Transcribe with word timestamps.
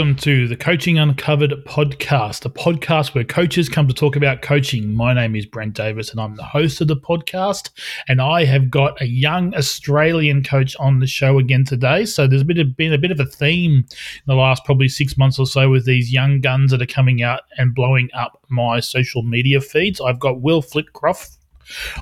Welcome 0.00 0.16
to 0.16 0.48
the 0.48 0.56
Coaching 0.56 0.98
Uncovered 0.98 1.52
podcast, 1.66 2.46
a 2.46 2.48
podcast 2.48 3.14
where 3.14 3.22
coaches 3.22 3.68
come 3.68 3.86
to 3.86 3.92
talk 3.92 4.16
about 4.16 4.40
coaching. 4.40 4.94
My 4.94 5.12
name 5.12 5.36
is 5.36 5.44
Brent 5.44 5.74
Davis 5.74 6.10
and 6.10 6.18
I'm 6.18 6.36
the 6.36 6.42
host 6.42 6.80
of 6.80 6.88
the 6.88 6.96
podcast. 6.96 7.68
And 8.08 8.18
I 8.18 8.46
have 8.46 8.70
got 8.70 8.98
a 9.02 9.06
young 9.06 9.54
Australian 9.54 10.42
coach 10.42 10.74
on 10.76 11.00
the 11.00 11.06
show 11.06 11.38
again 11.38 11.66
today. 11.66 12.06
So 12.06 12.26
there's 12.26 12.44
been 12.44 12.58
a, 12.58 12.64
bit 12.96 13.10
of 13.10 13.20
a 13.20 13.26
theme 13.26 13.84
in 13.90 14.24
the 14.26 14.36
last 14.36 14.64
probably 14.64 14.88
six 14.88 15.18
months 15.18 15.38
or 15.38 15.44
so 15.44 15.68
with 15.68 15.84
these 15.84 16.10
young 16.10 16.40
guns 16.40 16.70
that 16.70 16.80
are 16.80 16.86
coming 16.86 17.22
out 17.22 17.42
and 17.58 17.74
blowing 17.74 18.08
up 18.14 18.42
my 18.48 18.80
social 18.80 19.22
media 19.22 19.60
feeds. 19.60 20.00
I've 20.00 20.18
got 20.18 20.40
Will 20.40 20.62
Flitcroft 20.62 21.36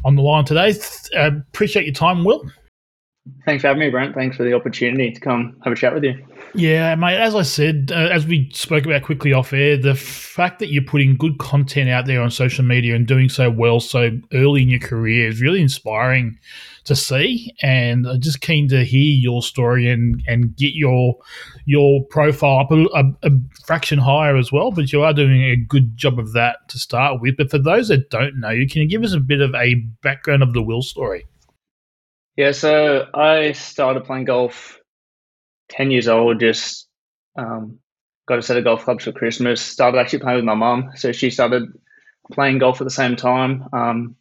on 0.05 0.15
the 0.15 0.23
line 0.23 0.45
today. 0.45 0.73
Uh, 1.17 1.33
appreciate 1.49 1.85
your 1.85 1.95
time, 1.95 2.23
Will. 2.23 2.49
Thanks 3.45 3.63
for 3.63 3.69
having 3.69 3.81
me, 3.81 3.91
Brent. 3.91 4.15
Thanks 4.15 4.37
for 4.37 4.45
the 4.45 4.55
opportunity 4.55 5.11
to 5.11 5.21
come 5.21 5.57
have 5.65 5.73
a 5.73 5.77
chat 5.77 5.95
with 5.95 6.05
you. 6.05 6.25
Yeah, 6.55 6.95
mate. 6.95 7.19
As 7.19 7.35
I 7.35 7.43
said, 7.43 7.93
uh, 7.95 8.09
as 8.11 8.27
we 8.27 8.51
spoke 8.53 8.87
about 8.87 9.03
quickly 9.03 9.33
off 9.33 9.53
air, 9.53 9.77
the 9.77 9.95
fact 9.95 10.59
that 10.61 10.69
you're 10.69 10.83
putting 10.83 11.17
good 11.17 11.39
content 11.39 11.91
out 11.91 12.07
there 12.07 12.23
on 12.23 12.31
social 12.31 12.65
media 12.65 12.95
and 12.95 13.07
doing 13.07 13.29
so 13.29 13.51
well 13.51 13.81
so 13.81 14.11
early 14.33 14.63
in 14.63 14.69
your 14.69 14.81
career 14.81 15.29
is 15.29 15.41
really 15.43 15.61
inspiring 15.61 16.39
to 16.85 16.97
see. 16.97 17.55
And 17.63 18.07
I'm 18.07 18.21
just 18.21 18.41
keen 18.41 18.69
to 18.69 18.85
hear 18.85 19.21
your 19.21 19.43
story 19.43 19.91
and, 19.91 20.23
and 20.27 20.57
get 20.57 20.75
your 20.75 21.17
your 21.67 22.05
profile 22.07 22.61
up 22.61 22.71
a, 22.71 22.85
a, 22.95 23.29
a 23.29 23.31
fraction 23.67 23.99
higher 23.99 24.37
as 24.37 24.51
well. 24.51 24.71
But 24.71 24.93
you 24.93 25.03
are 25.03 25.13
doing 25.13 25.43
a 25.43 25.57
good 25.57 25.97
job 25.97 26.19
of 26.19 26.33
that 26.33 26.69
to 26.69 26.79
start 26.79 27.21
with. 27.21 27.37
But 27.37 27.51
for 27.51 27.59
those 27.59 27.89
that 27.89 28.11
don't 28.11 28.41
know, 28.41 28.51
you 28.51 28.67
can 28.67 28.83
you 28.83 28.89
give 28.89 29.05
us 29.05 29.13
a 29.13 29.21
bit 29.21 29.41
of 29.41 29.55
a 29.55 29.75
background 30.03 30.43
of 30.43 30.55
the 30.55 30.63
Will 30.63 30.83
story. 30.83 31.27
Yeah, 32.39 32.53
so 32.53 33.05
I 33.13 33.51
started 33.51 34.05
playing 34.05 34.27
golf 34.27 34.79
10 35.71 35.91
years 35.91 36.07
old, 36.07 36.39
just 36.39 36.87
um, 37.37 37.81
got 38.29 38.39
a 38.39 38.43
set 38.43 38.57
of 38.57 38.63
golf 38.63 38.85
clubs 38.85 39.03
for 39.03 39.11
Christmas. 39.11 39.61
Started 39.61 39.99
actually 39.99 40.21
playing 40.21 40.37
with 40.37 40.45
my 40.45 40.55
mum. 40.55 40.93
So 40.95 41.11
she 41.11 41.31
started 41.31 41.65
playing 42.31 42.61
golf 42.61 42.81
at 42.81 42.85
the 42.85 42.93
same 42.93 43.17
time. 43.17 43.65
Um, 43.73 44.15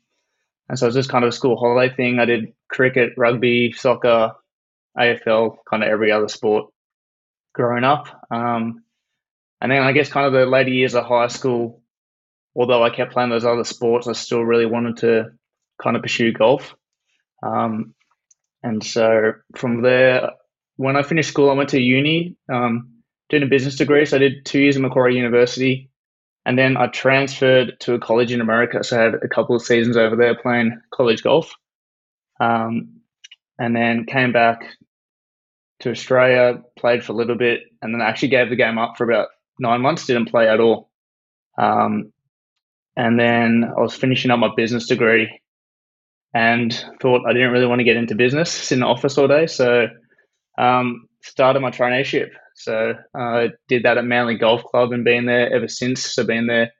and 0.68 0.80
so 0.80 0.88
it 0.88 0.90
was 0.90 0.96
just 0.96 1.12
kind 1.12 1.26
of 1.26 1.30
a 1.30 1.32
school 1.32 1.58
holiday 1.58 1.96
thing. 1.96 2.18
I 2.18 2.26
did 2.26 2.54
cricket, 2.68 3.14
rugby, 3.18 3.72
soccer, 3.74 4.32
AFL, 4.98 5.58
kind 5.70 5.84
of 5.84 5.90
every 5.90 6.12
other 6.12 6.28
sport 6.28 6.74
growing 7.54 7.84
up. 7.84 8.08
Um, 8.32 8.84
and 9.62 9.72
then 9.72 9.84
I 9.84 9.92
guess 9.92 10.10
kind 10.10 10.26
of 10.26 10.34
the 10.34 10.48
later 10.48 10.72
years 10.72 10.96
of 10.96 11.06
high 11.06 11.28
school, 11.28 11.84
although 12.56 12.84
I 12.84 12.90
kept 12.90 13.14
playing 13.14 13.30
those 13.30 13.46
other 13.46 13.64
sports, 13.64 14.08
I 14.08 14.14
still 14.14 14.42
really 14.42 14.66
wanted 14.66 14.98
to 14.98 15.34
kind 15.80 15.96
of 15.96 16.02
pursue 16.02 16.34
golf. 16.34 16.74
Um, 17.44 17.94
and 18.68 18.84
so 18.84 19.32
from 19.56 19.82
there, 19.82 20.32
when 20.76 20.98
I 20.98 21.02
finished 21.02 21.30
school, 21.30 21.50
I 21.50 21.54
went 21.54 21.70
to 21.70 21.80
uni, 21.80 22.36
um, 22.52 22.92
doing 23.30 23.44
a 23.44 23.48
business 23.48 23.78
degree. 23.78 24.06
So 24.06 24.18
I 24.18 24.20
did 24.20 24.46
two 24.46 24.60
years 24.60 24.76
at 24.76 24.82
Macquarie 24.82 25.16
University. 25.16 25.90
And 26.46 26.60
then 26.60 26.76
I 26.76 26.88
transferred 26.88 27.80
to 27.82 27.94
a 27.94 28.00
college 28.00 28.34
in 28.34 28.42
America. 28.42 28.84
So 28.84 29.00
I 29.00 29.04
had 29.04 29.14
a 29.16 29.28
couple 29.30 29.56
of 29.56 29.62
seasons 29.62 29.96
over 29.96 30.18
there 30.18 30.36
playing 30.36 30.82
college 30.94 31.24
golf. 31.24 31.54
Um, 32.42 33.00
and 33.58 33.74
then 33.74 34.06
came 34.06 34.34
back 34.34 34.66
to 35.80 35.92
Australia, 35.92 36.62
played 36.78 37.06
for 37.06 37.14
a 37.14 37.16
little 37.16 37.38
bit, 37.38 37.62
and 37.82 37.94
then 37.94 38.02
actually 38.02 38.30
gave 38.30 38.50
the 38.50 38.58
game 38.58 38.78
up 38.78 38.98
for 38.98 39.10
about 39.10 39.30
nine 39.60 39.80
months, 39.80 40.06
didn't 40.06 40.30
play 40.30 40.50
at 40.50 40.60
all. 40.60 40.90
Um, 41.58 42.12
and 42.98 43.18
then 43.18 43.64
I 43.64 43.80
was 43.80 43.96
finishing 43.96 44.30
up 44.30 44.40
my 44.40 44.54
business 44.56 44.88
degree 44.88 45.40
and 46.34 46.74
thought 47.02 47.26
I 47.28 47.34
didn't 47.34 47.52
really 47.52 47.66
want 47.66 47.80
to 47.80 47.86
get 47.86 47.98
into 47.98 48.16
business, 48.16 48.52
sit 48.52 48.76
in 48.76 48.80
the 48.82 48.88
office 48.88 49.18
all 49.18 49.28
day. 49.28 49.48
So 49.48 49.88
um, 50.58 51.08
started 51.22 51.62
my 51.62 51.72
traineeship. 51.72 52.30
So 52.56 52.94
I 53.16 53.46
uh, 53.46 53.48
did 53.68 53.84
that 53.84 53.98
at 53.98 54.06
Manly 54.06 54.36
Golf 54.36 54.64
Club 54.64 54.92
and 54.92 55.04
been 55.04 55.26
there 55.26 55.54
ever 55.54 55.68
since. 55.68 56.14
So 56.14 56.24
been 56.24 56.48
there 56.48 56.72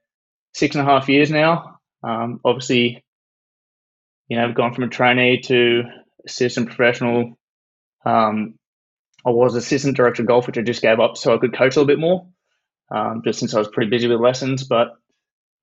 six 0.54 0.76
and 0.76 0.88
a 0.88 0.92
half 0.92 1.08
years 1.08 1.30
now. 1.30 1.80
Um, 2.04 2.40
obviously, 2.44 3.04
you 4.28 4.38
know, 4.38 4.46
I've 4.46 4.56
gone 4.56 4.74
from 4.74 4.86
a 4.86 4.90
trainee 4.90 5.42
to 5.42 5.84
assistant 6.26 6.68
professional. 6.68 7.38
Um, 8.06 8.56
I 9.26 9.30
was 9.30 9.56
assistant 9.56 9.96
director 9.96 10.24
of 10.24 10.28
golf, 10.28 10.48
which 10.48 10.58
I 10.58 10.62
just 10.62 10.82
gave 10.82 11.00
up 11.00 11.18
so 11.18 11.34
I 11.34 11.38
could 11.38 11.54
coach 11.54 11.76
a 11.76 11.80
little 11.80 11.86
bit 11.86 12.00
more, 12.00 12.28
um, 12.92 13.22
just 13.24 13.40
since 13.40 13.54
I 13.54 13.60
was 13.60 13.68
pretty 13.68 13.90
busy 13.90 14.08
with 14.08 14.20
lessons. 14.20 14.64
But 14.64 14.96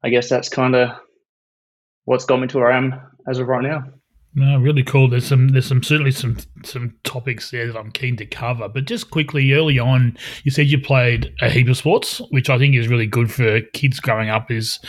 I 0.03 0.11
guess 0.11 0.28
that's 0.28 0.49
kind 0.49 0.75
of 0.75 0.91
what's 2.04 2.25
got 2.25 2.41
me 2.41 2.47
to 2.48 2.59
where 2.59 2.72
I 2.72 2.76
am 2.76 3.00
as 3.28 3.38
of 3.38 3.48
right 3.48 3.62
now. 3.62 3.84
No, 4.37 4.59
really 4.59 4.82
cool. 4.82 5.09
There's 5.09 5.26
some, 5.26 5.48
there's 5.48 5.66
some 5.66 5.82
certainly 5.84 6.10
some 6.10 6.38
some 6.65 6.97
topics 7.04 7.53
there 7.53 7.69
that 7.69 7.78
I'm 7.78 7.92
keen 7.92 8.16
to 8.16 8.26
cover. 8.26 8.69
But 8.69 8.87
just 8.87 9.10
quickly, 9.10 9.53
early 9.53 9.78
on, 9.78 10.16
you 10.43 10.50
said 10.50 10.66
you 10.66 10.81
played 10.81 11.32
a 11.41 11.48
heap 11.48 11.69
of 11.69 11.76
sports, 11.76 12.20
which 12.31 12.50
I 12.50 12.59
think 12.59 12.75
is 12.75 12.88
really 12.88 13.06
good 13.06 13.31
for 13.31 13.60
kids 13.75 14.00
growing 14.00 14.31
up. 14.31 14.50
Is 14.50 14.81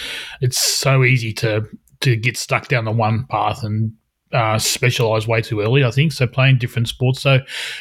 it's 0.42 0.58
so 0.58 1.04
easy 1.04 1.32
to 1.34 1.64
to 2.02 2.16
get 2.16 2.38
stuck 2.38 2.70
down 2.70 2.86
the 2.86 2.92
one 2.92 3.28
path 3.30 3.64
and 3.64 3.94
uh, 4.32 4.58
specialize 4.58 5.28
way 5.28 5.42
too 5.42 5.62
early. 5.62 5.84
I 5.84 5.92
think 5.92 6.12
so. 6.12 6.26
Playing 6.26 6.58
different 6.58 6.88
sports. 6.88 7.22
So, 7.22 7.40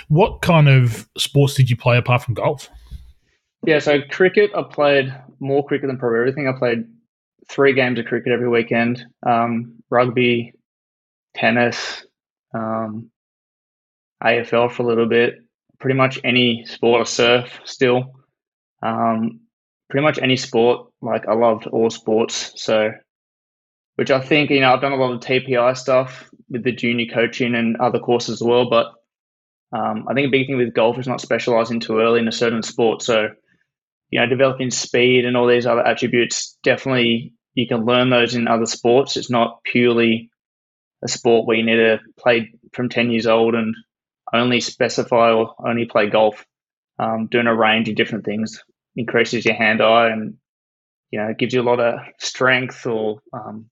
what 0.08 0.42
kind 0.42 0.68
of 0.68 1.08
sports 1.16 1.54
did 1.54 1.70
you 1.70 1.76
play 1.76 1.96
apart 1.96 2.22
from 2.22 2.34
golf? 2.34 2.68
Yeah, 3.66 3.78
so 3.78 4.00
cricket. 4.10 4.50
I 4.54 4.62
played 4.62 5.14
more 5.40 5.66
cricket 5.66 5.88
than 5.88 5.98
probably 5.98 6.20
everything. 6.20 6.46
I 6.46 6.58
played 6.58 6.84
three 7.48 7.74
games 7.74 7.98
of 7.98 8.06
cricket 8.06 8.32
every 8.32 8.48
weekend. 8.48 9.04
Um, 9.24 9.82
rugby, 9.90 10.54
tennis, 11.34 12.04
um, 12.54 13.10
AFL 14.22 14.72
for 14.72 14.82
a 14.82 14.86
little 14.86 15.08
bit. 15.08 15.34
Pretty 15.80 15.96
much 15.96 16.18
any 16.24 16.64
sport, 16.66 17.02
or 17.02 17.04
surf 17.04 17.60
still. 17.64 18.12
Um, 18.82 19.40
pretty 19.90 20.04
much 20.04 20.18
any 20.18 20.36
sport. 20.36 20.88
Like 21.02 21.28
I 21.28 21.34
loved 21.34 21.66
all 21.66 21.90
sports. 21.90 22.52
So, 22.56 22.92
which 23.96 24.10
I 24.10 24.20
think 24.20 24.50
you 24.50 24.60
know 24.60 24.72
I've 24.72 24.80
done 24.80 24.92
a 24.92 24.96
lot 24.96 25.12
of 25.12 25.20
TPI 25.20 25.76
stuff 25.76 26.30
with 26.48 26.64
the 26.64 26.72
junior 26.72 27.12
coaching 27.12 27.54
and 27.54 27.76
other 27.76 27.98
courses 27.98 28.40
as 28.40 28.42
well. 28.42 28.70
But 28.70 28.92
um, 29.72 30.06
I 30.08 30.14
think 30.14 30.28
a 30.28 30.30
big 30.30 30.46
thing 30.46 30.56
with 30.56 30.74
golf 30.74 30.98
is 30.98 31.08
not 31.08 31.20
specializing 31.20 31.80
too 31.80 31.98
early 31.98 32.20
in 32.20 32.28
a 32.28 32.32
certain 32.32 32.62
sport. 32.62 33.02
So, 33.02 33.28
you 34.10 34.20
know, 34.20 34.26
developing 34.26 34.70
speed 34.70 35.24
and 35.24 35.36
all 35.36 35.46
these 35.46 35.66
other 35.66 35.86
attributes 35.86 36.56
definitely 36.62 37.33
you 37.54 37.66
can 37.66 37.84
learn 37.84 38.10
those 38.10 38.34
in 38.34 38.48
other 38.48 38.66
sports. 38.66 39.16
It's 39.16 39.30
not 39.30 39.62
purely 39.64 40.30
a 41.04 41.08
sport 41.08 41.46
where 41.46 41.56
you 41.56 41.64
need 41.64 41.76
to 41.76 42.00
play 42.18 42.52
from 42.72 42.88
10 42.88 43.10
years 43.10 43.26
old 43.26 43.54
and 43.54 43.74
only 44.32 44.60
specify 44.60 45.32
or 45.32 45.54
only 45.64 45.84
play 45.84 46.08
golf. 46.08 46.44
Um, 46.98 47.26
doing 47.26 47.48
a 47.48 47.54
range 47.54 47.88
of 47.88 47.96
different 47.96 48.24
things 48.24 48.62
increases 48.94 49.44
your 49.44 49.54
hand 49.54 49.82
eye 49.82 50.10
and 50.10 50.36
you 51.10 51.18
know 51.18 51.34
gives 51.36 51.52
you 51.52 51.60
a 51.60 51.64
lot 51.64 51.80
of 51.80 51.98
strength 52.20 52.86
or 52.86 53.18
um, 53.32 53.68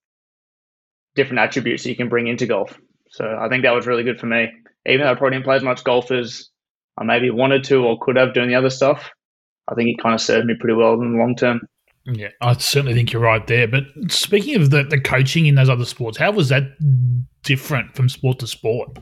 different 1.15 1.39
attributes 1.39 1.85
that 1.85 1.91
you 1.91 1.97
can 1.97 2.09
bring 2.09 2.27
into 2.27 2.47
golf. 2.47 2.77
So 3.11 3.37
I 3.41 3.49
think 3.49 3.63
that 3.63 3.75
was 3.75 3.87
really 3.87 4.03
good 4.03 4.19
for 4.19 4.27
me. 4.27 4.51
Even 4.87 5.07
though 5.07 5.13
I 5.13 5.15
probably 5.15 5.37
didn't 5.37 5.45
play 5.45 5.57
as 5.57 5.63
much 5.63 5.85
golf 5.85 6.11
as 6.11 6.49
I 6.99 7.05
maybe 7.05 7.31
wanted 7.31 7.65
to 7.65 7.85
or 7.85 7.99
could 8.01 8.17
have 8.17 8.35
doing 8.35 8.49
the 8.49 8.57
other 8.57 8.71
stuff, 8.71 9.11
I 9.69 9.75
think 9.75 9.89
it 9.89 10.03
kind 10.03 10.15
of 10.15 10.21
served 10.21 10.47
me 10.47 10.55
pretty 10.59 10.75
well 10.75 10.95
in 10.95 11.13
the 11.13 11.19
long 11.19 11.37
term. 11.37 11.61
Yeah, 12.05 12.29
I 12.41 12.55
certainly 12.55 12.95
think 12.95 13.13
you're 13.13 13.23
right 13.23 13.47
there. 13.47 13.69
But 13.69 13.85
speaking 14.09 14.57
of 14.57 14.71
the, 14.71 14.83
the 14.83 15.01
coaching 15.01 15.47
in 15.47 15.55
those 15.55 15.69
other 15.69 15.85
sports, 15.85 16.19
how 16.19 16.33
was 16.33 16.49
that 16.49 16.65
different 17.43 17.95
from 17.95 18.09
sport 18.09 18.41
to 18.41 18.47
sport? 18.47 18.99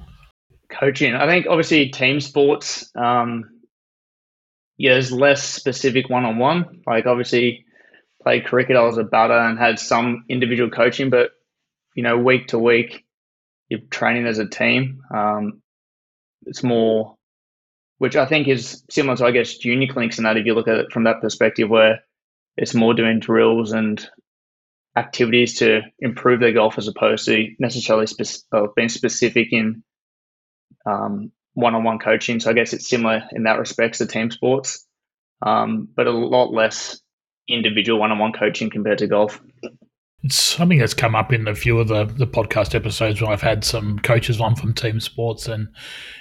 Coaching, 0.69 1.15
I 1.15 1.27
think 1.27 1.47
obviously 1.49 1.89
team 1.89 2.21
sports, 2.21 2.91
um, 2.95 3.45
yeah, 4.77 4.93
there's 4.93 5.13
less 5.13 5.43
specific 5.43 6.09
one 6.09 6.25
on 6.25 6.39
one. 6.39 6.83
Like 6.87 7.07
obviously, 7.07 7.65
played 8.23 8.45
cricket, 8.45 8.77
I 8.77 8.83
was 8.83 8.99
a 8.99 9.05
batter 9.05 9.39
and 9.39 9.59
had 9.59 9.79
some 9.79 10.25
individual 10.29 10.71
coaching, 10.71 11.11
but 11.11 11.33
you 11.95 12.03
know, 12.03 12.17
week 12.17 12.49
to 12.49 12.59
week, 12.59 13.05
you're 13.69 13.81
training 13.91 14.27
as 14.27 14.39
a 14.39 14.49
team. 14.49 15.03
Um, 15.15 15.63
it's 16.47 16.63
more, 16.63 17.17
which 17.99 18.17
I 18.17 18.27
think 18.27 18.49
is 18.49 18.83
similar 18.91 19.17
to 19.17 19.27
I 19.27 19.33
guess 19.33 19.57
junior 19.57 19.93
clinics 19.93 20.19
and 20.19 20.27
that. 20.27 20.37
If 20.37 20.47
you 20.47 20.55
look 20.55 20.69
at 20.69 20.79
it 20.79 20.93
from 20.93 21.05
that 21.05 21.21
perspective, 21.21 21.69
where 21.69 22.01
it's 22.57 22.75
more 22.75 22.95
doing 22.95 23.21
drills 23.21 23.73
and 23.73 24.07
activities 24.97 25.59
to 25.59 25.83
improve 26.01 26.41
their 26.41 26.53
golf 26.53 26.79
as 26.79 26.89
opposed 26.89 27.25
to 27.27 27.49
necessarily 27.59 28.07
spe- 28.07 28.45
uh, 28.53 28.67
being 28.75 28.89
specific 28.89 29.53
in 29.53 29.83
um, 30.87 31.33
one-on-one 31.55 31.99
coaching. 31.99 32.41
So 32.41 32.51
I 32.51 32.55
guess 32.55 32.73
it's 32.73 32.89
similar 32.89 33.23
in 33.33 33.45
that 33.45 33.59
respect 33.59 33.99
to 33.99 34.07
team 34.07 34.31
sports, 34.31 34.87
um, 35.45 35.89
but 35.95 36.07
a 36.07 36.11
lot 36.11 36.53
less 36.53 37.01
individual 37.49 37.99
one-on-one 38.01 38.33
coaching 38.33 38.71
compared 38.71 38.99
to 38.99 39.07
golf. 39.07 39.41
It's 40.23 40.37
something 40.37 40.79
that's 40.79 40.93
come 40.93 41.15
up 41.15 41.33
in 41.33 41.49
a 41.49 41.55
few 41.55 41.79
of 41.79 41.89
the, 41.89 42.05
the 42.05 42.27
podcast 42.27 42.75
episodes 42.75 43.23
when 43.23 43.33
I've 43.33 43.41
had 43.41 43.65
some 43.65 43.99
coaches 44.01 44.39
on 44.39 44.55
from 44.55 44.75
team 44.75 45.01
sports, 45.01 45.49
and 45.49 45.69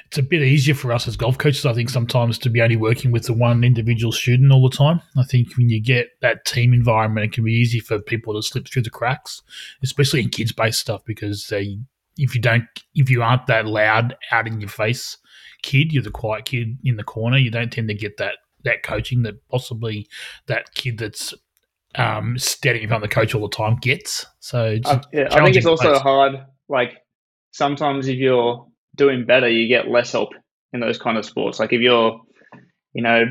it's 0.06 0.18
a 0.18 0.24
bit 0.24 0.42
easier 0.42 0.74
for 0.74 0.94
us 0.94 1.06
as 1.06 1.18
golf 1.18 1.38
coaches, 1.38 1.66
I 1.66 1.74
think, 1.74 1.90
sometimes 1.90 2.38
to 2.40 2.50
be 2.50 2.62
only 2.62 2.78
working 2.78 3.12
with 3.12 3.26
the 3.26 3.34
one 3.34 3.64
individual 3.64 4.14
student 4.14 4.54
all 4.54 4.68
the 4.68 4.76
time. 4.76 5.02
I 5.18 5.24
think 5.24 5.58
when 5.58 5.68
you 5.68 5.82
get 5.82 6.12
that 6.22 6.46
team 6.46 6.74
environment, 6.74 7.26
it 7.26 7.34
can 7.34 7.44
be 7.44 7.52
easy 7.52 7.82
for 7.82 8.00
people 8.00 8.34
to 8.34 8.42
slip 8.42 8.70
through 8.70 8.84
the 8.84 8.90
cracks, 8.90 9.42
especially 9.84 10.22
in 10.22 10.30
kids 10.30 10.54
based 10.54 10.80
stuff, 10.80 11.04
because 11.04 11.48
they, 11.48 11.78
if 12.18 12.34
you 12.34 12.40
don't, 12.40 12.66
if 12.96 13.10
you 13.10 13.22
aren't 13.22 13.48
that 13.48 13.66
loud 13.66 14.16
out 14.32 14.48
in 14.48 14.62
your 14.62 14.70
face 14.70 15.18
kid, 15.62 15.92
you're 15.92 16.04
the 16.04 16.10
quiet 16.10 16.46
kid 16.46 16.78
in 16.86 16.96
the 16.96 17.04
corner, 17.04 17.38
you 17.38 17.52
don't 17.52 17.72
tend 17.74 17.90
to 17.90 17.94
get 17.94 18.16
that 18.16 18.36
that 18.64 18.84
coaching 18.84 19.24
that 19.24 19.48
possibly 19.50 20.08
that 20.48 20.74
kid 20.74 20.98
that's 20.98 21.34
um, 21.96 22.38
standing 22.38 22.84
in 22.84 22.90
front 22.90 23.04
of 23.04 23.10
the 23.10 23.14
coach 23.14 23.34
all 23.34 23.42
the 23.42 23.56
time 23.56 23.78
gets. 23.78 24.26
So 24.40 24.78
uh, 24.86 25.02
yeah, 25.12 25.28
I 25.32 25.44
think 25.44 25.56
it's 25.56 25.66
also 25.66 25.92
place. 25.92 26.02
hard. 26.02 26.46
Like 26.68 26.98
sometimes 27.52 28.08
if 28.08 28.18
you're 28.18 28.68
doing 28.96 29.26
better, 29.26 29.50
you 29.50 29.68
get 29.68 29.88
less 29.88 30.12
help 30.12 30.30
in 30.74 30.80
those 30.80 30.98
kind 30.98 31.18
of 31.18 31.26
sports. 31.26 31.60
Like 31.60 31.74
if 31.74 31.82
you're, 31.82 32.22
you 32.94 33.02
know, 33.02 33.26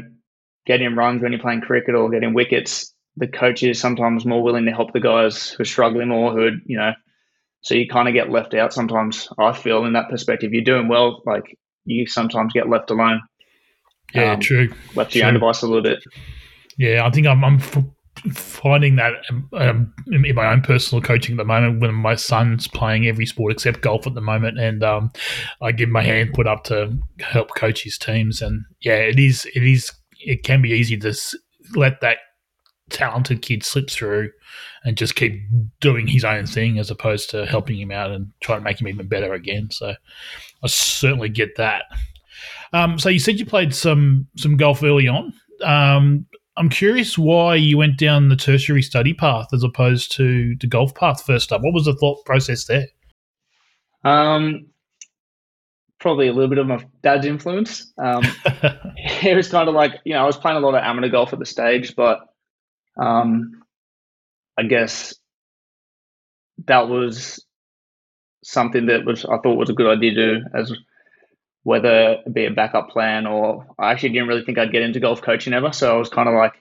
getting 0.67 0.97
runs 0.97 1.23
when 1.23 1.33
you're 1.33 1.41
playing 1.41 1.61
cricket 1.61 1.95
or 1.95 2.11
getting 2.11 2.35
wickets, 2.35 2.93
the 3.17 3.29
coach 3.29 3.63
is 3.63 3.81
sometimes 3.81 4.25
more 4.25 4.43
willing 4.43 4.67
to 4.67 4.73
help 4.73 4.93
the 4.93 5.01
guys 5.01 5.51
who 5.51 5.63
are 5.63 5.67
struggling 5.67 6.09
more, 6.09 6.33
who 6.33 6.43
are, 6.43 6.53
you 6.67 6.79
know, 6.79 6.93
so 7.61 7.75
you 7.75 7.89
kind 7.89 8.09
of 8.09 8.15
get 8.15 8.31
left 8.31 8.55
out 8.55 8.73
sometimes. 8.73 9.29
I 9.39 9.53
feel 9.53 9.85
in 9.85 9.95
that 9.95 10.09
perspective, 10.09 10.53
you're 10.53 10.63
doing 10.63 10.89
well, 10.89 11.23
like 11.27 11.59
you 11.85 12.07
sometimes 12.07 12.53
get 12.53 12.69
left 12.69 12.91
alone. 12.91 13.23
Yeah, 14.15 14.33
um, 14.33 14.41
true. 14.41 14.73
Left 14.95 15.13
to 15.13 15.19
your 15.19 15.29
own 15.29 15.35
device 15.35 15.63
a 15.63 15.67
little 15.67 15.83
bit. 15.83 16.03
Yeah, 16.77 17.05
I 17.05 17.11
think 17.11 17.27
I'm, 17.27 17.45
I'm 17.45 17.61
finding 18.32 18.97
that 18.97 19.12
um, 19.53 19.93
in 20.11 20.35
my 20.35 20.53
own 20.53 20.61
personal 20.61 21.03
coaching 21.03 21.35
at 21.35 21.38
the 21.38 21.44
moment 21.44 21.81
when 21.81 21.94
my 21.94 22.15
son's 22.15 22.69
playing 22.69 23.06
every 23.06 23.26
sport 23.26 23.53
except 23.53 23.81
golf 23.81 24.06
at 24.06 24.15
the 24.15 24.20
moment 24.20 24.59
and 24.59 24.82
um, 24.82 25.11
I 25.61 25.73
give 25.73 25.88
my 25.88 26.03
hand 26.03 26.35
put 26.35 26.47
up 26.47 26.65
to 26.65 26.97
help 27.20 27.55
coach 27.55 27.82
his 27.82 27.99
teams 27.99 28.43
and 28.43 28.65
yeah 28.81 28.97
it 28.97 29.19
is 29.19 29.47
it 29.55 29.62
is 29.62 29.93
it 30.20 30.43
can 30.43 30.62
be 30.62 30.70
easy 30.70 30.97
to 30.99 31.15
let 31.75 32.00
that 32.00 32.19
talented 32.91 33.43
kid 33.43 33.62
slip 33.62 33.91
through 33.91 34.31
and 34.85 34.97
just 34.97 35.14
keep 35.14 35.43
doing 35.81 36.06
his 36.06 36.25
own 36.25 36.47
thing 36.47 36.79
as 36.79 36.91
opposed 36.91 37.29
to 37.31 37.44
helping 37.47 37.79
him 37.79 37.91
out 37.91 38.11
and 38.11 38.32
trying 38.41 38.59
to 38.59 38.64
make 38.64 38.81
him 38.81 38.88
even 38.88 39.06
better 39.06 39.35
again 39.35 39.71
so 39.71 39.94
I 40.62 40.67
certainly 40.67 41.29
get 41.29 41.56
that. 41.56 41.85
Um, 42.73 42.99
so 42.99 43.09
you 43.09 43.19
said 43.19 43.38
you 43.38 43.47
played 43.47 43.75
some 43.75 44.26
some 44.37 44.56
golf 44.56 44.82
early 44.82 45.09
on. 45.09 45.32
Um, 45.62 46.26
I'm 46.59 46.69
curious 46.69 47.17
why 47.17 47.55
you 47.55 47.79
went 47.79 47.99
down 47.99 48.29
the 48.29 48.37
tertiary 48.37 48.83
study 48.83 49.15
path 49.15 49.49
as 49.53 49.63
opposed 49.63 50.11
to 50.17 50.57
the 50.57 50.67
golf 50.67 50.95
path 50.95 51.25
first 51.25 51.53
up. 51.53 51.63
What 51.63 51.73
was 51.73 51.85
the 51.85 51.95
thought 51.95 52.25
process 52.25 52.65
there? 52.65 52.89
Um, 54.05 54.67
probably 56.01 56.27
a 56.27 56.33
little 56.33 56.49
bit 56.49 56.59
of 56.59 56.67
my 56.67 56.85
dad's 57.03 57.27
influence. 57.27 57.93
Um, 57.97 58.25
it 58.97 59.37
was 59.37 59.49
kind 59.49 59.69
of 59.69 59.75
like 59.77 60.01
you 60.05 60.15
know 60.15 60.23
I 60.23 60.27
was 60.27 60.37
playing 60.37 60.57
a 60.57 60.61
lot 60.61 60.75
of 60.75 60.83
amateur 60.83 61.09
golf 61.09 61.33
at 61.33 61.39
the 61.39 61.47
stage, 61.47 61.95
but 61.95 62.21
um, 63.01 63.63
I 64.57 64.65
guess 64.65 65.15
that 66.67 66.89
was 66.89 67.45
something 68.43 68.87
that 68.87 69.05
was 69.05 69.25
I 69.25 69.39
thought 69.39 69.55
was 69.59 69.71
a 69.71 69.75
good 69.75 69.87
idea 69.87 70.15
to 70.15 70.41
do 70.41 70.45
as 70.55 70.73
whether 71.63 72.23
it 72.25 72.33
be 72.33 72.47
a 72.47 72.51
backup 72.51 72.91
plan 72.91 73.27
or 73.27 73.67
I 73.79 73.93
actually 73.93 74.11
didn't 74.11 74.29
really 74.29 74.45
think 74.45 74.59
I'd 74.59 74.73
get 74.73 74.83
into 74.83 75.01
golf 75.01 75.23
coaching 75.23 75.53
ever. 75.53 75.73
So 75.73 75.95
I 75.95 75.99
was 75.99 76.09
kind 76.09 76.29
of 76.29 76.35
like, 76.35 76.55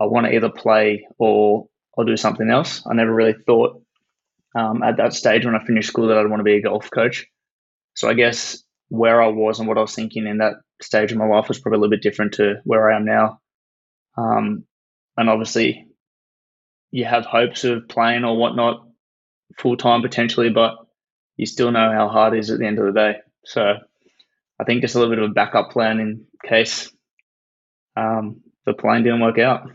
I 0.00 0.06
want 0.06 0.26
to 0.26 0.34
either 0.34 0.48
play 0.50 1.06
or 1.18 1.68
or 1.94 2.04
do 2.04 2.16
something 2.16 2.48
else. 2.48 2.82
I 2.90 2.94
never 2.94 3.12
really 3.12 3.34
thought 3.46 3.82
um, 4.54 4.82
at 4.82 4.96
that 4.96 5.12
stage 5.12 5.44
when 5.44 5.54
I 5.54 5.64
finished 5.64 5.88
school 5.88 6.08
that 6.08 6.16
I'd 6.16 6.28
want 6.28 6.40
to 6.40 6.44
be 6.44 6.56
a 6.56 6.62
golf 6.62 6.90
coach. 6.90 7.26
So 7.94 8.08
I 8.08 8.14
guess 8.14 8.62
where 8.88 9.22
I 9.22 9.28
was 9.28 9.58
and 9.58 9.68
what 9.68 9.78
I 9.78 9.82
was 9.82 9.94
thinking 9.94 10.26
in 10.26 10.38
that 10.38 10.54
stage 10.80 11.12
of 11.12 11.18
my 11.18 11.26
life 11.26 11.48
was 11.48 11.58
probably 11.58 11.76
a 11.76 11.80
little 11.80 11.90
bit 11.90 12.02
different 12.02 12.34
to 12.34 12.56
where 12.64 12.90
I 12.90 12.96
am 12.96 13.04
now. 13.04 13.40
Um, 14.16 14.64
and 15.16 15.28
obviously, 15.28 15.88
you 16.90 17.04
have 17.04 17.24
hopes 17.24 17.64
of 17.64 17.88
playing 17.88 18.24
or 18.24 18.36
whatnot 18.36 18.86
full 19.58 19.76
time 19.76 20.02
potentially, 20.02 20.50
but 20.50 20.76
you 21.36 21.46
still 21.46 21.70
know 21.70 21.92
how 21.92 22.08
hard 22.08 22.34
it 22.34 22.40
is 22.40 22.50
at 22.50 22.58
the 22.58 22.66
end 22.66 22.78
of 22.78 22.86
the 22.86 22.98
day. 22.98 23.16
So 23.44 23.74
I 24.60 24.64
think 24.64 24.82
just 24.82 24.94
a 24.94 24.98
little 24.98 25.14
bit 25.14 25.22
of 25.22 25.30
a 25.30 25.34
backup 25.34 25.70
plan 25.70 25.98
in 26.00 26.24
case 26.44 26.92
um, 27.96 28.40
the 28.64 28.74
plan 28.74 29.02
didn't 29.02 29.20
work 29.20 29.38
out. 29.38 29.68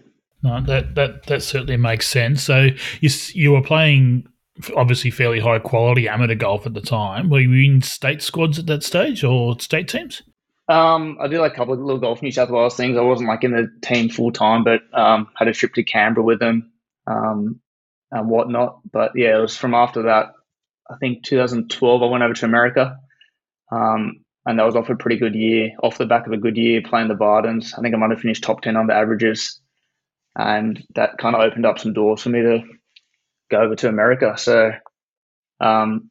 No, 0.43 0.61
that 0.61 0.95
that 0.95 1.23
that 1.25 1.43
certainly 1.43 1.77
makes 1.77 2.07
sense. 2.07 2.43
So 2.43 2.67
you 3.01 3.09
you 3.33 3.51
were 3.51 3.61
playing 3.61 4.27
obviously 4.75 5.11
fairly 5.11 5.39
high 5.39 5.59
quality 5.59 6.07
amateur 6.07 6.35
golf 6.35 6.65
at 6.65 6.73
the 6.73 6.81
time. 6.81 7.29
Were 7.29 7.39
you 7.39 7.71
in 7.71 7.81
state 7.81 8.21
squads 8.21 8.59
at 8.59 8.65
that 8.67 8.83
stage 8.83 9.23
or 9.23 9.59
state 9.59 9.87
teams? 9.87 10.21
Um, 10.69 11.17
I 11.21 11.27
did 11.27 11.39
like 11.39 11.53
a 11.53 11.55
couple 11.55 11.73
of 11.73 11.79
little 11.79 11.99
golf 11.99 12.21
New 12.21 12.31
South 12.31 12.49
Wales 12.49 12.75
things. 12.75 12.97
I 12.97 13.01
wasn't 13.01 13.29
like 13.29 13.43
in 13.43 13.51
the 13.51 13.71
team 13.81 14.09
full 14.09 14.31
time, 14.31 14.63
but 14.63 14.81
um, 14.93 15.29
had 15.35 15.47
a 15.47 15.53
trip 15.53 15.73
to 15.75 15.83
Canberra 15.83 16.25
with 16.25 16.39
them 16.39 16.71
um, 17.07 17.61
and 18.11 18.29
whatnot. 18.29 18.79
But 18.91 19.13
yeah, 19.15 19.37
it 19.37 19.41
was 19.41 19.55
from 19.55 19.73
after 19.73 20.03
that. 20.03 20.33
I 20.89 20.95
think 20.97 21.23
2012. 21.23 22.03
I 22.03 22.05
went 22.05 22.23
over 22.23 22.33
to 22.33 22.45
America, 22.45 22.97
um, 23.71 24.25
and 24.47 24.57
that 24.57 24.65
was 24.65 24.77
off 24.77 24.89
a 24.89 24.95
pretty 24.95 25.17
good 25.17 25.35
year, 25.35 25.71
off 25.83 25.97
the 25.97 26.05
back 26.05 26.25
of 26.25 26.31
a 26.31 26.37
good 26.37 26.55
year 26.55 26.81
playing 26.81 27.09
the 27.09 27.15
Bardens. 27.15 27.73
I 27.77 27.81
think 27.81 27.93
I 27.93 27.97
might 27.97 28.11
have 28.11 28.21
finished 28.21 28.43
top 28.43 28.61
10 28.61 28.77
on 28.77 28.87
the 28.87 28.93
averages. 28.93 29.59
And 30.37 30.81
that 30.95 31.17
kind 31.17 31.35
of 31.35 31.41
opened 31.41 31.65
up 31.65 31.79
some 31.79 31.91
doors 31.91 32.21
for 32.21 32.29
me 32.29 32.41
to 32.41 32.63
go 33.51 33.59
over 33.59 33.75
to 33.75 33.89
America. 33.89 34.35
So 34.37 34.71
um, 35.59 36.09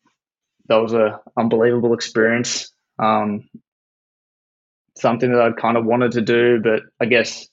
that 0.68 0.76
was 0.76 0.92
an 0.92 1.14
unbelievable 1.38 1.94
experience. 1.94 2.70
Um, 2.98 3.48
something 4.98 5.32
that 5.32 5.40
I'd 5.40 5.56
kind 5.56 5.78
of 5.78 5.86
wanted 5.86 6.12
to 6.12 6.20
do, 6.20 6.60
but 6.62 6.82
I 7.00 7.06
guess 7.06 7.48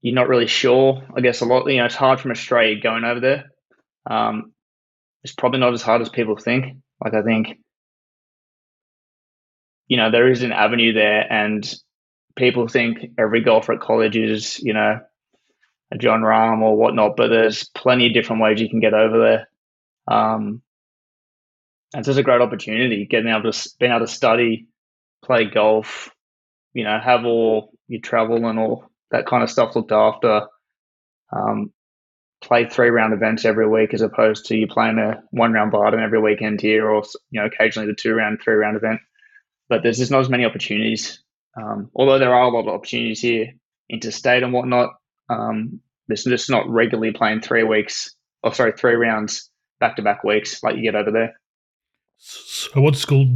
you're 0.00 0.14
not 0.14 0.28
really 0.28 0.46
sure. 0.46 1.02
I 1.14 1.20
guess 1.20 1.42
a 1.42 1.44
lot, 1.44 1.68
you 1.70 1.76
know, 1.76 1.84
it's 1.84 1.94
hard 1.94 2.18
from 2.18 2.30
Australia 2.30 2.80
going 2.80 3.04
over 3.04 3.20
there. 3.20 3.50
Um, 4.08 4.54
it's 5.22 5.34
probably 5.34 5.60
not 5.60 5.74
as 5.74 5.82
hard 5.82 6.00
as 6.00 6.08
people 6.08 6.36
think. 6.36 6.78
Like 7.02 7.12
I 7.12 7.22
think 7.22 7.58
you 9.88 9.96
know, 9.96 10.10
there 10.10 10.30
is 10.30 10.42
an 10.42 10.52
avenue 10.52 10.92
there, 10.92 11.30
and 11.30 11.72
people 12.36 12.68
think 12.68 12.98
every 13.18 13.42
golfer 13.42 13.74
at 13.74 13.80
college 13.80 14.16
is, 14.16 14.58
you 14.60 14.72
know, 14.72 15.00
a 15.92 15.98
Jon 15.98 16.22
Rahm 16.22 16.62
or 16.62 16.76
whatnot, 16.76 17.16
but 17.16 17.28
there's 17.28 17.64
plenty 17.64 18.06
of 18.06 18.14
different 18.14 18.42
ways 18.42 18.60
you 18.60 18.68
can 18.68 18.80
get 18.80 18.94
over 18.94 19.18
there. 19.18 19.48
Um, 20.16 20.62
and 21.92 22.00
it's 22.00 22.08
just 22.08 22.18
a 22.18 22.24
great 22.24 22.40
opportunity 22.40 23.06
getting 23.06 23.30
able 23.30 23.52
to 23.52 23.70
being 23.78 23.92
able 23.92 24.04
to 24.04 24.12
study, 24.12 24.66
play 25.24 25.44
golf, 25.44 26.10
you 26.72 26.84
know, 26.84 26.98
have 26.98 27.24
all 27.24 27.72
your 27.86 28.00
travel 28.00 28.46
and 28.46 28.58
all 28.58 28.90
that 29.10 29.26
kind 29.26 29.42
of 29.42 29.50
stuff 29.50 29.76
looked 29.76 29.92
after. 29.92 30.46
Um, 31.32 31.72
play 32.42 32.68
three 32.68 32.90
round 32.90 33.14
events 33.14 33.44
every 33.44 33.68
week 33.68 33.94
as 33.94 34.02
opposed 34.02 34.46
to 34.46 34.56
you 34.56 34.66
playing 34.66 34.98
a 34.98 35.22
one 35.30 35.52
round 35.52 35.70
Barden 35.70 36.00
every 36.00 36.20
weekend 36.20 36.60
here, 36.60 36.90
or 36.90 37.04
you 37.30 37.40
know, 37.40 37.46
occasionally 37.46 37.86
the 37.86 37.94
two 37.94 38.14
round, 38.14 38.40
three 38.42 38.54
round 38.54 38.76
event 38.76 39.00
but 39.68 39.82
there's 39.82 39.98
just 39.98 40.10
not 40.10 40.20
as 40.20 40.28
many 40.28 40.44
opportunities. 40.44 41.22
Um, 41.56 41.90
although 41.94 42.18
there 42.18 42.34
are 42.34 42.42
a 42.42 42.48
lot 42.48 42.68
of 42.68 42.74
opportunities 42.74 43.20
here, 43.20 43.52
interstate 43.88 44.42
and 44.42 44.52
whatnot. 44.52 44.90
Um, 45.28 45.80
there's 46.08 46.24
just 46.24 46.50
not 46.50 46.68
regularly 46.68 47.12
playing 47.12 47.40
three 47.40 47.62
weeks, 47.62 48.14
or 48.42 48.52
sorry, 48.54 48.72
three 48.72 48.94
rounds 48.94 49.50
back 49.80 49.96
to 49.96 50.02
back 50.02 50.24
weeks 50.24 50.62
like 50.62 50.76
you 50.76 50.82
get 50.82 50.94
over 50.94 51.10
there. 51.10 51.34
So, 52.18 52.80
what 52.80 52.96
school 52.96 53.26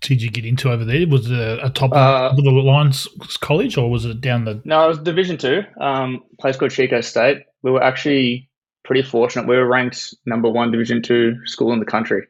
did 0.00 0.22
you 0.22 0.30
get 0.30 0.44
into 0.44 0.70
over 0.70 0.84
there? 0.84 1.06
Was 1.06 1.30
it 1.30 1.38
a, 1.38 1.70
top 1.70 1.92
uh, 1.92 2.30
of 2.30 2.36
the 2.36 2.50
lines 2.50 3.06
college, 3.40 3.76
or 3.76 3.90
was 3.90 4.04
it 4.04 4.20
down 4.20 4.44
the? 4.44 4.60
No, 4.64 4.84
it 4.84 4.88
was 4.88 4.98
Division 4.98 5.38
Two. 5.38 5.62
Um, 5.80 6.22
place 6.40 6.56
called 6.56 6.72
Chico 6.72 7.00
State. 7.00 7.42
We 7.62 7.70
were 7.70 7.82
actually 7.82 8.48
pretty 8.84 9.02
fortunate. 9.02 9.46
We 9.46 9.56
were 9.56 9.66
ranked 9.66 10.14
number 10.26 10.48
one 10.48 10.70
Division 10.72 11.02
Two 11.02 11.36
school 11.46 11.72
in 11.72 11.78
the 11.78 11.86
country, 11.86 12.26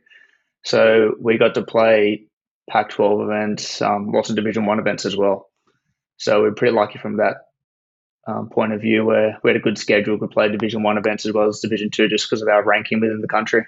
so 0.64 1.14
we 1.20 1.38
got 1.38 1.54
to 1.54 1.62
play 1.62 2.26
Pac-12 2.72 3.24
events, 3.24 3.82
um, 3.82 4.10
lots 4.10 4.30
of 4.30 4.36
Division 4.36 4.64
One 4.64 4.78
events 4.78 5.04
as 5.04 5.14
well. 5.14 5.50
So 6.16 6.40
we're 6.40 6.54
pretty 6.54 6.74
lucky 6.74 6.98
from 6.98 7.18
that 7.18 7.36
um, 8.26 8.48
point 8.48 8.72
of 8.72 8.80
view, 8.80 9.04
where 9.04 9.38
we 9.44 9.50
had 9.50 9.58
a 9.58 9.62
good 9.62 9.76
schedule, 9.76 10.18
could 10.18 10.30
play 10.30 10.48
Division 10.48 10.82
One 10.82 10.96
events 10.96 11.26
as 11.26 11.34
well 11.34 11.48
as 11.48 11.60
Division 11.60 11.90
Two, 11.90 12.08
just 12.08 12.30
because 12.30 12.40
of 12.40 12.48
our 12.48 12.64
ranking 12.64 13.00
within 13.00 13.20
the 13.20 13.28
country. 13.28 13.66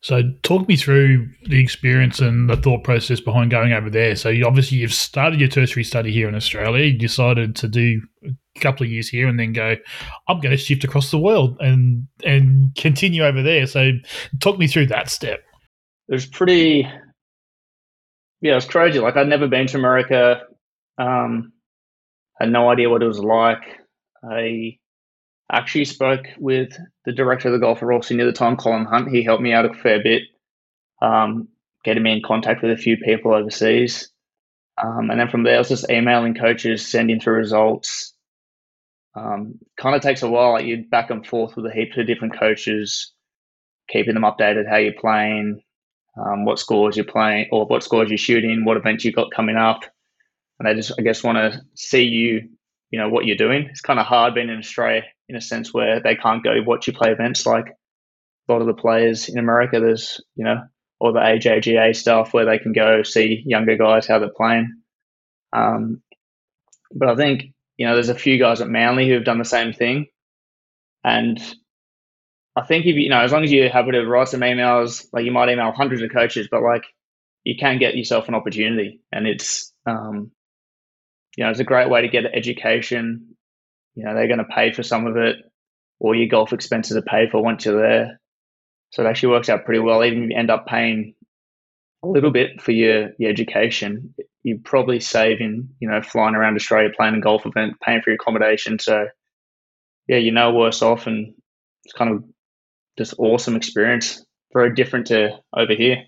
So, 0.00 0.22
talk 0.42 0.66
me 0.66 0.74
through 0.74 1.28
the 1.44 1.60
experience 1.60 2.18
and 2.18 2.50
the 2.50 2.56
thought 2.56 2.82
process 2.82 3.20
behind 3.20 3.52
going 3.52 3.72
over 3.72 3.88
there. 3.88 4.16
So, 4.16 4.30
you, 4.30 4.46
obviously, 4.46 4.78
you've 4.78 4.92
started 4.92 5.38
your 5.38 5.48
tertiary 5.48 5.84
study 5.84 6.10
here 6.10 6.28
in 6.28 6.34
Australia. 6.34 6.86
You 6.86 6.98
decided 6.98 7.54
to 7.56 7.68
do 7.68 8.02
a 8.24 8.60
couple 8.60 8.84
of 8.84 8.90
years 8.90 9.08
here 9.08 9.28
and 9.28 9.38
then 9.38 9.52
go, 9.52 9.76
I'm 10.26 10.40
going 10.40 10.50
to 10.50 10.56
shift 10.56 10.82
across 10.82 11.12
the 11.12 11.18
world 11.20 11.56
and 11.60 12.08
and 12.24 12.74
continue 12.74 13.24
over 13.24 13.42
there. 13.44 13.64
So, 13.68 13.92
talk 14.40 14.58
me 14.58 14.66
through 14.66 14.86
that 14.86 15.08
step. 15.08 15.44
It 16.08 16.14
was 16.14 16.26
pretty 16.26 16.88
yeah, 18.40 18.52
it 18.52 18.56
was 18.56 18.66
crazy. 18.66 18.98
Like 18.98 19.16
I'd 19.16 19.28
never 19.28 19.48
been 19.48 19.66
to 19.68 19.78
America. 19.78 20.42
Um, 20.98 21.52
had 22.38 22.50
no 22.50 22.68
idea 22.68 22.90
what 22.90 23.02
it 23.02 23.06
was 23.06 23.18
like. 23.18 23.62
I 24.22 24.78
actually 25.50 25.84
spoke 25.84 26.26
with 26.38 26.76
the 27.04 27.12
director 27.12 27.48
of 27.48 27.52
the 27.52 27.60
Golf 27.60 27.80
Royal 27.82 28.02
Sydney 28.02 28.24
at 28.24 28.26
the 28.26 28.32
time, 28.32 28.56
Colin 28.56 28.84
Hunt. 28.84 29.10
He 29.10 29.22
helped 29.22 29.42
me 29.42 29.52
out 29.52 29.64
a 29.64 29.74
fair 29.74 30.02
bit, 30.02 30.22
um, 31.00 31.48
getting 31.84 32.02
me 32.02 32.12
in 32.12 32.22
contact 32.22 32.62
with 32.62 32.72
a 32.72 32.76
few 32.76 32.96
people 32.96 33.34
overseas. 33.34 34.10
Um, 34.82 35.10
and 35.10 35.18
then 35.18 35.28
from 35.28 35.42
there, 35.42 35.54
I 35.54 35.58
was 35.58 35.68
just 35.68 35.90
emailing 35.90 36.34
coaches, 36.34 36.86
sending 36.86 37.20
through 37.20 37.36
results. 37.36 38.12
Um, 39.14 39.58
kind 39.78 39.96
of 39.96 40.02
takes 40.02 40.22
a 40.22 40.28
while. 40.28 40.52
Like 40.52 40.66
you 40.66 40.84
back 40.84 41.10
and 41.10 41.26
forth 41.26 41.56
with 41.56 41.64
a 41.64 41.72
heap 41.72 41.96
of 41.96 42.06
different 42.06 42.38
coaches, 42.38 43.14
keeping 43.88 44.12
them 44.12 44.24
updated 44.24 44.68
how 44.68 44.76
you're 44.76 44.92
playing, 44.92 45.62
um, 46.16 46.44
what 46.44 46.58
scores 46.58 46.96
you're 46.96 47.04
playing 47.04 47.48
or 47.52 47.66
what 47.66 47.82
scores 47.82 48.08
you're 48.08 48.18
shooting, 48.18 48.64
what 48.64 48.76
events 48.76 49.04
you've 49.04 49.14
got 49.14 49.30
coming 49.30 49.56
up. 49.56 49.84
and 50.58 50.66
they 50.66 50.74
just 50.74 50.92
I 50.98 51.02
guess 51.02 51.22
want 51.22 51.38
to 51.38 51.60
see 51.74 52.04
you, 52.04 52.48
you 52.90 52.98
know, 52.98 53.08
what 53.08 53.26
you're 53.26 53.36
doing. 53.36 53.66
It's 53.70 53.80
kind 53.80 54.00
of 54.00 54.06
hard 54.06 54.34
being 54.34 54.48
in 54.48 54.58
Australia 54.58 55.02
in 55.28 55.36
a 55.36 55.40
sense 55.40 55.74
where 55.74 56.00
they 56.00 56.16
can't 56.16 56.44
go 56.44 56.54
watch 56.64 56.86
you 56.86 56.92
play 56.92 57.10
events 57.10 57.46
like 57.46 57.66
a 58.48 58.52
lot 58.52 58.60
of 58.60 58.66
the 58.66 58.74
players 58.74 59.28
in 59.28 59.38
America. 59.38 59.80
There's 59.80 60.20
you 60.34 60.44
know 60.44 60.62
all 60.98 61.12
the 61.12 61.20
AJGA 61.20 61.94
stuff 61.94 62.32
where 62.32 62.46
they 62.46 62.58
can 62.58 62.72
go 62.72 63.02
see 63.02 63.42
younger 63.44 63.76
guys 63.76 64.06
how 64.06 64.18
they're 64.18 64.30
playing. 64.30 64.82
Um, 65.52 66.02
but 66.94 67.08
I 67.08 67.16
think 67.16 67.52
you 67.76 67.86
know 67.86 67.94
there's 67.94 68.08
a 68.08 68.14
few 68.14 68.38
guys 68.38 68.60
at 68.60 68.68
Manly 68.68 69.08
who 69.08 69.14
have 69.14 69.24
done 69.24 69.38
the 69.38 69.44
same 69.44 69.72
thing, 69.72 70.06
and 71.04 71.38
I 72.56 72.64
think 72.64 72.86
if 72.86 72.96
you, 72.96 73.02
you 73.02 73.10
know 73.10 73.20
as 73.20 73.32
long 73.32 73.44
as 73.44 73.52
you're 73.52 73.68
happy 73.68 73.92
to 73.92 74.06
write 74.06 74.28
some 74.28 74.40
emails, 74.40 75.06
like 75.12 75.24
you 75.24 75.30
might 75.30 75.50
email 75.50 75.72
hundreds 75.72 76.02
of 76.02 76.10
coaches, 76.10 76.48
but 76.50 76.62
like 76.62 76.84
you 77.44 77.54
can 77.56 77.78
get 77.78 77.96
yourself 77.96 78.28
an 78.28 78.34
opportunity, 78.34 79.00
and 79.12 79.26
it's 79.26 79.72
um, 79.86 80.30
you 81.36 81.44
know 81.44 81.50
it's 81.50 81.60
a 81.60 81.64
great 81.64 81.90
way 81.90 82.02
to 82.02 82.08
get 82.08 82.24
education. 82.32 83.36
You 83.94 84.04
know 84.04 84.14
they're 84.14 84.28
going 84.28 84.38
to 84.38 84.44
pay 84.44 84.72
for 84.72 84.82
some 84.82 85.06
of 85.06 85.16
it, 85.16 85.36
or 86.00 86.14
your 86.14 86.28
golf 86.28 86.52
expenses 86.52 86.96
are 86.96 87.02
paid 87.02 87.30
for 87.30 87.42
once 87.42 87.66
you're 87.66 87.80
there. 87.80 88.20
So 88.90 89.04
it 89.04 89.08
actually 89.08 89.30
works 89.30 89.48
out 89.48 89.64
pretty 89.64 89.80
well. 89.80 90.02
Even 90.04 90.24
if 90.24 90.30
you 90.30 90.36
end 90.36 90.50
up 90.50 90.66
paying 90.66 91.14
a 92.02 92.08
little 92.08 92.30
bit 92.30 92.60
for 92.60 92.72
your, 92.72 93.10
your 93.18 93.30
education, 93.30 94.14
you 94.42 94.60
probably 94.64 95.00
save 95.00 95.40
in, 95.40 95.70
you 95.80 95.88
know, 95.88 96.00
flying 96.02 96.34
around 96.34 96.54
Australia, 96.54 96.90
playing 96.96 97.16
a 97.16 97.20
golf 97.20 97.46
event, 97.46 97.74
paying 97.82 98.00
for 98.00 98.10
your 98.10 98.14
accommodation. 98.14 98.78
So 98.78 99.08
yeah, 100.06 100.18
you're 100.18 100.32
no 100.32 100.52
worse 100.52 100.82
off 100.82 101.06
and 101.06 101.34
it's 101.84 101.92
kind 101.94 102.14
of 102.14 102.24
just 102.98 103.14
awesome 103.18 103.56
experience. 103.56 104.24
Very 104.52 104.74
different 104.74 105.06
to 105.08 105.38
over 105.54 105.74
here. 105.74 106.04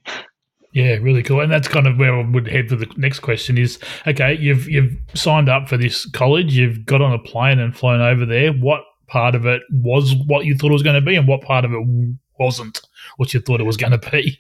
Yeah, 0.73 0.97
really 0.97 1.23
cool. 1.23 1.40
And 1.40 1.50
that's 1.50 1.68
kind 1.68 1.87
of 1.87 1.99
where 1.99 2.14
I 2.14 2.25
would 2.25 2.47
head 2.47 2.68
for 2.68 2.76
the 2.76 2.87
next 2.97 3.21
question 3.21 3.59
is 3.59 3.78
okay, 4.07 4.35
you've 4.35 4.68
you've 4.68 4.97
signed 5.14 5.49
up 5.49 5.68
for 5.68 5.76
this 5.76 6.09
college, 6.11 6.54
you've 6.54 6.85
got 6.85 7.02
on 7.02 7.12
a 7.12 7.18
plane 7.18 7.59
and 7.59 7.76
flown 7.76 8.00
over 8.00 8.26
there. 8.26 8.52
What 8.52 8.83
part 9.07 9.35
of 9.35 9.47
it 9.47 9.62
was 9.71 10.14
what 10.26 10.45
you 10.45 10.57
thought 10.57 10.71
it 10.71 10.75
was 10.75 10.83
going 10.83 11.00
to 11.00 11.07
be 11.07 11.16
and 11.16 11.26
what 11.26 11.40
part 11.40 11.64
of 11.64 11.73
it 11.73 12.14
wasn't 12.38 12.80
what 13.16 13.33
you 13.35 13.40
thought 13.40 13.61
it 13.61 13.64
was 13.64 13.76
going 13.76 13.99
to 13.99 14.11
be? 14.11 14.38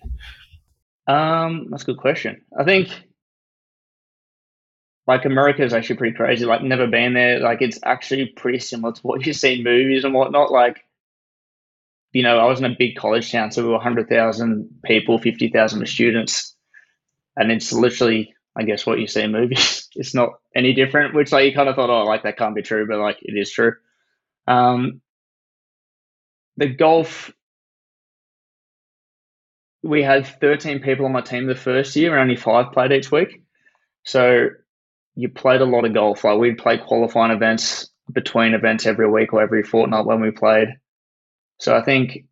Um, 1.06 1.68
that's 1.70 1.84
a 1.84 1.86
good 1.86 1.98
question. 1.98 2.42
I 2.58 2.64
think 2.64 2.90
like 5.08 5.24
America 5.24 5.64
is 5.64 5.72
actually 5.72 5.96
pretty 5.96 6.14
crazy. 6.14 6.44
Like 6.44 6.62
never 6.62 6.86
been 6.86 7.14
there. 7.14 7.40
Like 7.40 7.62
it's 7.62 7.80
actually 7.82 8.26
pretty 8.26 8.58
similar 8.58 8.92
to 8.92 9.00
what 9.00 9.26
you 9.26 9.32
see 9.32 9.58
in 9.58 9.64
movies 9.64 10.04
and 10.04 10.12
whatnot. 10.12 10.52
Like, 10.52 10.84
you 12.12 12.22
know, 12.22 12.38
I 12.38 12.46
was 12.46 12.58
in 12.58 12.64
a 12.64 12.76
big 12.78 12.96
college 12.96 13.30
town, 13.30 13.50
so 13.50 13.62
we 13.62 13.70
were 13.70 13.78
hundred 13.78 14.08
thousand 14.08 14.80
people, 14.84 15.18
fifty 15.18 15.48
thousand 15.48 15.86
students, 15.88 16.54
and 17.36 17.52
it's 17.52 17.72
literally, 17.72 18.34
I 18.56 18.62
guess, 18.64 18.86
what 18.86 18.98
you 18.98 19.06
see 19.06 19.22
in 19.22 19.32
movies. 19.32 19.88
it's 19.94 20.14
not 20.14 20.30
any 20.54 20.72
different. 20.72 21.14
Which 21.14 21.32
like 21.32 21.44
you 21.44 21.54
kind 21.54 21.68
of 21.68 21.76
thought, 21.76 21.90
oh, 21.90 22.04
like 22.04 22.22
that 22.22 22.38
can't 22.38 22.54
be 22.54 22.62
true, 22.62 22.86
but 22.86 22.98
like 22.98 23.18
it 23.22 23.36
is 23.36 23.50
true. 23.50 23.74
Um, 24.46 25.00
the 26.56 26.66
golf 26.66 27.32
we 29.82 30.02
had 30.02 30.26
13 30.26 30.80
people 30.80 31.06
on 31.06 31.12
my 31.12 31.20
team 31.20 31.46
the 31.46 31.54
first 31.54 31.94
year 31.96 32.12
and 32.12 32.22
only 32.22 32.36
five 32.36 32.72
played 32.72 32.92
each 32.92 33.10
week. 33.10 33.42
So 34.04 34.48
you 35.14 35.28
played 35.28 35.60
a 35.60 35.66
lot 35.66 35.84
of 35.84 35.94
golf. 35.94 36.24
Like 36.24 36.38
we'd 36.38 36.58
play 36.58 36.78
qualifying 36.78 37.32
events 37.32 37.88
between 38.12 38.54
events 38.54 38.86
every 38.86 39.08
week 39.08 39.32
or 39.32 39.42
every 39.42 39.62
fortnight 39.62 40.06
when 40.06 40.20
we 40.20 40.30
played. 40.30 40.68
So 41.58 41.76
I 41.76 41.82
think, 41.82 42.24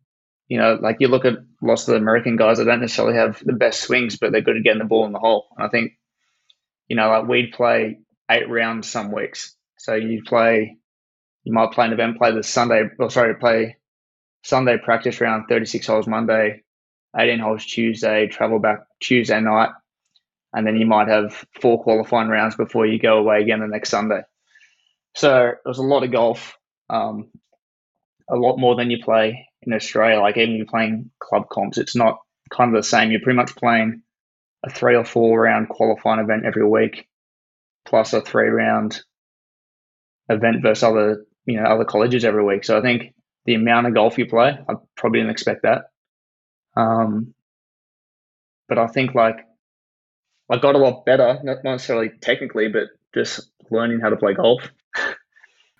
you 0.47 0.57
know, 0.57 0.77
like 0.81 0.97
you 0.99 1.07
look 1.07 1.25
at 1.25 1.35
lots 1.61 1.87
of 1.87 1.93
the 1.93 1.99
American 1.99 2.37
guys 2.37 2.57
that 2.57 2.65
don't 2.65 2.81
necessarily 2.81 3.15
have 3.15 3.41
the 3.43 3.53
best 3.53 3.81
swings, 3.81 4.17
but 4.17 4.31
they're 4.31 4.41
good 4.41 4.57
at 4.57 4.63
getting 4.63 4.79
the 4.79 4.85
ball 4.85 5.05
in 5.05 5.11
the 5.11 5.19
hole. 5.19 5.47
And 5.57 5.65
I 5.65 5.69
think, 5.69 5.93
you 6.87 6.95
know, 6.95 7.09
like 7.09 7.27
we'd 7.27 7.51
play 7.51 7.99
eight 8.31 8.49
rounds 8.49 8.89
some 8.89 9.11
weeks. 9.11 9.55
So 9.77 9.95
you'd 9.95 10.25
play, 10.25 10.77
you 11.43 11.53
might 11.53 11.71
play 11.71 11.85
an 11.85 11.93
event, 11.93 12.17
play 12.17 12.31
the 12.31 12.43
Sunday, 12.43 12.83
or 12.97 13.09
sorry, 13.09 13.35
play 13.35 13.77
Sunday 14.43 14.77
practice 14.77 15.19
round, 15.19 15.45
36 15.49 15.85
holes 15.85 16.07
Monday, 16.07 16.63
18 17.17 17.39
holes 17.39 17.65
Tuesday, 17.65 18.27
travel 18.27 18.59
back 18.59 18.79
Tuesday 19.01 19.39
night, 19.41 19.69
and 20.53 20.65
then 20.65 20.77
you 20.77 20.85
might 20.85 21.07
have 21.07 21.45
four 21.61 21.83
qualifying 21.83 22.29
rounds 22.29 22.55
before 22.55 22.85
you 22.85 22.99
go 22.99 23.17
away 23.17 23.41
again 23.41 23.59
the 23.59 23.67
next 23.67 23.89
Sunday. 23.89 24.21
So 25.15 25.47
it 25.47 25.57
was 25.65 25.79
a 25.79 25.83
lot 25.83 26.03
of 26.03 26.11
golf, 26.11 26.57
um, 26.89 27.29
a 28.29 28.35
lot 28.35 28.57
more 28.57 28.75
than 28.75 28.91
you 28.91 29.03
play 29.03 29.47
in 29.61 29.73
Australia. 29.73 30.19
Like 30.19 30.37
even 30.37 30.65
playing 30.65 31.11
club 31.19 31.49
comps, 31.49 31.77
it's 31.77 31.95
not 31.95 32.19
kind 32.51 32.75
of 32.75 32.81
the 32.81 32.87
same. 32.87 33.11
You're 33.11 33.21
pretty 33.21 33.37
much 33.37 33.55
playing 33.55 34.01
a 34.65 34.69
three 34.69 34.95
or 34.95 35.05
four 35.05 35.41
round 35.41 35.69
qualifying 35.69 36.19
event 36.19 36.45
every 36.45 36.67
week, 36.67 37.07
plus 37.85 38.13
a 38.13 38.21
three 38.21 38.49
round 38.49 39.01
event 40.29 40.61
versus 40.61 40.83
other 40.83 41.25
you 41.45 41.59
know 41.59 41.67
other 41.67 41.85
colleges 41.85 42.25
every 42.25 42.43
week. 42.43 42.63
So 42.63 42.77
I 42.77 42.81
think 42.81 43.13
the 43.45 43.55
amount 43.55 43.87
of 43.87 43.93
golf 43.93 44.17
you 44.17 44.27
play, 44.27 44.49
I 44.49 44.73
probably 44.95 45.19
didn't 45.19 45.31
expect 45.31 45.63
that. 45.63 45.85
Um, 46.75 47.33
but 48.67 48.77
I 48.77 48.87
think 48.87 49.15
like 49.15 49.37
I 50.49 50.57
got 50.57 50.75
a 50.75 50.79
lot 50.79 51.05
better, 51.05 51.39
not 51.43 51.63
necessarily 51.63 52.09
technically, 52.21 52.67
but 52.69 52.83
just 53.13 53.49
learning 53.69 53.99
how 54.01 54.09
to 54.09 54.17
play 54.17 54.33
golf. 54.33 54.61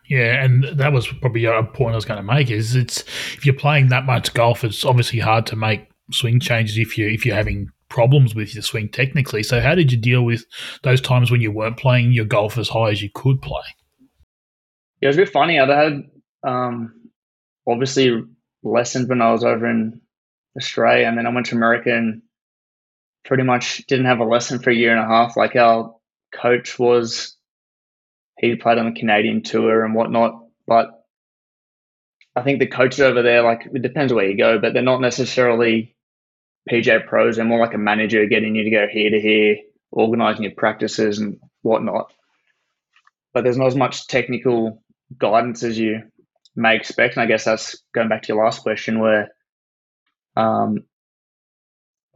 Yeah, 0.07 0.43
and 0.43 0.63
that 0.63 0.93
was 0.93 1.07
probably 1.07 1.45
a 1.45 1.63
point 1.63 1.91
I 1.91 1.95
was 1.95 2.05
going 2.05 2.17
to 2.17 2.33
make. 2.33 2.49
Is 2.49 2.75
it's 2.75 3.01
if 3.33 3.45
you're 3.45 3.55
playing 3.55 3.89
that 3.89 4.05
much 4.05 4.33
golf, 4.33 4.63
it's 4.63 4.85
obviously 4.85 5.19
hard 5.19 5.45
to 5.47 5.55
make 5.55 5.89
swing 6.11 6.39
changes 6.39 6.77
if 6.77 6.97
you 6.97 7.07
if 7.07 7.25
you're 7.25 7.35
having 7.35 7.69
problems 7.89 8.35
with 8.35 8.53
your 8.53 8.63
swing 8.63 8.89
technically. 8.89 9.43
So, 9.43 9.61
how 9.61 9.75
did 9.75 9.91
you 9.91 9.97
deal 9.97 10.23
with 10.23 10.45
those 10.83 11.01
times 11.01 11.31
when 11.31 11.41
you 11.41 11.51
weren't 11.51 11.77
playing 11.77 12.11
your 12.11 12.25
golf 12.25 12.57
as 12.57 12.69
high 12.69 12.91
as 12.91 13.01
you 13.01 13.09
could 13.13 13.41
play? 13.41 13.63
Yeah, 15.01 15.07
it 15.07 15.09
was 15.09 15.17
a 15.17 15.21
bit 15.21 15.29
funny. 15.29 15.59
I 15.59 15.83
had 15.83 16.03
um, 16.43 17.09
obviously 17.67 18.23
lessons 18.63 19.07
when 19.07 19.21
I 19.21 19.31
was 19.31 19.43
over 19.43 19.69
in 19.69 20.01
Australia, 20.57 21.07
and 21.07 21.17
then 21.17 21.27
I 21.27 21.33
went 21.33 21.47
to 21.47 21.55
America 21.55 21.95
and 21.95 22.21
pretty 23.25 23.43
much 23.43 23.85
didn't 23.87 24.05
have 24.05 24.19
a 24.19 24.25
lesson 24.25 24.59
for 24.59 24.69
a 24.69 24.75
year 24.75 24.95
and 24.95 25.03
a 25.03 25.07
half. 25.07 25.37
Like 25.37 25.55
our 25.55 25.95
coach 26.33 26.79
was, 26.79 27.36
he 28.37 28.55
played 28.55 28.77
on 28.77 28.93
the 28.93 28.99
Canadian 28.99 29.43
tour 29.43 29.83
and 29.83 29.95
whatnot, 29.95 30.45
but 30.65 31.03
I 32.35 32.43
think 32.43 32.59
the 32.59 32.67
coaches 32.67 32.99
over 32.99 33.23
there, 33.23 33.41
like 33.41 33.67
it 33.73 33.81
depends 33.81 34.13
where 34.13 34.29
you 34.29 34.37
go, 34.37 34.59
but 34.59 34.73
they're 34.73 34.83
not 34.83 35.01
necessarily 35.01 35.95
PJ 36.69 37.07
pros. 37.07 37.37
They're 37.37 37.45
more 37.45 37.59
like 37.59 37.73
a 37.73 37.79
manager 37.79 38.25
getting 38.27 38.55
you 38.55 38.63
to 38.63 38.69
go 38.69 38.87
here 38.87 39.09
to 39.09 39.19
here, 39.19 39.57
organizing 39.91 40.43
your 40.43 40.53
practices 40.53 41.17
and 41.17 41.39
whatnot. 41.63 42.11
But 43.33 43.43
there's 43.43 43.57
not 43.57 43.67
as 43.67 43.75
much 43.75 44.07
technical 44.07 44.83
guidance 45.17 45.63
as 45.63 45.79
you 45.79 46.03
may 46.55 46.75
expect. 46.75 47.15
And 47.15 47.23
I 47.23 47.27
guess 47.27 47.45
that's 47.45 47.81
going 47.93 48.09
back 48.09 48.23
to 48.23 48.33
your 48.33 48.43
last 48.43 48.61
question 48.61 48.99
where 48.99 49.29
um, 50.35 50.83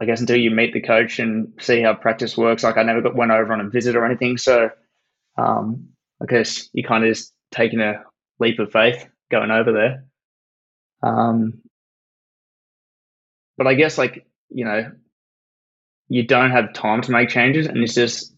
I 0.00 0.04
guess 0.04 0.20
until 0.20 0.36
you 0.36 0.50
meet 0.50 0.72
the 0.72 0.80
coach 0.80 1.18
and 1.18 1.54
see 1.60 1.82
how 1.82 1.94
practice 1.94 2.36
works, 2.36 2.62
like 2.62 2.76
I 2.76 2.82
never 2.84 3.00
got 3.00 3.16
went 3.16 3.32
over 3.32 3.52
on 3.52 3.60
a 3.60 3.70
visit 3.70 3.96
or 3.96 4.04
anything. 4.04 4.38
So 4.38 4.70
um, 5.36 5.88
I 6.22 6.26
guess 6.26 6.68
you 6.72 6.84
kind 6.84 7.04
of 7.04 7.10
just 7.10 7.32
taking 7.50 7.80
a 7.80 8.04
leap 8.38 8.58
of 8.58 8.72
faith 8.72 9.06
going 9.30 9.50
over 9.50 9.72
there. 9.72 10.04
Um, 11.02 11.62
but 13.58 13.66
I 13.66 13.74
guess 13.74 13.98
like 13.98 14.26
you 14.50 14.64
know, 14.64 14.92
you 16.08 16.26
don't 16.26 16.50
have 16.50 16.74
time 16.74 17.02
to 17.02 17.10
make 17.10 17.28
changes, 17.28 17.66
and 17.66 17.78
it's 17.78 17.94
just 17.94 18.34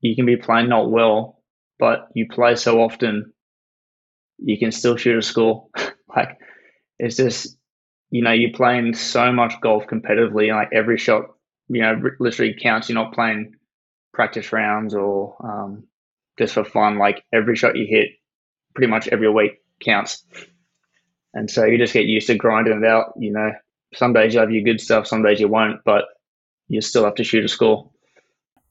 you 0.00 0.14
can 0.14 0.26
be 0.26 0.36
playing 0.36 0.68
not 0.68 0.90
well, 0.90 1.42
but 1.78 2.08
you 2.14 2.26
play 2.28 2.56
so 2.56 2.80
often, 2.80 3.32
you 4.38 4.58
can 4.58 4.72
still 4.72 4.96
shoot 4.96 5.18
a 5.18 5.22
score. 5.22 5.68
like 6.16 6.38
it's 6.98 7.16
just 7.16 7.56
you 8.10 8.22
know, 8.22 8.32
you're 8.32 8.52
playing 8.52 8.94
so 8.94 9.32
much 9.32 9.60
golf 9.60 9.86
competitively, 9.86 10.52
like 10.52 10.70
every 10.72 10.98
shot, 10.98 11.26
you 11.68 11.80
know, 11.80 12.00
literally 12.18 12.56
counts. 12.60 12.88
You're 12.88 12.94
not 12.94 13.14
playing 13.14 13.54
practice 14.12 14.52
rounds 14.52 14.94
or 14.94 15.36
um, 15.44 15.84
just 16.40 16.54
for 16.54 16.64
fun. 16.64 16.98
Like 16.98 17.22
every 17.32 17.54
shot 17.54 17.76
you 17.76 17.86
hit, 17.86 18.08
pretty 18.74 18.90
much 18.90 19.06
every 19.08 19.30
week 19.30 19.52
counts. 19.84 20.24
And 21.34 21.48
so 21.48 21.64
you 21.64 21.78
just 21.78 21.92
get 21.92 22.06
used 22.06 22.26
to 22.26 22.34
grinding 22.34 22.82
it 22.82 22.84
out. 22.84 23.12
You 23.16 23.32
know, 23.32 23.52
some 23.94 24.12
days 24.12 24.34
you 24.34 24.40
have 24.40 24.50
your 24.50 24.64
good 24.64 24.80
stuff, 24.80 25.06
some 25.06 25.22
days 25.22 25.38
you 25.38 25.48
won't, 25.48 25.84
but 25.84 26.04
you 26.68 26.80
still 26.80 27.04
have 27.04 27.14
to 27.16 27.24
shoot 27.24 27.44
a 27.44 27.48
score. 27.48 27.90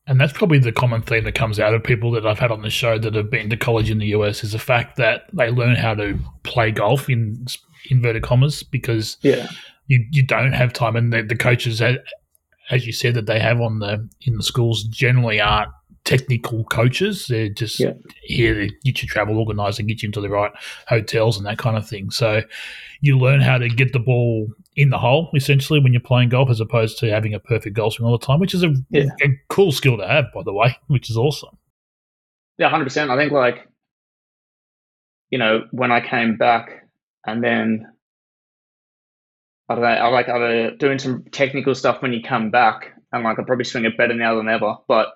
And 0.08 0.20
that's 0.20 0.34
probably 0.34 0.58
the 0.58 0.72
common 0.72 1.04
theme 1.04 1.24
that 1.26 1.36
comes 1.36 1.60
out 1.60 1.76
of 1.76 1.84
people 1.84 2.12
that 2.12 2.26
I've 2.26 2.40
had 2.40 2.52
on 2.52 2.64
the 2.64 2.72
show 2.72 2.98
that 2.98 3.14
have 3.14 3.30
been 3.30 3.52
to 3.52 3.58
college 3.58 3.92
in 3.92 4.00
the 4.00 4.08
US 4.08 4.44
is 4.44 4.54
the 4.54 4.60
fact 4.60 4.98
that 4.98 5.26
they 5.32 5.52
learn 5.52 5.76
how 5.76 5.94
to 5.94 6.18
play 6.44 6.72
golf 6.72 7.08
in 7.08 7.46
inverted 7.92 8.24
commas 8.24 8.64
because 8.64 9.18
yeah. 9.22 9.48
you 9.86 10.04
you 10.12 10.24
don't 10.24 10.54
have 10.54 10.74
time, 10.74 10.96
and 10.96 11.14
the, 11.14 11.22
the 11.22 11.36
coaches, 11.36 11.80
as 11.80 12.88
you 12.88 12.92
said, 12.92 13.14
that 13.14 13.28
they 13.28 13.40
have 13.40 13.62
on 13.62 13.80
the 13.80 14.10
in 14.22 14.36
the 14.36 14.44
schools 14.44 14.84
generally 14.86 15.40
aren't 15.40 15.70
technical 16.10 16.64
coaches. 16.64 17.28
They're 17.28 17.50
just 17.50 17.80
yeah. 17.80 17.94
here 18.24 18.56
to 18.56 18.68
get 18.84 19.04
you 19.04 19.08
travel 19.08 19.38
organised 19.38 19.78
and 19.78 19.88
get 19.88 20.02
you 20.02 20.08
into 20.08 20.22
the 20.22 20.30
right 20.30 20.52
hotels 20.88 21.38
and 21.38 21.46
that 21.46 21.60
kind 21.60 21.78
of 21.78 21.88
thing. 21.88 22.10
So 22.10 22.42
you 23.02 23.20
learn 23.20 23.42
how 23.42 23.60
to 23.60 23.70
get 23.70 23.94
the 23.94 24.00
ball 24.00 24.48
in 24.76 24.90
the 24.90 24.98
hole 24.98 25.30
essentially 25.36 25.80
when 25.80 25.94
you're 25.94 26.02
playing 26.02 26.30
golf, 26.30 26.50
as 26.50 26.60
opposed 26.60 26.98
to 27.00 27.12
having 27.12 27.36
a 27.36 27.40
perfect 27.40 27.76
golf 27.76 27.94
swing 27.94 28.08
all 28.08 28.18
the 28.18 28.26
time, 28.26 28.40
which 28.40 28.56
is 28.56 28.64
a, 28.64 28.74
yeah. 28.90 29.06
a 29.22 29.28
cool 29.50 29.72
skill 29.72 29.98
to 29.98 30.08
have, 30.08 30.26
by 30.34 30.42
the 30.44 30.52
way, 30.52 30.76
which 30.88 31.12
is 31.12 31.18
awesome. 31.18 31.56
yeah, 32.58 32.70
hundred 32.70 32.86
percent. 32.86 33.12
I 33.12 33.16
think 33.16 33.32
like, 33.32 33.68
you 35.30 35.38
know, 35.38 35.66
when 35.70 35.92
I 35.92 36.02
came 36.02 36.38
back 36.38 36.88
and 37.28 37.44
then 37.44 37.86
I 39.70 39.76
don't 39.76 39.84
know, 39.84 39.90
I 39.90 40.08
like 40.08 40.28
either 40.28 40.72
doing 40.72 40.98
some 40.98 41.26
technical 41.32 41.76
stuff 41.76 42.02
when 42.02 42.14
you 42.14 42.24
come 42.24 42.50
back 42.50 42.94
and 43.12 43.24
like 43.24 43.38
I 43.38 43.44
probably 43.44 43.66
swing 43.66 43.86
it 43.86 43.96
better 43.96 44.16
now 44.16 44.36
than 44.38 44.50
ever, 44.50 44.78
but 44.88 45.10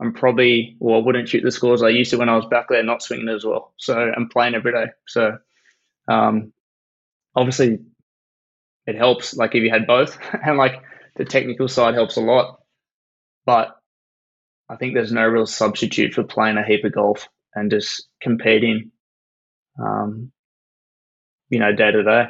I'm 0.00 0.14
probably 0.14 0.76
well, 0.78 0.96
I 0.96 1.04
wouldn't 1.04 1.28
shoot 1.28 1.42
the 1.42 1.52
scores 1.52 1.82
I 1.82 1.90
used 1.90 2.10
to 2.10 2.18
when 2.18 2.28
I 2.28 2.36
was 2.36 2.46
back 2.46 2.66
there, 2.68 2.82
not 2.82 3.02
swinging 3.02 3.28
as 3.28 3.44
well. 3.44 3.74
So 3.76 3.94
I'm 3.94 4.28
playing 4.28 4.54
every 4.54 4.72
day. 4.72 4.86
So 5.06 5.38
um, 6.08 6.52
obviously 7.36 7.80
it 8.86 8.96
helps. 8.96 9.36
Like 9.36 9.54
if 9.54 9.62
you 9.62 9.70
had 9.70 9.86
both, 9.86 10.18
and 10.44 10.56
like 10.56 10.82
the 11.16 11.24
technical 11.24 11.68
side 11.68 11.94
helps 11.94 12.16
a 12.16 12.22
lot, 12.22 12.60
but 13.44 13.76
I 14.68 14.76
think 14.76 14.94
there's 14.94 15.12
no 15.12 15.26
real 15.26 15.46
substitute 15.46 16.14
for 16.14 16.24
playing 16.24 16.56
a 16.56 16.64
heap 16.64 16.84
of 16.84 16.92
golf 16.92 17.28
and 17.54 17.70
just 17.70 18.08
competing, 18.22 18.92
um, 19.78 20.30
you 21.48 21.58
know, 21.58 21.74
day 21.74 21.90
to 21.90 22.02
day 22.02 22.26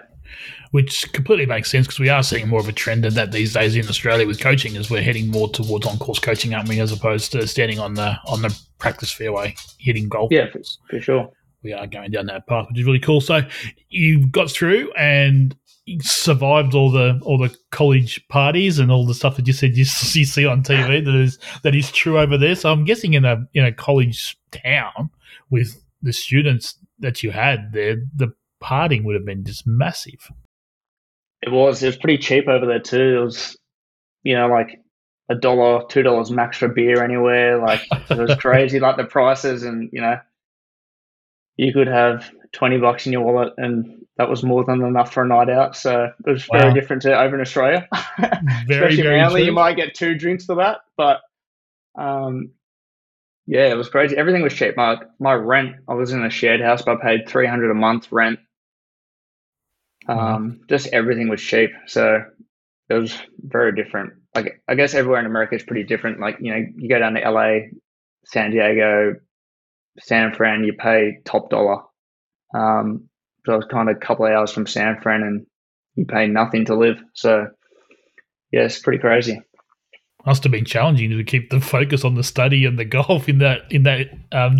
which 0.71 1.13
completely 1.13 1.47
makes 1.47 1.71
sense 1.71 1.87
because 1.87 1.99
we 1.99 2.09
are 2.09 2.23
seeing 2.23 2.49
more 2.49 2.61
of 2.61 2.69
a 2.69 2.73
trend 2.73 3.05
in 3.05 3.15
that 3.15 3.33
these 3.33 3.53
days 3.53 3.75
in 3.77 3.89
Australia 3.89 4.27
with 4.27 4.41
coaching 4.41 4.77
as 4.77 4.91
we're 4.91 5.03
heading 5.03 5.29
more 5.29 5.49
towards 5.49 5.87
on 5.87 5.99
course 5.99 6.19
coaching, 6.19 6.55
aren't 6.55 6.69
we, 6.69 6.81
as 6.81 6.93
opposed 6.93 7.33
to 7.33 7.47
standing 7.47 7.79
on 7.79 7.95
the 7.95 8.17
on 8.27 8.43
the 8.43 8.57
practice 8.79 9.13
fairway 9.13 9.55
hitting 9.79 10.09
golf. 10.09 10.31
Yeah, 10.31 10.51
for, 10.51 10.61
for 10.89 11.01
sure. 11.01 11.31
We 11.63 11.73
are 11.73 11.87
going 11.87 12.11
down 12.11 12.27
that 12.27 12.47
path, 12.47 12.67
which 12.69 12.79
is 12.79 12.87
really 12.87 13.01
cool. 13.01 13.21
So 13.21 13.43
you 13.91 14.27
got 14.29 14.51
through 14.51 14.93
and 14.93 15.55
survived 16.01 16.75
all 16.75 16.91
the 16.91 17.21
all 17.23 17.39
the 17.39 17.55
college 17.71 18.27
parties 18.29 18.79
and 18.79 18.91
all 18.91 19.05
the 19.05 19.15
stuff 19.15 19.37
that 19.37 19.47
you 19.47 19.53
said 19.53 19.77
you, 19.77 19.85
you 20.13 20.25
see 20.25 20.47
on 20.47 20.63
TV 20.63 21.05
that 21.05 21.15
is 21.15 21.39
that 21.63 21.75
is 21.75 21.91
true 21.91 22.19
over 22.19 22.39
there. 22.39 22.55
So 22.55 22.71
I'm 22.71 22.85
guessing 22.85 23.15
in 23.15 23.25
a 23.25 23.45
in 23.55 23.65
a 23.65 23.73
college 23.73 24.39
town 24.53 25.11
with 25.51 25.83
the 26.03 26.13
students 26.13 26.77
that 27.01 27.23
you 27.23 27.31
had 27.31 27.73
there, 27.73 27.97
the 28.15 28.33
parting 28.61 29.05
would 29.05 29.15
have 29.15 29.25
been 29.25 29.45
just 29.45 29.67
massive. 29.67 30.31
It 31.43 31.51
was. 31.51 31.83
It 31.83 31.87
was 31.87 31.97
pretty 31.97 32.19
cheap 32.19 32.49
over 32.49 32.67
there 32.67 32.81
too. 32.81 33.19
It 33.19 33.25
was, 33.25 33.57
you 34.23 34.35
know, 34.35 34.49
like 34.49 34.81
a 35.31 35.35
dollar, 35.35 35.87
two 35.89 36.03
dollars 36.03 36.31
max 36.31 36.59
for 36.59 36.69
beer 36.69 37.03
anywhere. 37.03 37.59
Like 37.59 37.83
it 38.11 38.19
was 38.19 38.35
crazy. 38.41 38.79
like 38.79 38.97
the 38.97 39.05
prices, 39.05 39.63
and 39.63 39.89
you 39.93 40.03
know, 40.03 40.19
you 41.57 41.73
could 41.73 41.89
have 41.89 42.31
twenty 42.53 42.79
bucks 42.79 43.07
in 43.07 43.13
your 43.13 43.23
wallet, 43.23 43.55
and 43.57 44.05
that 44.19 44.29
was 44.29 44.43
more 44.43 44.65
than 44.65 44.83
enough 44.83 45.15
for 45.15 45.23
a 45.23 45.27
night 45.27 45.49
out. 45.49 45.75
So 45.77 46.11
it 46.27 46.31
was 46.31 46.47
wow. 46.49 46.61
very 46.61 46.75
different 46.75 47.03
to 47.03 47.19
over 47.19 47.35
in 47.37 47.41
Australia. 47.41 47.89
very, 48.19 48.35
Especially 48.69 49.03
very 49.03 49.45
you 49.45 49.53
might 49.53 49.77
get 49.77 49.95
two 49.95 50.15
drinks 50.15 50.45
for 50.45 50.57
that, 50.57 50.81
but 50.99 51.21
um, 51.99 52.51
yeah, 53.47 53.69
it 53.69 53.77
was 53.77 53.89
crazy. 53.89 54.17
Everything 54.17 54.43
was 54.43 54.53
cheap. 54.53 54.77
My 54.77 54.99
my 55.19 55.35
rent, 55.35 55.77
I 55.89 55.95
was 55.95 56.13
in 56.13 56.25
a 56.25 56.31
shared 56.31 56.61
house, 56.61 56.83
but 56.83 56.99
I 56.99 57.03
paid 57.03 57.29
three 57.29 57.47
hundred 57.47 57.71
a 57.71 57.75
month 57.75 58.13
rent. 58.13 58.41
Um, 60.11 60.61
just 60.69 60.89
everything 60.89 61.29
was 61.29 61.41
cheap, 61.41 61.71
so 61.87 62.25
it 62.89 62.95
was 62.95 63.17
very 63.39 63.73
different. 63.73 64.15
Like 64.35 64.61
I 64.69 64.75
guess 64.75 64.95
everywhere 64.95 65.21
in 65.21 65.27
America 65.27 65.55
is 65.55 65.63
pretty 65.63 65.85
different. 65.85 66.21
Like 66.21 66.39
you 66.41 66.53
know, 66.53 66.65
you 66.77 66.89
go 66.89 66.99
down 66.99 67.15
to 67.15 67.31
LA, 67.31 67.69
San 68.25 68.51
Diego, 68.51 69.15
San 70.01 70.35
Fran, 70.35 70.65
you 70.65 70.73
pay 70.73 71.19
top 71.25 71.51
dollar. 71.51 71.83
Um, 72.55 73.09
so 73.47 73.53
I 73.53 73.57
was 73.57 73.67
kind 73.71 73.89
of 73.89 73.97
a 73.97 74.01
couple 74.01 74.27
of 74.27 74.33
hours 74.33 74.53
from 74.53 74.67
San 74.67 75.01
Fran, 75.01 75.23
and 75.23 75.47
you 75.95 76.07
pay 76.07 76.27
nothing 76.27 76.65
to 76.67 76.75
live. 76.75 77.01
So 77.15 77.47
yeah, 78.53 78.63
it's 78.63 78.81
pretty 78.81 78.99
crazy. 78.99 79.41
Must 80.27 80.43
have 80.43 80.53
been 80.53 80.65
challenging 80.65 81.11
to 81.11 81.25
keep 81.25 81.51
the 81.51 81.61
focus 81.61 82.05
on 82.05 82.15
the 82.15 82.25
study 82.25 82.67
and 82.67 82.79
the 82.79 82.85
golf 82.85 83.29
in 83.29 83.39
that 83.39 83.61
in 83.71 83.85
that 83.85 84.09
um, 84.33 84.59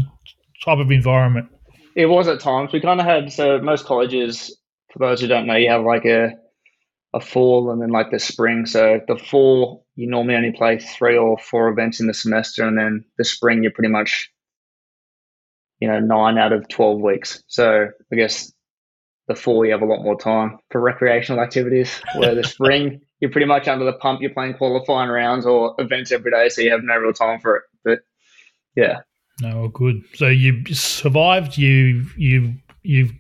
type 0.65 0.79
of 0.79 0.93
environment. 0.93 1.49
It 1.97 2.07
was 2.07 2.29
at 2.29 2.39
times. 2.39 2.73
We 2.73 2.81
kind 2.81 3.01
of 3.01 3.07
had 3.07 3.33
so 3.33 3.61
most 3.61 3.85
colleges 3.85 4.57
for 4.93 4.99
those 4.99 5.21
who 5.21 5.27
don't 5.27 5.47
know, 5.47 5.57
you 5.57 5.71
have 5.71 5.85
like 5.85 6.05
a 6.05 6.33
a 7.13 7.21
fall 7.21 7.71
and 7.71 7.83
then 7.83 7.91
like 7.91 8.11
the 8.11 8.19
spring. 8.19 8.67
So 8.67 9.01
the 9.07 9.17
fall, 9.17 9.85
you 9.97 10.09
normally 10.09 10.37
only 10.37 10.53
play 10.53 10.79
three 10.79 11.17
or 11.17 11.39
four 11.39 11.69
events 11.69 12.01
in 12.01 12.07
the 12.07 12.15
semester, 12.15 12.67
and 12.67 12.79
then 12.79 13.05
the 13.19 13.25
spring, 13.25 13.63
you're 13.63 13.73
pretty 13.73 13.91
much, 13.91 14.31
you 15.81 15.89
know, 15.89 15.99
nine 15.99 16.39
out 16.39 16.53
of 16.53 16.69
twelve 16.69 17.01
weeks. 17.01 17.43
So 17.49 17.89
I 18.13 18.17
guess 18.17 18.53
the 19.29 19.35
fall, 19.35 19.65
you 19.65 19.73
have 19.73 19.83
a 19.83 19.87
lot 19.87 20.03
more 20.03 20.19
time 20.19 20.59
for 20.71 20.81
recreational 20.81 21.43
activities. 21.43 22.01
Where 22.17 22.35
the 22.35 22.45
spring, 22.45 23.01
you're 23.21 23.31
pretty 23.31 23.47
much 23.47 23.69
under 23.69 23.85
the 23.85 23.93
pump. 23.93 24.21
You're 24.21 24.35
playing 24.35 24.55
qualifying 24.55 25.11
rounds 25.11 25.47
or 25.47 25.75
events 25.79 26.13
every 26.13 26.31
day, 26.31 26.49
so 26.49 26.63
you 26.63 26.71
have 26.71 26.83
no 26.83 26.97
real 26.97 27.13
time 27.13 27.41
for 27.41 27.57
it. 27.57 27.63
But 27.85 27.99
yeah. 28.77 28.99
No, 29.41 29.69
good. 29.69 30.03
So 30.15 30.27
you 30.27 30.65
survived. 30.67 31.57
You 31.57 32.07
you 32.17 32.55
you've 32.83 33.13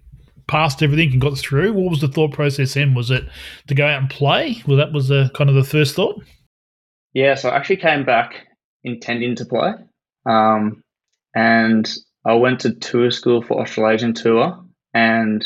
passed 0.50 0.82
everything 0.82 1.12
and 1.12 1.20
got 1.20 1.38
through. 1.38 1.72
What 1.72 1.90
was 1.90 2.00
the 2.00 2.08
thought 2.08 2.32
process 2.32 2.74
then? 2.74 2.94
Was 2.94 3.10
it 3.10 3.24
to 3.68 3.74
go 3.74 3.86
out 3.86 4.00
and 4.00 4.10
play? 4.10 4.60
Well, 4.66 4.76
that 4.76 4.92
was 4.92 5.06
the 5.06 5.30
kind 5.34 5.48
of 5.48 5.54
the 5.54 5.64
first 5.64 5.94
thought. 5.94 6.20
Yeah, 7.14 7.36
so 7.36 7.48
I 7.48 7.56
actually 7.56 7.76
came 7.76 8.04
back 8.04 8.46
intending 8.82 9.36
to 9.36 9.44
play, 9.44 9.72
um, 10.26 10.82
and 11.34 11.92
I 12.24 12.34
went 12.34 12.60
to 12.60 12.74
tour 12.74 13.10
school 13.12 13.42
for 13.42 13.60
Australasian 13.60 14.12
tour, 14.12 14.64
and 14.92 15.44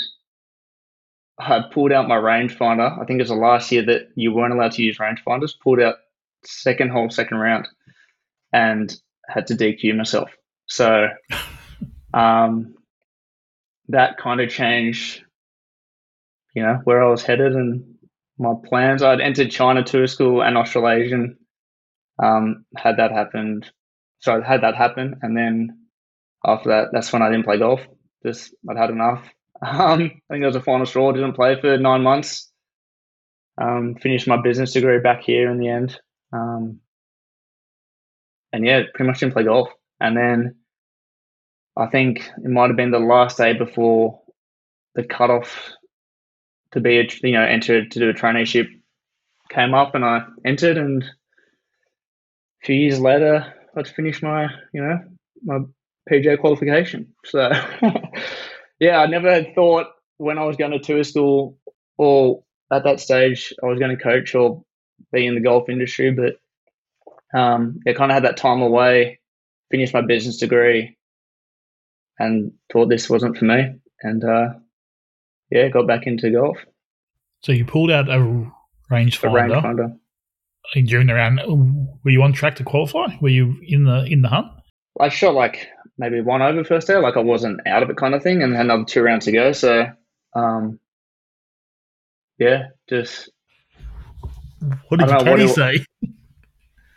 I 1.39 1.61
pulled 1.73 1.93
out 1.93 2.09
my 2.09 2.17
rangefinder. 2.17 2.99
I 3.01 3.05
think 3.05 3.19
it 3.19 3.25
was 3.25 3.29
the 3.29 3.35
last 3.35 3.71
year 3.71 3.85
that 3.85 4.09
you 4.15 4.33
weren't 4.33 4.55
allowed 4.55 4.73
to 4.73 4.83
use 4.83 4.99
rangefinders. 4.99 5.53
Pulled 5.63 5.81
out 5.81 5.97
second 6.45 6.91
hole, 6.91 7.11
second 7.11 7.39
round, 7.39 7.69
and 8.53 8.95
had 9.29 9.47
to 9.49 9.55
DQ 9.55 9.97
myself. 9.97 10.31
So, 10.67 11.09
um, 12.15 12.75
that 13.89 14.19
kind 14.19 14.41
of 14.41 14.51
changed, 14.51 15.23
you 16.55 16.63
know, 16.63 16.81
where 16.85 17.05
I 17.05 17.11
was 17.11 17.23
headed 17.23 17.53
and 17.53 17.95
my 18.39 18.55
plans. 18.65 19.03
I'd 19.03 19.21
entered 19.21 19.51
China 19.51 19.83
tour 19.83 20.07
school 20.07 20.43
and 20.43 20.57
Australasian. 20.57 21.37
Um, 22.23 22.65
had 22.77 22.99
that 22.99 23.11
happened, 23.11 23.69
so 24.21 24.41
I 24.41 24.47
had 24.47 24.63
that 24.63 24.77
happen, 24.77 25.19
and 25.23 25.37
then 25.37 25.87
after 26.47 26.69
that, 26.69 26.89
that's 26.93 27.13
when 27.13 27.23
I 27.23 27.29
didn't 27.29 27.45
play 27.45 27.59
golf. 27.59 27.81
Just 28.25 28.55
I'd 28.69 28.77
had 28.77 28.91
enough. 28.91 29.25
Um, 29.63 30.03
I 30.03 30.35
think 30.35 30.43
it 30.43 30.47
was 30.47 30.57
a 30.57 30.61
final 30.61 30.85
straw. 30.85 31.13
Didn't 31.13 31.35
play 31.35 31.59
for 31.59 31.79
nine 31.79 32.03
months. 32.03 32.53
Um, 33.57 33.95
finished 33.95 34.27
my 34.27 34.37
business 34.37 34.73
degree 34.73 34.99
back 34.99 35.23
here 35.23 35.49
in 35.51 35.59
the 35.59 35.69
end. 35.69 35.99
Um, 36.35 36.81
and 38.53 38.67
yeah, 38.67 38.83
pretty 38.93 39.09
much 39.09 39.21
didn't 39.21 39.33
play 39.33 39.45
golf. 39.45 39.71
And 40.01 40.17
then 40.17 40.57
I 41.77 41.87
think 41.87 42.31
it 42.43 42.51
might 42.51 42.69
have 42.69 42.77
been 42.77 42.91
the 42.91 42.99
last 42.99 43.39
day 43.39 43.53
before 43.53 44.21
the 44.95 45.03
cutoff 45.03 45.73
to 46.73 46.81
be 46.81 46.99
a, 46.99 47.09
you 47.23 47.33
know 47.33 47.43
entered 47.43 47.91
to 47.93 47.99
do 47.99 48.11
a 48.11 48.15
traineeship 48.15 48.69
came 49.51 49.75
up, 49.75 49.95
and 49.95 50.05
I 50.05 50.25
entered, 50.45 50.77
and 50.77 51.03
a 51.03 52.67
few 52.67 52.77
years 52.77 53.01
later, 53.01 53.53
I'd 53.77 53.89
finished 53.89 54.23
my 54.23 54.49
you 54.73 54.83
know 54.83 55.01
my 55.45 55.59
PGA 56.11 56.39
qualification. 56.39 57.13
So 57.25 57.51
yeah, 58.79 58.99
I 58.99 59.07
never 59.07 59.31
had 59.31 59.55
thought 59.55 59.87
when 60.19 60.39
I 60.39 60.45
was 60.45 60.57
going 60.57 60.73
to 60.73 60.79
tour 60.79 61.05
school 61.05 61.59
or 61.99 62.43
at 62.73 62.85
that 62.85 63.01
stage 63.01 63.53
I 63.63 63.67
was 63.67 63.79
going 63.79 63.97
to 63.97 64.03
coach 64.03 64.35
or 64.35 64.65
be 65.13 65.27
in 65.27 65.35
the 65.35 65.41
golf 65.41 65.69
industry, 65.69 66.11
but 66.11 66.37
um, 67.39 67.81
yeah, 67.85 67.95
kind 67.95 68.11
of 68.11 68.15
had 68.15 68.25
that 68.25 68.37
time 68.37 68.63
away, 68.63 69.19
finished 69.71 69.95
my 69.95 70.03
business 70.03 70.39
degree, 70.39 70.97
and 72.19 72.53
thought 72.73 72.89
this 72.89 73.11
wasn't 73.11 73.37
for 73.37 73.45
me. 73.45 73.75
And 74.03 74.25
uh, 74.25 74.55
yeah, 75.51 75.69
got 75.69 75.87
back 75.87 76.07
into 76.07 76.31
golf. 76.31 76.59
So 77.43 77.53
you 77.53 77.65
pulled 77.65 77.91
out 77.91 78.09
a 78.09 78.19
rangefinder. 78.91 79.59
A 79.59 79.63
rangefinder. 79.63 79.99
During 80.87 81.09
the 81.09 81.15
round, 81.15 81.41
were 82.05 82.11
you 82.11 82.23
on 82.23 82.33
track 82.33 82.57
to 82.57 82.65
qualify? 82.65 83.17
Were 83.21 83.29
you 83.29 83.57
in 83.63 83.85
the 83.85 84.05
in 84.05 84.23
the 84.23 84.29
hunt? 84.29 84.47
I 84.99 85.11
shot 85.11 85.35
like 85.35 85.69
maybe 85.99 86.21
one 86.21 86.41
over 86.43 86.65
first 86.65 86.87
day, 86.87 86.97
like 86.97 87.17
I 87.17 87.21
wasn't 87.21 87.67
out 87.67 87.83
of 87.83 87.91
it 87.91 87.97
kind 87.97 88.15
of 88.15 88.23
thing, 88.23 88.43
and 88.43 88.55
had 88.55 88.65
another 88.65 88.85
two 88.85 89.03
rounds 89.03 89.27
to 89.27 89.33
go. 89.33 89.53
So, 89.53 89.87
um, 90.35 90.81
yeah, 92.39 92.69
just. 92.89 93.31
What 94.89 95.01
did 95.01 95.11
you 95.11 95.37
know, 95.37 95.47
say? 95.49 95.85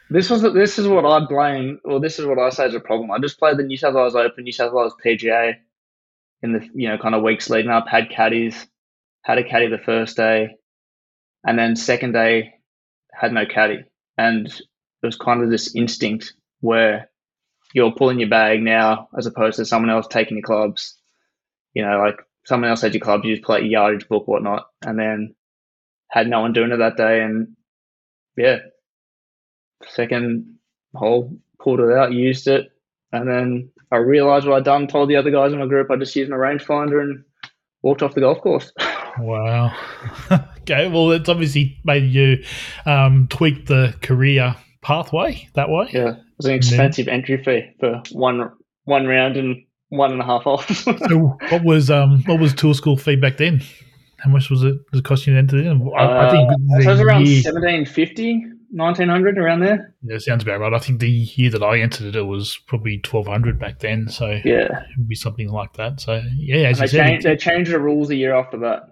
This 0.09 0.29
was 0.29 0.41
this 0.41 0.79
is 0.79 0.87
what 0.87 1.05
I 1.05 1.25
blame, 1.25 1.79
or 1.83 1.99
this 1.99 2.17
is 2.17 2.25
what 2.25 2.39
I 2.39 2.49
say 2.49 2.65
is 2.65 2.73
a 2.73 2.79
problem. 2.79 3.11
I 3.11 3.19
just 3.19 3.39
played 3.39 3.57
the 3.57 3.63
New 3.63 3.77
South 3.77 3.93
Wales 3.93 4.15
Open, 4.15 4.43
New 4.43 4.53
South 4.53 4.71
Wales 4.71 4.93
PGA 5.03 5.55
in 6.41 6.53
the 6.53 6.69
you 6.73 6.87
know 6.87 6.97
kind 6.97 7.13
of 7.15 7.23
weeks 7.23 7.49
leading 7.49 7.71
up. 7.71 7.87
Had 7.87 8.09
caddies, 8.09 8.67
had 9.23 9.37
a 9.37 9.43
caddy 9.43 9.67
the 9.67 9.77
first 9.77 10.15
day, 10.15 10.55
and 11.45 11.59
then 11.59 11.75
second 11.75 12.13
day 12.13 12.53
had 13.11 13.33
no 13.33 13.45
caddy, 13.45 13.83
and 14.17 14.47
it 14.47 15.05
was 15.05 15.17
kind 15.17 15.43
of 15.43 15.49
this 15.49 15.75
instinct 15.75 16.33
where 16.61 17.09
you're 17.73 17.91
pulling 17.91 18.19
your 18.19 18.29
bag 18.29 18.61
now 18.61 19.09
as 19.17 19.25
opposed 19.25 19.57
to 19.57 19.65
someone 19.65 19.91
else 19.91 20.07
taking 20.07 20.37
your 20.37 20.43
clubs. 20.43 20.97
You 21.73 21.83
know, 21.85 21.97
like 21.99 22.15
someone 22.45 22.69
else 22.69 22.81
had 22.81 22.93
your 22.93 23.01
clubs, 23.01 23.25
you 23.25 23.35
just 23.35 23.45
play 23.45 23.59
your 23.59 23.67
yardage 23.67 24.07
book, 24.07 24.25
whatnot, 24.25 24.67
and 24.85 24.97
then 24.97 25.35
had 26.09 26.29
no 26.29 26.39
one 26.39 26.53
doing 26.53 26.71
it 26.71 26.77
that 26.77 26.95
day, 26.95 27.21
and 27.21 27.57
yeah, 28.37 28.59
second 29.85 30.57
hole, 30.95 31.31
pulled 31.59 31.79
it 31.79 31.91
out, 31.91 32.13
used 32.13 32.47
it, 32.47 32.71
And 33.11 33.27
then 33.27 33.69
I 33.91 33.97
realised 33.97 34.47
what 34.47 34.57
I'd 34.57 34.65
done, 34.65 34.87
told 34.87 35.09
the 35.09 35.15
other 35.15 35.31
guys 35.31 35.53
in 35.53 35.59
my 35.59 35.65
group 35.65 35.89
I 35.89 35.95
just 35.95 36.15
used 36.15 36.29
my 36.29 36.37
rangefinder 36.37 37.01
and 37.01 37.23
walked 37.81 38.01
off 38.01 38.15
the 38.15 38.21
golf 38.21 38.41
course. 38.41 38.71
wow. 39.19 39.73
okay, 40.61 40.87
well, 40.87 41.11
it's 41.11 41.29
obviously 41.29 41.79
made 41.85 42.03
you 42.03 42.43
um, 42.85 43.27
tweak 43.29 43.67
the 43.67 43.95
career 44.01 44.55
pathway 44.81 45.47
that 45.55 45.69
way. 45.69 45.89
Yeah, 45.91 46.09
it 46.09 46.23
was 46.37 46.45
an 46.45 46.53
expensive 46.53 47.07
entry 47.07 47.43
fee 47.43 47.71
for 47.79 48.01
one 48.11 48.51
one 48.85 49.05
round 49.05 49.37
and 49.37 49.63
one 49.89 50.11
and 50.11 50.21
a 50.21 50.25
half 50.25 50.43
holes. 50.43 50.65
so 50.77 51.37
what 51.49 51.63
was 51.63 51.89
um 51.89 52.23
what 52.25 52.39
was 52.39 52.53
tour 52.53 52.73
school 52.73 52.97
fee 52.97 53.15
back 53.15 53.37
then? 53.37 53.61
How 54.19 54.29
much 54.31 54.49
was 54.49 54.63
it? 54.63 54.75
Was 54.91 54.99
it 54.99 55.05
costing 55.05 55.35
you 55.35 55.47
to 55.47 55.57
enter? 55.57 55.91
I, 55.95 56.03
uh, 56.03 56.27
I 56.27 56.31
think 56.31 56.51
it 56.51 56.87
was 56.87 56.99
around 56.99 57.27
seventeen 57.27 57.85
fifty 57.85 58.43
1900 58.71 59.37
around 59.37 59.61
there. 59.61 59.95
Yeah, 60.03 60.17
sounds 60.17 60.43
about 60.43 60.59
right. 60.59 60.73
I 60.73 60.79
think 60.79 60.99
the 60.99 61.09
year 61.09 61.49
that 61.51 61.63
I 61.63 61.79
entered 61.79 62.07
it, 62.07 62.15
it 62.15 62.23
was 62.23 62.59
probably 62.67 62.97
1200 62.97 63.59
back 63.59 63.79
then. 63.79 64.09
So 64.09 64.29
yeah, 64.43 64.81
it 64.81 64.97
would 64.97 65.07
be 65.07 65.15
something 65.15 65.49
like 65.49 65.73
that. 65.73 66.01
So 66.01 66.21
yeah, 66.35 66.69
as 66.69 66.79
they, 66.79 66.87
said, 66.87 67.05
changed, 67.05 67.25
they 67.25 67.37
changed 67.37 67.71
the 67.71 67.79
rules 67.79 68.09
a 68.09 68.15
year 68.15 68.35
after 68.35 68.57
that. 68.59 68.83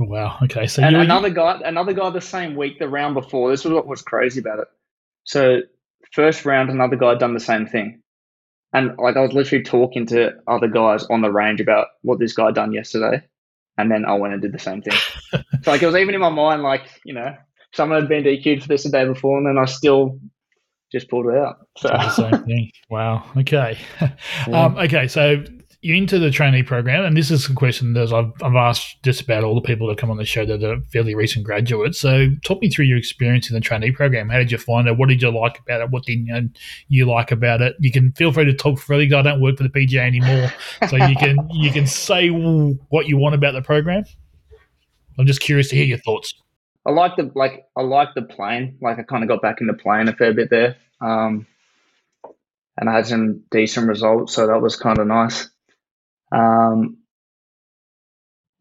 Oh, 0.00 0.04
wow. 0.04 0.38
Okay. 0.42 0.66
So 0.66 0.82
and 0.82 0.96
another 0.96 1.30
guy, 1.30 1.60
another 1.64 1.92
guy, 1.92 2.10
the 2.10 2.20
same 2.20 2.54
week, 2.54 2.78
the 2.78 2.88
round 2.88 3.14
before. 3.14 3.50
This 3.50 3.64
was 3.64 3.72
what 3.72 3.86
was 3.86 4.02
crazy 4.02 4.40
about 4.40 4.60
it. 4.60 4.68
So 5.24 5.60
first 6.12 6.44
round, 6.44 6.70
another 6.70 6.96
guy 6.96 7.14
done 7.14 7.34
the 7.34 7.40
same 7.40 7.66
thing, 7.66 8.02
and 8.72 8.96
like 8.98 9.16
I 9.16 9.20
was 9.20 9.32
literally 9.32 9.64
talking 9.64 10.06
to 10.06 10.34
other 10.46 10.68
guys 10.68 11.04
on 11.06 11.22
the 11.22 11.32
range 11.32 11.60
about 11.60 11.88
what 12.02 12.18
this 12.18 12.34
guy 12.34 12.52
done 12.52 12.72
yesterday, 12.72 13.24
and 13.78 13.90
then 13.90 14.04
I 14.04 14.14
went 14.14 14.34
and 14.34 14.42
did 14.42 14.52
the 14.52 14.58
same 14.58 14.82
thing. 14.82 14.98
so 15.62 15.70
like 15.70 15.82
it 15.82 15.86
was 15.86 15.96
even 15.96 16.14
in 16.14 16.20
my 16.20 16.30
mind, 16.30 16.62
like 16.62 16.82
you 17.04 17.14
know, 17.14 17.34
someone 17.76 18.00
had 18.00 18.08
been 18.08 18.24
DQ'd 18.24 18.62
for 18.62 18.68
this 18.68 18.84
the 18.84 18.90
day 18.90 19.04
before, 19.04 19.38
and 19.38 19.46
then 19.46 19.58
I 19.58 19.66
still 19.66 20.18
just 20.90 21.08
pulled 21.08 21.26
it 21.26 21.36
out. 21.36 21.56
So 21.76 21.88
the 21.88 22.10
same 22.10 22.44
thing. 22.46 22.70
Wow. 22.90 23.24
Okay. 23.36 23.78
Yeah. 24.00 24.64
Um, 24.64 24.76
okay. 24.78 25.06
So 25.08 25.44
you're 25.82 25.96
into 25.96 26.18
the 26.18 26.30
trainee 26.30 26.62
program, 26.62 27.04
and 27.04 27.16
this 27.16 27.30
is 27.30 27.48
a 27.48 27.54
question 27.54 27.92
that 27.92 28.12
I've, 28.12 28.32
I've 28.42 28.56
asked 28.56 28.96
just 29.04 29.20
about 29.20 29.44
all 29.44 29.54
the 29.54 29.60
people 29.60 29.86
that 29.88 29.98
come 29.98 30.10
on 30.10 30.16
the 30.16 30.24
show 30.24 30.46
that 30.46 30.64
are 30.64 30.80
fairly 30.92 31.14
recent 31.14 31.44
graduates. 31.44 32.00
So 32.00 32.28
talk 32.44 32.60
me 32.60 32.70
through 32.70 32.86
your 32.86 32.98
experience 32.98 33.50
in 33.50 33.54
the 33.54 33.60
trainee 33.60 33.92
program. 33.92 34.28
How 34.28 34.38
did 34.38 34.50
you 34.50 34.58
find 34.58 34.88
it? 34.88 34.96
What 34.96 35.08
did 35.08 35.22
you 35.22 35.30
like 35.30 35.58
about 35.60 35.82
it? 35.82 35.90
What 35.90 36.04
didn't 36.04 36.58
you 36.88 37.04
like 37.04 37.30
about 37.30 37.60
it? 37.62 37.76
You 37.78 37.92
can 37.92 38.12
feel 38.12 38.32
free 38.32 38.46
to 38.46 38.54
talk 38.54 38.78
freely. 38.78 39.12
I 39.14 39.22
don't 39.22 39.40
work 39.40 39.58
for 39.58 39.62
the 39.64 39.68
PGA 39.68 40.06
anymore, 40.06 40.52
so 40.88 40.96
you 40.96 41.16
can 41.16 41.36
you 41.52 41.70
can 41.70 41.86
say 41.86 42.28
what 42.28 43.06
you 43.06 43.18
want 43.18 43.34
about 43.34 43.52
the 43.52 43.62
program. 43.62 44.04
I'm 45.18 45.26
just 45.26 45.40
curious 45.40 45.68
to 45.68 45.76
hear 45.76 45.84
your 45.84 45.98
thoughts. 45.98 46.34
I 46.86 46.92
like 46.92 47.16
the 47.16 47.32
like 47.34 47.64
I 47.76 47.82
like 47.82 48.14
the 48.14 48.22
plane. 48.22 48.78
Like 48.80 48.98
I 48.98 49.02
kind 49.02 49.24
of 49.24 49.28
got 49.28 49.42
back 49.42 49.60
into 49.60 49.74
playing 49.74 50.08
a 50.08 50.12
fair 50.12 50.32
bit 50.32 50.50
there, 50.50 50.76
um, 51.00 51.46
and 52.76 52.88
I 52.88 52.92
had 52.94 53.06
some 53.06 53.42
decent 53.50 53.88
results, 53.88 54.34
so 54.34 54.46
that 54.46 54.62
was 54.62 54.76
kind 54.76 54.98
of 54.98 55.08
nice. 55.08 55.50
Um, 56.30 56.98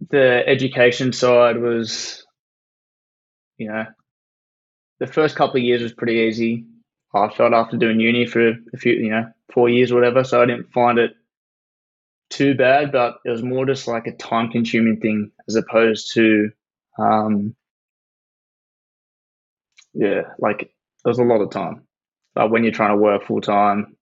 the 0.10 0.44
education 0.48 1.14
side 1.14 1.58
was, 1.62 2.26
you 3.58 3.68
know, 3.68 3.86
the 5.00 5.08
first 5.08 5.36
couple 5.36 5.58
of 5.58 5.64
years 5.64 5.84
was 5.84 5.94
pretty 5.94 6.28
easy. 6.28 6.66
I 7.14 7.30
felt 7.30 7.54
after 7.54 7.78
doing 7.78 8.00
uni 8.00 8.26
for 8.26 8.50
a 8.50 8.78
few, 8.78 8.94
you 8.94 9.10
know, 9.10 9.32
four 9.54 9.70
years 9.70 9.92
or 9.92 9.96
whatever, 9.96 10.24
so 10.24 10.42
I 10.42 10.48
didn't 10.48 10.74
find 10.74 10.98
it 10.98 11.12
too 12.30 12.56
bad. 12.56 12.92
But 12.92 13.20
it 13.24 13.30
was 13.30 13.44
more 13.44 13.66
just 13.66 13.88
like 13.88 14.08
a 14.08 14.16
time-consuming 14.16 15.00
thing 15.00 15.32
as 15.48 15.56
opposed 15.56 16.14
to 16.16 16.50
um, 16.98 17.56
yeah, 19.96 20.22
like 20.40 20.72
was 21.06 21.20
a 21.20 21.24
lot 21.24 21.42
of 21.42 21.52
time. 21.52 21.84
But 22.34 22.52
when 22.52 22.64
you're 22.64 22.74
trying 22.74 22.92
to 22.92 23.02
work 23.02 23.26
full 23.26 23.42
time, 23.42 23.96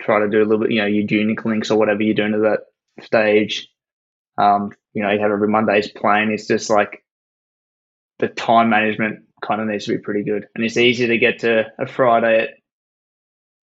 try 0.00 0.20
to 0.20 0.28
do 0.28 0.38
a 0.38 0.44
little 0.44 0.58
bit, 0.58 0.70
you 0.70 0.80
know, 0.80 0.86
your 0.86 1.06
junior 1.06 1.34
clinics 1.34 1.70
or 1.70 1.78
whatever 1.78 2.02
you're 2.02 2.14
doing 2.14 2.34
at 2.34 2.42
that 2.42 2.60
stage. 3.04 3.68
Um, 4.38 4.72
you 4.92 5.02
know, 5.02 5.10
you 5.10 5.20
have 5.20 5.32
every 5.32 5.48
Monday's 5.48 5.88
playing. 5.88 6.30
It's 6.30 6.46
just 6.46 6.70
like 6.70 7.02
the 8.18 8.28
time 8.28 8.70
management 8.70 9.24
kind 9.42 9.60
of 9.60 9.66
needs 9.66 9.86
to 9.86 9.92
be 9.92 9.98
pretty 9.98 10.22
good. 10.22 10.46
And 10.54 10.64
it's 10.64 10.76
easy 10.76 11.06
to 11.08 11.18
get 11.18 11.40
to 11.40 11.64
a 11.78 11.86
Friday 11.86 12.42
at 12.42 12.50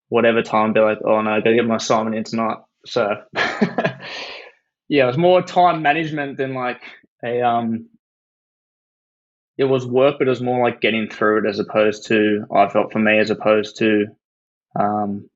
whatever 0.09 0.42
time, 0.42 0.72
be 0.72 0.81
like, 0.81 0.98
oh 1.05 1.20
no, 1.20 1.31
I 1.31 1.40
gotta 1.40 1.55
get 1.55 1.66
my 1.66 1.77
assignment 1.77 2.16
in 2.16 2.25
tonight. 2.25 2.59
So 2.87 3.09
yeah, 4.88 5.05
it 5.05 5.07
was 5.07 5.18
more 5.18 5.42
time 5.42 5.83
management 5.83 6.38
than 6.38 6.55
like 6.55 6.83
a 7.25 7.42
um 7.42 7.88
it 9.58 9.64
was 9.64 9.86
work, 9.86 10.16
but 10.18 10.26
it 10.26 10.30
was 10.30 10.40
more 10.40 10.64
like 10.64 10.80
getting 10.80 11.08
through 11.08 11.38
it 11.44 11.48
as 11.48 11.58
opposed 11.58 12.06
to 12.06 12.44
I 12.54 12.68
felt 12.68 12.92
for 12.92 12.98
me 12.98 13.18
as 13.18 13.30
opposed 13.30 13.78
to 13.78 14.06
um, 14.78 15.28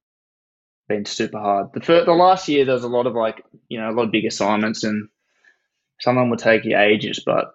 being 0.89 1.05
super 1.05 1.39
hard. 1.39 1.69
The 1.75 1.81
first, 1.81 2.07
the 2.07 2.13
last 2.13 2.49
year 2.49 2.65
there 2.65 2.75
was 2.75 2.85
a 2.85 2.89
lot 2.89 3.07
of 3.07 3.15
like 3.15 3.45
you 3.69 3.81
know 3.81 3.91
a 3.91 3.93
lot 3.93 4.05
of 4.05 4.13
big 4.13 4.25
assignments 4.25 4.85
and 4.85 5.09
some 6.01 6.17
of 6.17 6.23
them 6.23 6.31
would 6.31 6.39
take 6.39 6.65
you 6.65 6.79
ages, 6.79 7.23
but 7.25 7.53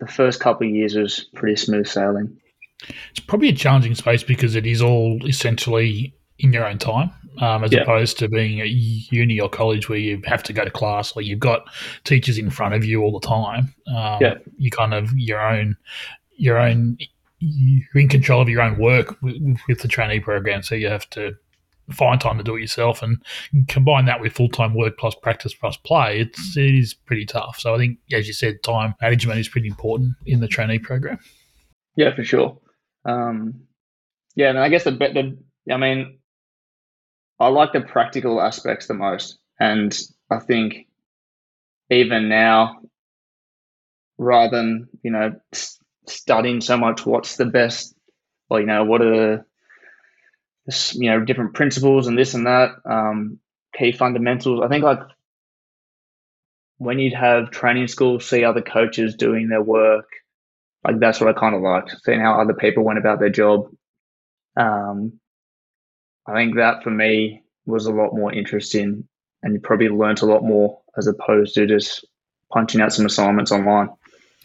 the 0.00 0.06
first 0.06 0.40
couple 0.40 0.66
of 0.66 0.74
years 0.74 0.94
was 0.94 1.28
pretty 1.34 1.56
smooth 1.56 1.86
sailing. 1.86 2.38
It's 3.10 3.20
probably 3.20 3.48
a 3.48 3.54
challenging 3.54 3.94
space 3.94 4.22
because 4.22 4.54
it 4.54 4.66
is 4.66 4.82
all 4.82 5.18
essentially 5.26 6.14
in 6.38 6.52
your 6.52 6.66
own 6.66 6.78
time, 6.78 7.10
um, 7.38 7.64
as 7.64 7.72
yeah. 7.72 7.80
opposed 7.80 8.18
to 8.18 8.28
being 8.28 8.60
at 8.60 8.68
uni 8.68 9.40
or 9.40 9.48
college 9.48 9.88
where 9.88 9.98
you 9.98 10.20
have 10.26 10.42
to 10.44 10.52
go 10.52 10.64
to 10.64 10.70
class 10.70 11.12
or 11.12 11.22
you've 11.22 11.40
got 11.40 11.64
teachers 12.04 12.38
in 12.38 12.50
front 12.50 12.74
of 12.74 12.84
you 12.84 13.02
all 13.02 13.18
the 13.18 13.26
time. 13.26 13.74
Um, 13.88 14.18
yeah. 14.20 14.34
You 14.58 14.70
kind 14.70 14.94
of 14.94 15.12
your 15.16 15.40
own, 15.40 15.76
your 16.36 16.58
own, 16.58 16.98
you're 17.38 18.02
in 18.02 18.08
control 18.08 18.40
of 18.40 18.48
your 18.48 18.62
own 18.62 18.78
work 18.78 19.20
with, 19.22 19.36
with 19.68 19.80
the 19.80 19.88
trainee 19.88 20.20
program, 20.20 20.62
so 20.62 20.74
you 20.74 20.88
have 20.88 21.08
to 21.10 21.36
find 21.90 22.20
time 22.20 22.36
to 22.38 22.44
do 22.44 22.56
it 22.56 22.60
yourself 22.60 23.02
and 23.02 23.18
combine 23.68 24.06
that 24.06 24.20
with 24.20 24.32
full-time 24.32 24.74
work 24.74 24.98
plus 24.98 25.14
practice 25.14 25.54
plus 25.54 25.76
play 25.76 26.18
it's 26.20 26.56
it 26.56 26.74
is 26.74 26.94
pretty 26.94 27.24
tough 27.24 27.60
so 27.60 27.74
i 27.74 27.78
think 27.78 27.98
as 28.12 28.26
you 28.26 28.32
said 28.32 28.60
time 28.62 28.94
management 29.00 29.38
is 29.38 29.48
pretty 29.48 29.68
important 29.68 30.12
in 30.26 30.40
the 30.40 30.48
trainee 30.48 30.78
program 30.78 31.18
yeah 31.94 32.14
for 32.14 32.24
sure 32.24 32.58
um, 33.04 33.54
yeah 34.34 34.50
and 34.50 34.58
i 34.58 34.68
guess 34.68 34.84
the, 34.84 34.90
the 34.90 35.38
i 35.72 35.76
mean 35.76 36.15
I 37.38 37.48
like 37.48 37.72
the 37.72 37.80
practical 37.80 38.40
aspects 38.40 38.86
the 38.86 38.94
most. 38.94 39.38
And 39.60 39.96
I 40.30 40.38
think 40.38 40.86
even 41.90 42.28
now, 42.28 42.80
rather 44.18 44.56
than, 44.56 44.88
you 45.02 45.10
know, 45.10 45.34
studying 46.06 46.60
so 46.60 46.76
much 46.76 47.04
what's 47.04 47.36
the 47.36 47.46
best, 47.46 47.94
or, 48.48 48.60
you 48.60 48.66
know, 48.66 48.84
what 48.84 49.02
are 49.02 49.44
the, 50.66 50.94
you 50.94 51.10
know, 51.10 51.24
different 51.24 51.54
principles 51.54 52.06
and 52.06 52.18
this 52.18 52.34
and 52.34 52.46
that, 52.46 52.70
um, 52.88 53.38
key 53.76 53.92
fundamentals. 53.92 54.62
I 54.64 54.68
think 54.68 54.84
like 54.84 55.00
when 56.78 56.98
you'd 56.98 57.14
have 57.14 57.50
training 57.50 57.88
school, 57.88 58.20
see 58.20 58.44
other 58.44 58.62
coaches 58.62 59.14
doing 59.14 59.48
their 59.48 59.62
work, 59.62 60.08
like 60.84 61.00
that's 61.00 61.20
what 61.20 61.34
I 61.34 61.38
kind 61.38 61.54
of 61.54 61.62
liked, 61.62 61.94
seeing 62.04 62.20
how 62.20 62.40
other 62.40 62.54
people 62.54 62.84
went 62.84 62.98
about 62.98 63.18
their 63.18 63.30
job. 63.30 63.68
Um, 64.56 65.20
I 66.28 66.34
think 66.34 66.56
that 66.56 66.82
for 66.82 66.90
me 66.90 67.42
was 67.66 67.86
a 67.86 67.92
lot 67.92 68.14
more 68.14 68.32
interesting 68.32 69.06
and 69.42 69.54
you 69.54 69.60
probably 69.60 69.88
learnt 69.88 70.22
a 70.22 70.26
lot 70.26 70.42
more 70.42 70.80
as 70.96 71.06
opposed 71.06 71.54
to 71.54 71.66
just 71.66 72.04
punching 72.52 72.80
out 72.80 72.92
some 72.92 73.06
assignments 73.06 73.52
online. 73.52 73.88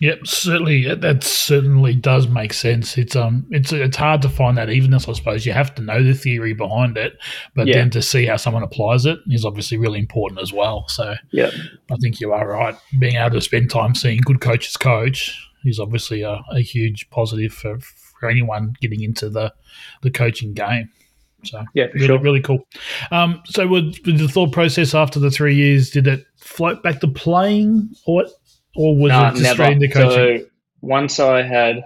Yep, 0.01 0.25
certainly 0.25 0.95
that 0.95 1.23
certainly 1.23 1.93
does 1.93 2.27
make 2.27 2.53
sense. 2.53 2.97
It's 2.97 3.15
um, 3.15 3.45
it's 3.51 3.71
it's 3.71 3.97
hard 3.97 4.23
to 4.23 4.29
find 4.29 4.57
that 4.57 4.71
evenness. 4.71 5.07
I 5.07 5.13
suppose 5.13 5.45
you 5.45 5.53
have 5.53 5.75
to 5.75 5.83
know 5.83 6.01
the 6.01 6.15
theory 6.15 6.53
behind 6.53 6.97
it, 6.97 7.13
but 7.53 7.67
yeah. 7.67 7.75
then 7.75 7.91
to 7.91 8.01
see 8.01 8.25
how 8.25 8.37
someone 8.37 8.63
applies 8.63 9.05
it 9.05 9.19
is 9.27 9.45
obviously 9.45 9.77
really 9.77 9.99
important 9.99 10.41
as 10.41 10.51
well. 10.51 10.87
So 10.87 11.13
yeah, 11.31 11.51
I 11.91 11.95
think 12.01 12.19
you 12.19 12.33
are 12.33 12.47
right. 12.47 12.75
Being 12.99 13.17
able 13.17 13.35
to 13.35 13.41
spend 13.41 13.69
time 13.69 13.93
seeing 13.93 14.21
good 14.25 14.41
coaches 14.41 14.75
coach 14.75 15.39
is 15.65 15.79
obviously 15.79 16.23
a, 16.23 16.41
a 16.51 16.61
huge 16.61 17.07
positive 17.11 17.53
for, 17.53 17.79
for 17.79 18.27
anyone 18.27 18.73
getting 18.81 19.03
into 19.03 19.29
the 19.29 19.53
the 20.01 20.09
coaching 20.09 20.55
game. 20.55 20.89
So 21.43 21.63
yeah, 21.73 21.85
really, 21.93 22.07
sure. 22.07 22.19
really 22.19 22.41
cool. 22.41 22.67
Um, 23.11 23.41
so 23.45 23.67
with, 23.67 23.95
with, 24.05 24.19
the 24.19 24.27
thought 24.27 24.51
process 24.51 24.93
after 24.93 25.19
the 25.19 25.31
three 25.31 25.55
years, 25.55 25.89
did 25.89 26.07
it 26.07 26.25
float 26.37 26.83
back 26.83 26.99
to 27.01 27.07
playing, 27.07 27.89
or 28.05 28.25
or 28.75 28.95
was 28.95 29.09
nah, 29.09 29.29
it 29.29 29.35
just 29.35 29.51
straight 29.51 29.73
into 29.73 29.87
coaching? 29.87 30.39
So 30.39 30.45
once 30.81 31.19
I 31.19 31.41
had 31.41 31.83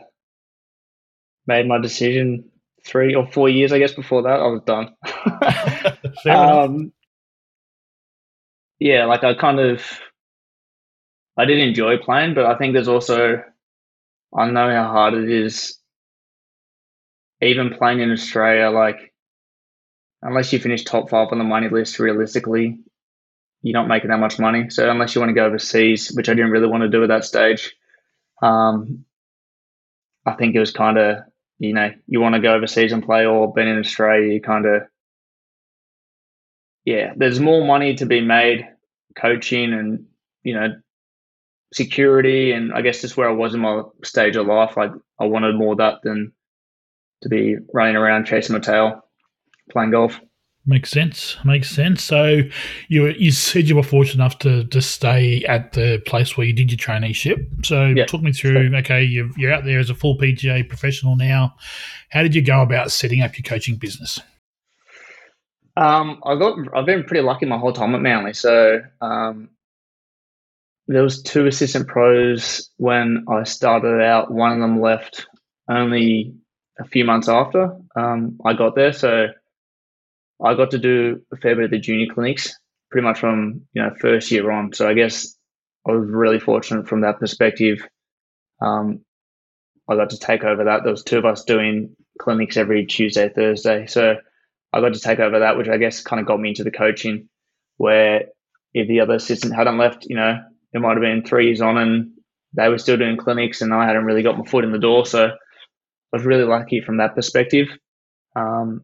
made 1.47 1.67
my 1.67 1.77
decision, 1.77 2.49
three 2.85 3.15
or 3.15 3.25
four 3.27 3.49
years, 3.49 3.71
I 3.71 3.79
guess 3.79 3.93
before 3.93 4.23
that, 4.23 4.39
I 4.39 4.47
was 4.47 4.61
done. 4.65 4.95
um, 6.35 6.91
yeah, 8.79 9.05
like 9.05 9.23
I 9.23 9.33
kind 9.33 9.59
of, 9.59 9.83
I 11.37 11.45
did 11.45 11.59
enjoy 11.59 11.97
playing, 11.97 12.33
but 12.33 12.45
I 12.45 12.57
think 12.57 12.73
there's 12.73 12.87
also, 12.87 13.43
I 14.37 14.49
know 14.49 14.69
how 14.69 14.91
hard 14.91 15.13
it 15.15 15.29
is, 15.29 15.77
even 17.41 17.75
playing 17.75 18.01
in 18.01 18.11
Australia. 18.11 18.69
Like 18.69 19.13
unless 20.25 20.51
you 20.51 20.59
finish 20.59 20.83
top 20.83 21.09
five 21.09 21.29
on 21.31 21.37
the 21.37 21.43
money 21.43 21.69
list, 21.69 21.99
realistically, 21.99 22.79
you're 23.61 23.79
not 23.79 23.87
making 23.87 24.09
that 24.09 24.19
much 24.19 24.39
money. 24.39 24.69
So 24.69 24.89
unless 24.89 25.13
you 25.13 25.21
want 25.21 25.29
to 25.29 25.35
go 25.35 25.45
overseas, 25.45 26.11
which 26.11 26.29
I 26.29 26.33
didn't 26.33 26.51
really 26.51 26.67
want 26.67 26.81
to 26.81 26.89
do 26.89 27.03
at 27.03 27.09
that 27.09 27.25
stage, 27.25 27.75
um, 28.41 29.05
I 30.25 30.33
think 30.33 30.55
it 30.55 30.59
was 30.59 30.71
kind 30.71 30.97
of 30.97 31.19
you 31.59 31.73
know 31.73 31.91
you 32.07 32.19
want 32.19 32.35
to 32.35 32.41
go 32.41 32.53
overseas 32.55 32.91
and 32.91 33.05
play, 33.05 33.25
or 33.25 33.53
been 33.53 33.67
in 33.67 33.79
Australia, 33.79 34.33
you 34.33 34.41
kind 34.41 34.65
of 34.65 34.81
yeah, 36.85 37.13
there's 37.15 37.39
more 37.39 37.65
money 37.65 37.95
to 37.95 38.05
be 38.05 38.21
made 38.21 38.67
coaching 39.15 39.73
and 39.73 40.05
you 40.43 40.55
know 40.55 40.75
security 41.73 42.51
and 42.51 42.73
I 42.73 42.81
guess 42.81 43.01
just 43.01 43.17
where 43.17 43.29
I 43.29 43.33
was 43.33 43.53
in 43.53 43.59
my 43.59 43.83
stage 44.03 44.35
of 44.35 44.47
life. 44.47 44.75
Like 44.75 44.91
I 45.19 45.25
wanted 45.25 45.55
more 45.55 45.73
of 45.73 45.77
that 45.79 46.01
than 46.03 46.33
to 47.21 47.29
be 47.29 47.57
running 47.73 47.95
around 47.95 48.25
chasing 48.25 48.53
my 48.53 48.59
tail 48.59 49.04
playing 49.71 49.91
golf. 49.91 50.19
Makes 50.67 50.89
sense. 50.89 51.37
Makes 51.45 51.69
sense. 51.69 52.03
So 52.03 52.41
you 52.87 53.07
you 53.09 53.31
said 53.31 53.69
you 53.69 53.75
were 53.75 53.83
fortunate 53.83 54.15
enough 54.15 54.39
to 54.39 54.65
to 54.65 54.81
stay 54.81 55.43
at 55.45 55.73
the 55.73 56.01
place 56.07 56.35
where 56.35 56.47
you 56.47 56.53
did 56.53 56.71
your 56.71 56.79
traineeship. 56.79 57.63
So 57.63 57.85
yeah, 57.85 58.05
talk 58.05 58.23
me 58.23 58.33
through. 58.33 58.69
Sure. 58.69 58.77
Okay, 58.77 59.03
you're 59.03 59.29
you're 59.37 59.53
out 59.53 59.63
there 59.63 59.79
as 59.79 59.91
a 59.91 59.95
full 59.95 60.17
PGA 60.17 60.67
professional 60.67 61.15
now. 61.15 61.55
How 62.09 62.23
did 62.23 62.33
you 62.33 62.41
go 62.41 62.63
about 62.63 62.91
setting 62.91 63.21
up 63.21 63.37
your 63.37 63.43
coaching 63.43 63.75
business? 63.75 64.19
Um, 65.77 66.19
I 66.25 66.35
got 66.35 66.57
I've 66.75 66.87
been 66.87 67.03
pretty 67.03 67.21
lucky 67.21 67.45
my 67.45 67.59
whole 67.59 67.73
time 67.73 67.93
at 67.93 68.01
Manly. 68.01 68.33
So 68.33 68.81
um, 69.01 69.49
there 70.87 71.03
was 71.03 71.21
two 71.21 71.45
assistant 71.45 71.87
pros 71.87 72.71
when 72.77 73.25
I 73.29 73.43
started 73.43 74.01
out. 74.01 74.31
One 74.31 74.53
of 74.53 74.59
them 74.59 74.81
left 74.81 75.27
only 75.69 76.33
a 76.79 76.85
few 76.85 77.05
months 77.05 77.29
after 77.29 77.77
um, 77.95 78.39
I 78.43 78.53
got 78.53 78.73
there. 78.73 78.93
So 78.93 79.27
I 80.43 80.53
got 80.55 80.71
to 80.71 80.77
do 80.77 81.21
a 81.31 81.37
fair 81.37 81.55
bit 81.55 81.65
of 81.65 81.71
the 81.71 81.79
junior 81.79 82.13
clinics 82.13 82.53
pretty 82.91 83.05
much 83.05 83.19
from 83.19 83.61
you 83.73 83.81
know 83.81 83.91
first 83.99 84.31
year 84.31 84.49
on. 84.51 84.73
So 84.73 84.87
I 84.87 84.93
guess 84.93 85.35
I 85.87 85.91
was 85.91 86.07
really 86.09 86.39
fortunate 86.39 86.87
from 86.87 87.01
that 87.01 87.19
perspective. 87.19 87.85
Um, 88.61 89.01
I 89.89 89.95
got 89.95 90.11
to 90.11 90.19
take 90.19 90.43
over 90.43 90.63
that. 90.63 90.83
There 90.83 90.91
was 90.91 91.03
two 91.03 91.17
of 91.17 91.25
us 91.25 91.43
doing 91.43 91.95
clinics 92.19 92.57
every 92.57 92.85
Tuesday, 92.85 93.29
Thursday. 93.29 93.85
So 93.85 94.15
I 94.73 94.81
got 94.81 94.93
to 94.93 94.99
take 94.99 95.19
over 95.19 95.39
that, 95.39 95.57
which 95.57 95.67
I 95.67 95.77
guess 95.77 96.01
kind 96.01 96.19
of 96.19 96.25
got 96.25 96.39
me 96.39 96.49
into 96.49 96.63
the 96.63 96.71
coaching. 96.71 97.29
Where 97.77 98.25
if 98.73 98.87
the 98.87 99.01
other 99.01 99.15
assistant 99.15 99.53
hadn't 99.53 99.77
left, 99.77 100.05
you 100.05 100.15
know, 100.15 100.39
it 100.73 100.79
might 100.79 100.93
have 100.93 101.01
been 101.01 101.23
three 101.23 101.47
years 101.47 101.61
on 101.61 101.77
and 101.77 102.11
they 102.53 102.69
were 102.69 102.77
still 102.77 102.97
doing 102.97 103.17
clinics 103.17 103.61
and 103.61 103.73
I 103.73 103.85
hadn't 103.85 104.05
really 104.05 104.23
got 104.23 104.37
my 104.37 104.45
foot 104.45 104.63
in 104.63 104.71
the 104.71 104.79
door. 104.79 105.05
So 105.05 105.25
I 105.27 105.31
was 106.13 106.25
really 106.25 106.45
lucky 106.45 106.81
from 106.81 106.97
that 106.97 107.15
perspective. 107.15 107.67
Um, 108.35 108.83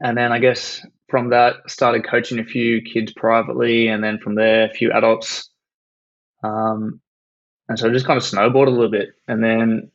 and 0.00 0.16
then 0.16 0.32
I 0.32 0.38
guess 0.38 0.84
from 1.08 1.30
that 1.30 1.56
started 1.68 2.06
coaching 2.06 2.38
a 2.38 2.44
few 2.44 2.82
kids 2.82 3.12
privately, 3.12 3.88
and 3.88 4.02
then 4.02 4.18
from 4.18 4.34
there 4.34 4.66
a 4.66 4.74
few 4.74 4.92
adults. 4.92 5.50
Um, 6.42 7.00
and 7.68 7.78
so 7.78 7.88
I 7.88 7.92
just 7.92 8.06
kind 8.06 8.16
of 8.16 8.24
snowboarded 8.24 8.68
a 8.68 8.70
little 8.70 8.90
bit, 8.90 9.10
and 9.28 9.42
then 9.42 9.90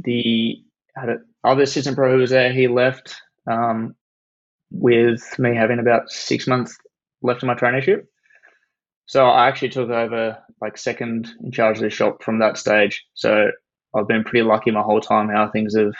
the 0.00 0.62
other 0.96 1.62
assistant 1.62 1.96
pro 1.96 2.12
who 2.12 2.18
was 2.18 2.30
there. 2.30 2.52
He 2.52 2.68
left 2.68 3.14
um, 3.50 3.94
with 4.70 5.38
me 5.38 5.54
having 5.54 5.78
about 5.78 6.10
six 6.10 6.46
months 6.46 6.76
left 7.22 7.42
of 7.42 7.46
my 7.46 7.54
traineeship. 7.54 8.06
So 9.06 9.26
I 9.26 9.48
actually 9.48 9.70
took 9.70 9.90
over 9.90 10.38
like 10.60 10.78
second 10.78 11.30
in 11.42 11.52
charge 11.52 11.78
of 11.78 11.82
the 11.82 11.90
shop 11.90 12.22
from 12.22 12.38
that 12.38 12.56
stage. 12.56 13.04
So 13.14 13.50
I've 13.94 14.08
been 14.08 14.24
pretty 14.24 14.44
lucky 14.44 14.70
my 14.70 14.82
whole 14.82 15.00
time 15.00 15.28
how 15.28 15.50
things 15.50 15.76
have 15.76 15.94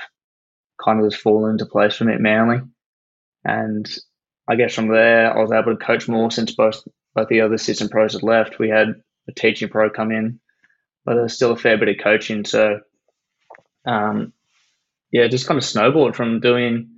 kind 0.82 1.00
of 1.00 1.10
just 1.10 1.22
fallen 1.22 1.52
into 1.52 1.66
place 1.66 1.96
for 1.96 2.04
me 2.04 2.14
at 2.14 2.20
Manly. 2.20 2.60
And 3.44 3.88
I 4.48 4.56
guess 4.56 4.74
from 4.74 4.88
there, 4.88 5.36
I 5.36 5.40
was 5.40 5.52
able 5.52 5.76
to 5.76 5.84
coach 5.84 6.08
more 6.08 6.30
since 6.30 6.54
both 6.54 6.82
both 7.14 7.28
the 7.28 7.42
other 7.42 7.54
assistant 7.54 7.90
pros 7.90 8.14
had 8.14 8.22
left. 8.22 8.58
We 8.58 8.68
had 8.68 8.94
a 9.28 9.32
teaching 9.32 9.68
pro 9.68 9.90
come 9.90 10.10
in, 10.10 10.40
but 11.04 11.14
there's 11.14 11.34
still 11.34 11.52
a 11.52 11.56
fair 11.56 11.76
bit 11.76 11.88
of 11.88 12.02
coaching. 12.02 12.44
So, 12.44 12.80
um, 13.86 14.32
yeah, 15.10 15.28
just 15.28 15.46
kind 15.46 15.58
of 15.58 15.64
snowballed 15.64 16.16
from 16.16 16.40
doing 16.40 16.88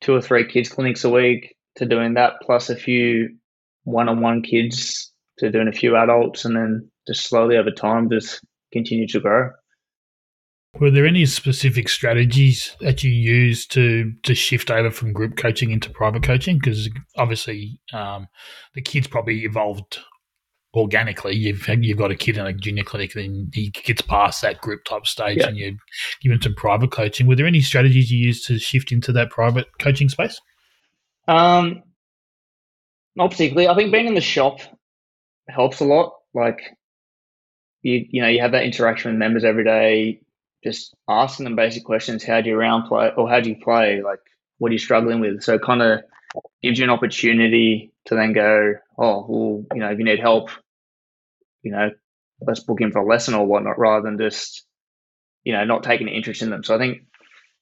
two 0.00 0.14
or 0.14 0.20
three 0.20 0.46
kids 0.46 0.68
clinics 0.68 1.04
a 1.04 1.10
week 1.10 1.56
to 1.76 1.86
doing 1.86 2.14
that, 2.14 2.34
plus 2.42 2.70
a 2.70 2.76
few 2.76 3.36
one-on-one 3.84 4.42
kids 4.42 5.12
to 5.38 5.50
doing 5.50 5.68
a 5.68 5.72
few 5.72 5.96
adults, 5.96 6.44
and 6.44 6.56
then 6.56 6.90
just 7.06 7.28
slowly 7.28 7.56
over 7.56 7.70
time, 7.70 8.10
just 8.10 8.40
continue 8.72 9.06
to 9.08 9.20
grow. 9.20 9.50
Were 10.78 10.90
there 10.90 11.06
any 11.06 11.26
specific 11.26 11.88
strategies 11.88 12.76
that 12.80 13.02
you 13.02 13.10
used 13.10 13.72
to 13.72 14.12
to 14.22 14.34
shift 14.34 14.70
over 14.70 14.90
from 14.90 15.12
group 15.12 15.36
coaching 15.36 15.72
into 15.72 15.90
private 15.90 16.22
coaching? 16.22 16.58
Because 16.58 16.88
obviously, 17.16 17.80
um, 17.92 18.28
the 18.74 18.82
kids 18.82 19.08
probably 19.08 19.44
evolved 19.44 19.98
organically. 20.74 21.34
You've 21.34 21.66
you've 21.68 21.98
got 21.98 22.12
a 22.12 22.16
kid 22.16 22.38
in 22.38 22.46
a 22.46 22.52
junior 22.52 22.84
clinic, 22.84 23.16
and 23.16 23.52
he 23.52 23.70
gets 23.70 24.02
past 24.02 24.42
that 24.42 24.60
group 24.60 24.84
type 24.84 25.06
stage, 25.06 25.38
yeah. 25.38 25.48
and 25.48 25.56
you 25.56 25.76
give 26.22 26.32
him 26.32 26.40
some 26.40 26.54
private 26.54 26.92
coaching. 26.92 27.26
Were 27.26 27.36
there 27.36 27.46
any 27.46 27.60
strategies 27.60 28.12
you 28.12 28.24
used 28.24 28.46
to 28.46 28.58
shift 28.58 28.92
into 28.92 29.12
that 29.12 29.30
private 29.30 29.66
coaching 29.80 30.08
space? 30.08 30.40
Um, 31.26 31.82
not 33.16 33.32
particularly. 33.32 33.68
I 33.68 33.74
think 33.74 33.92
being 33.92 34.06
in 34.06 34.14
the 34.14 34.20
shop 34.20 34.60
helps 35.48 35.80
a 35.80 35.84
lot. 35.84 36.12
Like 36.32 36.60
you, 37.82 38.06
you 38.08 38.22
know, 38.22 38.28
you 38.28 38.40
have 38.40 38.52
that 38.52 38.64
interaction 38.64 39.10
with 39.10 39.18
members 39.18 39.44
every 39.44 39.64
day 39.64 40.20
just 40.62 40.94
asking 41.08 41.44
them 41.44 41.56
basic 41.56 41.84
questions. 41.84 42.24
How 42.24 42.40
do 42.40 42.50
you 42.50 42.56
round 42.56 42.88
play 42.88 43.10
or 43.16 43.28
how 43.28 43.40
do 43.40 43.48
you 43.48 43.56
play? 43.56 44.02
Like, 44.02 44.20
what 44.58 44.70
are 44.70 44.72
you 44.72 44.78
struggling 44.78 45.20
with? 45.20 45.42
So 45.42 45.58
kind 45.58 45.82
of 45.82 46.00
gives 46.62 46.78
you 46.78 46.84
an 46.84 46.90
opportunity 46.90 47.92
to 48.06 48.14
then 48.14 48.32
go, 48.32 48.74
oh, 48.98 49.26
well, 49.28 49.64
you 49.74 49.80
know, 49.80 49.90
if 49.90 49.98
you 49.98 50.04
need 50.04 50.20
help, 50.20 50.50
you 51.62 51.72
know, 51.72 51.90
let's 52.40 52.60
book 52.60 52.80
in 52.80 52.92
for 52.92 53.00
a 53.00 53.06
lesson 53.06 53.34
or 53.34 53.46
whatnot, 53.46 53.78
rather 53.78 54.02
than 54.02 54.18
just, 54.18 54.64
you 55.44 55.52
know, 55.52 55.64
not 55.64 55.82
taking 55.82 56.08
an 56.08 56.14
interest 56.14 56.42
in 56.42 56.50
them. 56.50 56.64
So 56.64 56.74
I 56.74 56.78
think 56.78 57.02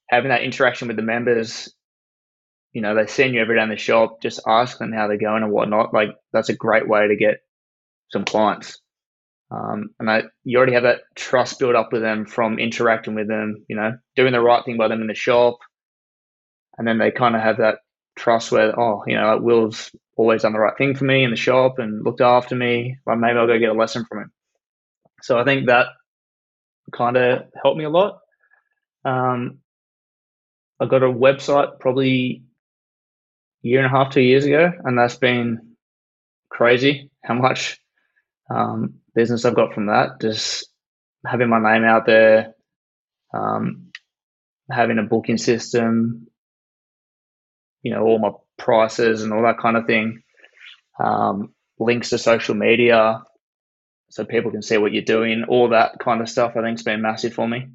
having 0.09 0.29
that 0.29 0.43
interaction 0.43 0.87
with 0.87 0.97
the 0.97 1.03
members, 1.03 1.73
you 2.73 2.81
know, 2.81 2.95
they 2.95 3.07
send 3.07 3.33
you 3.33 3.41
every 3.41 3.57
day 3.57 3.63
in 3.63 3.69
the 3.69 3.77
shop, 3.77 4.21
just 4.21 4.41
ask 4.45 4.77
them 4.77 4.91
how 4.91 5.07
they're 5.07 5.17
going 5.17 5.43
and 5.43 5.51
whatnot. 5.51 5.93
Like 5.93 6.09
that's 6.31 6.49
a 6.49 6.55
great 6.55 6.87
way 6.87 7.07
to 7.07 7.15
get 7.15 7.41
some 8.11 8.25
clients. 8.25 8.79
Um, 9.51 9.89
and 9.99 10.09
I, 10.09 10.23
you 10.43 10.57
already 10.57 10.73
have 10.73 10.83
that 10.83 11.01
trust 11.15 11.59
built 11.59 11.75
up 11.75 11.91
with 11.91 12.01
them 12.01 12.25
from 12.25 12.59
interacting 12.59 13.15
with 13.15 13.27
them, 13.27 13.65
you 13.67 13.75
know, 13.75 13.97
doing 14.15 14.31
the 14.31 14.41
right 14.41 14.63
thing 14.63 14.77
by 14.77 14.87
them 14.87 15.01
in 15.01 15.07
the 15.07 15.15
shop. 15.15 15.57
And 16.77 16.87
then 16.87 16.97
they 16.97 17.11
kind 17.11 17.35
of 17.35 17.41
have 17.41 17.57
that 17.57 17.79
trust 18.15 18.51
where, 18.51 18.79
oh, 18.79 19.03
you 19.07 19.15
know, 19.15 19.39
Will's 19.41 19.91
always 20.15 20.43
done 20.43 20.53
the 20.53 20.59
right 20.59 20.77
thing 20.77 20.95
for 20.95 21.05
me 21.05 21.23
in 21.23 21.31
the 21.31 21.35
shop 21.35 21.79
and 21.79 22.03
looked 22.03 22.21
after 22.21 22.55
me. 22.55 22.97
Well, 23.05 23.15
maybe 23.15 23.37
I'll 23.37 23.47
go 23.47 23.57
get 23.57 23.69
a 23.69 23.73
lesson 23.73 24.05
from 24.05 24.19
him. 24.19 24.31
So 25.21 25.39
I 25.39 25.43
think 25.43 25.67
that 25.67 25.87
kind 26.91 27.17
of 27.17 27.43
helped 27.61 27.77
me 27.77 27.85
a 27.85 27.89
lot. 27.89 28.19
Um, 29.03 29.59
I 30.79 30.85
got 30.85 31.03
a 31.03 31.07
website 31.07 31.79
probably 31.79 32.43
year 33.61 33.83
and 33.83 33.85
a 33.85 33.89
half, 33.89 34.13
two 34.13 34.21
years 34.21 34.45
ago, 34.45 34.71
and 34.83 34.97
that's 34.97 35.17
been 35.17 35.75
crazy 36.49 37.09
how 37.23 37.33
much 37.33 37.79
um, 38.49 38.95
business 39.19 39.43
I've 39.43 39.55
got 39.55 39.73
from 39.73 39.87
that. 39.87 40.21
Just 40.21 40.69
having 41.25 41.49
my 41.49 41.59
name 41.59 41.83
out 41.83 42.05
there, 42.05 42.53
um, 43.33 43.91
having 44.71 44.97
a 44.97 45.03
booking 45.03 45.37
system, 45.37 46.27
you 47.81 47.91
know, 47.91 48.03
all 48.03 48.17
my 48.17 48.31
prices 48.57 49.21
and 49.21 49.33
all 49.33 49.43
that 49.43 49.59
kind 49.59 49.75
of 49.75 49.85
thing. 49.85 50.23
Um, 51.03 51.53
links 51.79 52.11
to 52.11 52.17
social 52.17 52.55
media 52.55 53.23
so 54.09 54.23
people 54.23 54.51
can 54.51 54.61
see 54.61 54.77
what 54.77 54.93
you're 54.93 55.03
doing, 55.03 55.43
all 55.49 55.69
that 55.69 55.99
kind 55.99 56.21
of 56.21 56.29
stuff. 56.29 56.53
I 56.55 56.61
think's 56.61 56.83
been 56.83 57.01
massive 57.01 57.33
for 57.33 57.47
me. 57.47 57.67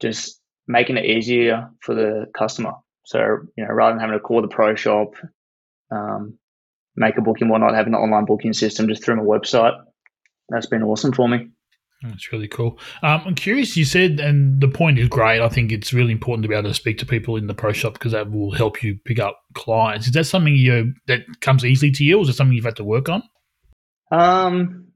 Just 0.00 0.40
making 0.66 0.96
it 0.96 1.04
easier 1.04 1.70
for 1.82 1.94
the 1.94 2.26
customer. 2.34 2.72
So 3.04 3.18
you 3.56 3.64
know, 3.64 3.74
rather 3.74 3.92
than 3.92 4.00
having 4.00 4.16
to 4.16 4.20
call 4.20 4.40
the 4.40 4.48
pro 4.48 4.74
shop, 4.74 5.14
um, 5.90 6.38
make 6.96 7.18
a 7.18 7.20
booking, 7.20 7.50
whatnot, 7.50 7.74
having 7.74 7.92
an 7.92 8.00
online 8.00 8.24
booking 8.24 8.54
system 8.54 8.88
just 8.88 9.04
through 9.04 9.16
my 9.16 9.22
website 9.22 9.78
that's 10.48 10.66
been 10.66 10.82
awesome 10.82 11.12
for 11.12 11.28
me. 11.28 11.48
That's 12.02 12.32
really 12.32 12.48
cool. 12.48 12.78
Um, 13.02 13.22
I'm 13.26 13.34
curious. 13.34 13.76
You 13.76 13.84
said, 13.84 14.18
and 14.18 14.60
the 14.60 14.68
point 14.68 14.98
is 14.98 15.08
great. 15.08 15.40
I 15.40 15.48
think 15.48 15.70
it's 15.70 15.92
really 15.92 16.12
important 16.12 16.42
to 16.42 16.48
be 16.48 16.54
able 16.54 16.68
to 16.68 16.74
speak 16.74 16.98
to 16.98 17.06
people 17.06 17.36
in 17.36 17.46
the 17.46 17.54
pro 17.54 17.72
shop 17.72 17.92
because 17.92 18.12
that 18.12 18.30
will 18.30 18.50
help 18.50 18.82
you 18.82 18.98
pick 19.04 19.20
up 19.20 19.40
clients. 19.54 20.08
Is 20.08 20.12
that 20.14 20.24
something 20.24 20.54
you 20.54 20.94
that 21.06 21.22
comes 21.40 21.64
easily 21.64 21.92
to 21.92 22.04
you, 22.04 22.18
or 22.18 22.22
is 22.22 22.28
it 22.28 22.34
something 22.34 22.56
you've 22.56 22.64
had 22.64 22.76
to 22.76 22.84
work 22.84 23.08
on? 23.08 23.22
Um, 24.10 24.88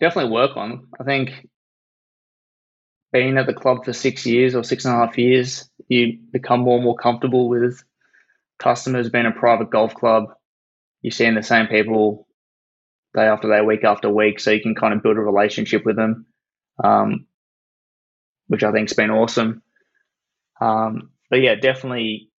definitely 0.00 0.30
work 0.30 0.56
on. 0.56 0.86
I 1.00 1.04
think 1.04 1.48
being 3.12 3.36
at 3.36 3.46
the 3.46 3.54
club 3.54 3.84
for 3.84 3.92
six 3.92 4.26
years 4.26 4.54
or 4.54 4.62
six 4.62 4.84
and 4.84 4.94
a 4.94 4.98
half 4.98 5.18
years, 5.18 5.68
you 5.88 6.18
become 6.32 6.60
more 6.60 6.76
and 6.76 6.84
more 6.84 6.96
comfortable 6.96 7.48
with 7.48 7.82
customers. 8.58 9.10
Being 9.10 9.26
a 9.26 9.32
private 9.32 9.70
golf 9.70 9.94
club, 9.94 10.26
you're 11.02 11.10
seeing 11.10 11.34
the 11.34 11.42
same 11.42 11.66
people 11.66 12.28
day 13.16 13.26
after 13.26 13.48
day, 13.48 13.62
week 13.62 13.82
after 13.84 14.10
week, 14.10 14.38
so 14.38 14.50
you 14.50 14.60
can 14.60 14.74
kind 14.74 14.94
of 14.94 15.02
build 15.02 15.16
a 15.16 15.20
relationship 15.20 15.84
with 15.84 15.96
them, 15.96 16.26
um, 16.84 17.26
which 18.46 18.62
I 18.62 18.72
think's 18.72 18.92
been 18.92 19.10
awesome. 19.10 19.62
Um, 20.60 21.10
but 21.30 21.40
yeah, 21.40 21.54
definitely, 21.54 22.30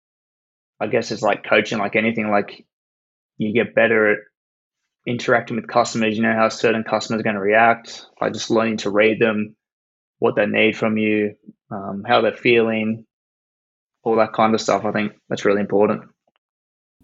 I 0.80 0.88
guess 0.88 1.12
it's 1.12 1.24
like 1.24 1.44
coaching, 1.44 1.80
like 1.80 1.96
anything. 1.96 2.30
Like 2.30 2.66
you 3.38 3.54
get 3.54 3.76
better 3.76 4.12
at 4.12 4.18
interacting 5.06 5.56
with 5.56 5.68
customers. 5.68 6.16
You 6.16 6.24
know 6.24 6.34
how 6.34 6.50
certain 6.50 6.84
customers 6.84 7.20
are 7.20 7.24
going 7.24 7.36
to 7.36 7.42
react. 7.42 8.06
Like 8.22 8.34
just 8.34 8.52
learning 8.52 8.78
to 8.78 8.92
read 8.92 9.20
them, 9.20 9.56
what 10.20 10.36
they 10.36 10.46
need 10.46 10.78
from 10.78 10.98
you, 10.98 11.36
um, 11.72 12.04
how 12.08 12.22
they're 12.22 12.34
feeling, 12.34 13.06
all 14.04 14.18
that 14.18 14.34
kind 14.34 14.54
of 14.54 14.62
stuff. 14.62 14.86
I 14.86 14.92
think 14.92 15.14
that's 15.28 15.46
really 15.46 15.62
important. 15.62 16.04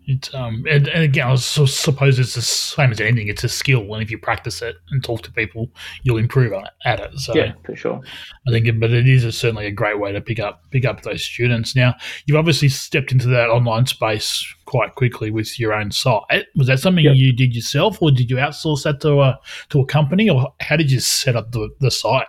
It's 0.06 0.34
um 0.34 0.66
and, 0.70 0.88
and 0.88 1.04
again, 1.04 1.28
I 1.28 1.36
suppose 1.36 2.20
it's 2.20 2.36
the 2.36 2.42
same 2.42 2.92
as 2.92 3.00
anything. 3.00 3.28
It's 3.28 3.44
a 3.44 3.50
skill, 3.50 3.94
and 3.94 4.04
if 4.04 4.12
you 4.12 4.18
practice 4.18 4.62
it 4.62 4.76
and 4.89 5.04
talk 5.04 5.22
to 5.24 5.32
people, 5.32 5.70
you'll 6.04 6.18
improve 6.18 6.54
at 6.86 7.00
it. 7.00 7.18
So 7.20 7.36
yeah, 7.36 7.54
for 7.63 7.76
sure. 7.76 8.02
I 8.48 8.52
think, 8.52 8.68
but 8.80 8.92
it 8.92 9.08
is 9.08 9.24
a, 9.24 9.32
certainly 9.32 9.66
a 9.66 9.72
great 9.72 10.00
way 10.00 10.12
to 10.12 10.22
pick 10.22 10.39
up 10.39 10.63
pick 10.72 10.86
up 10.86 11.02
those 11.02 11.24
students. 11.24 11.76
Now, 11.76 11.96
you've 12.26 12.38
obviously 12.38 12.70
stepped 12.70 13.12
into 13.12 13.28
that 13.28 13.50
online 13.50 13.86
space 13.86 14.46
quite 14.66 14.96
quickly 14.96 15.32
with 15.32 15.60
your 15.60 15.74
own 15.74 15.92
site. 15.92 16.46
Was 16.56 16.68
that 16.68 16.80
something 16.80 17.06
yep. 17.06 17.16
you 17.16 17.34
did 17.34 17.56
yourself, 17.56 18.02
or 18.02 18.12
did 18.12 18.30
you 18.30 18.38
outsource 18.38 18.84
that 18.84 19.02
to 19.02 19.22
a 19.22 19.39
to 19.70 19.82
a 19.82 19.86
company, 19.86 20.30
or 20.30 20.54
how 20.60 20.76
did 20.76 20.92
you 20.92 21.00
set 21.00 21.36
up 21.36 21.52
the, 21.52 21.70
the 21.80 21.92
site? 21.92 22.28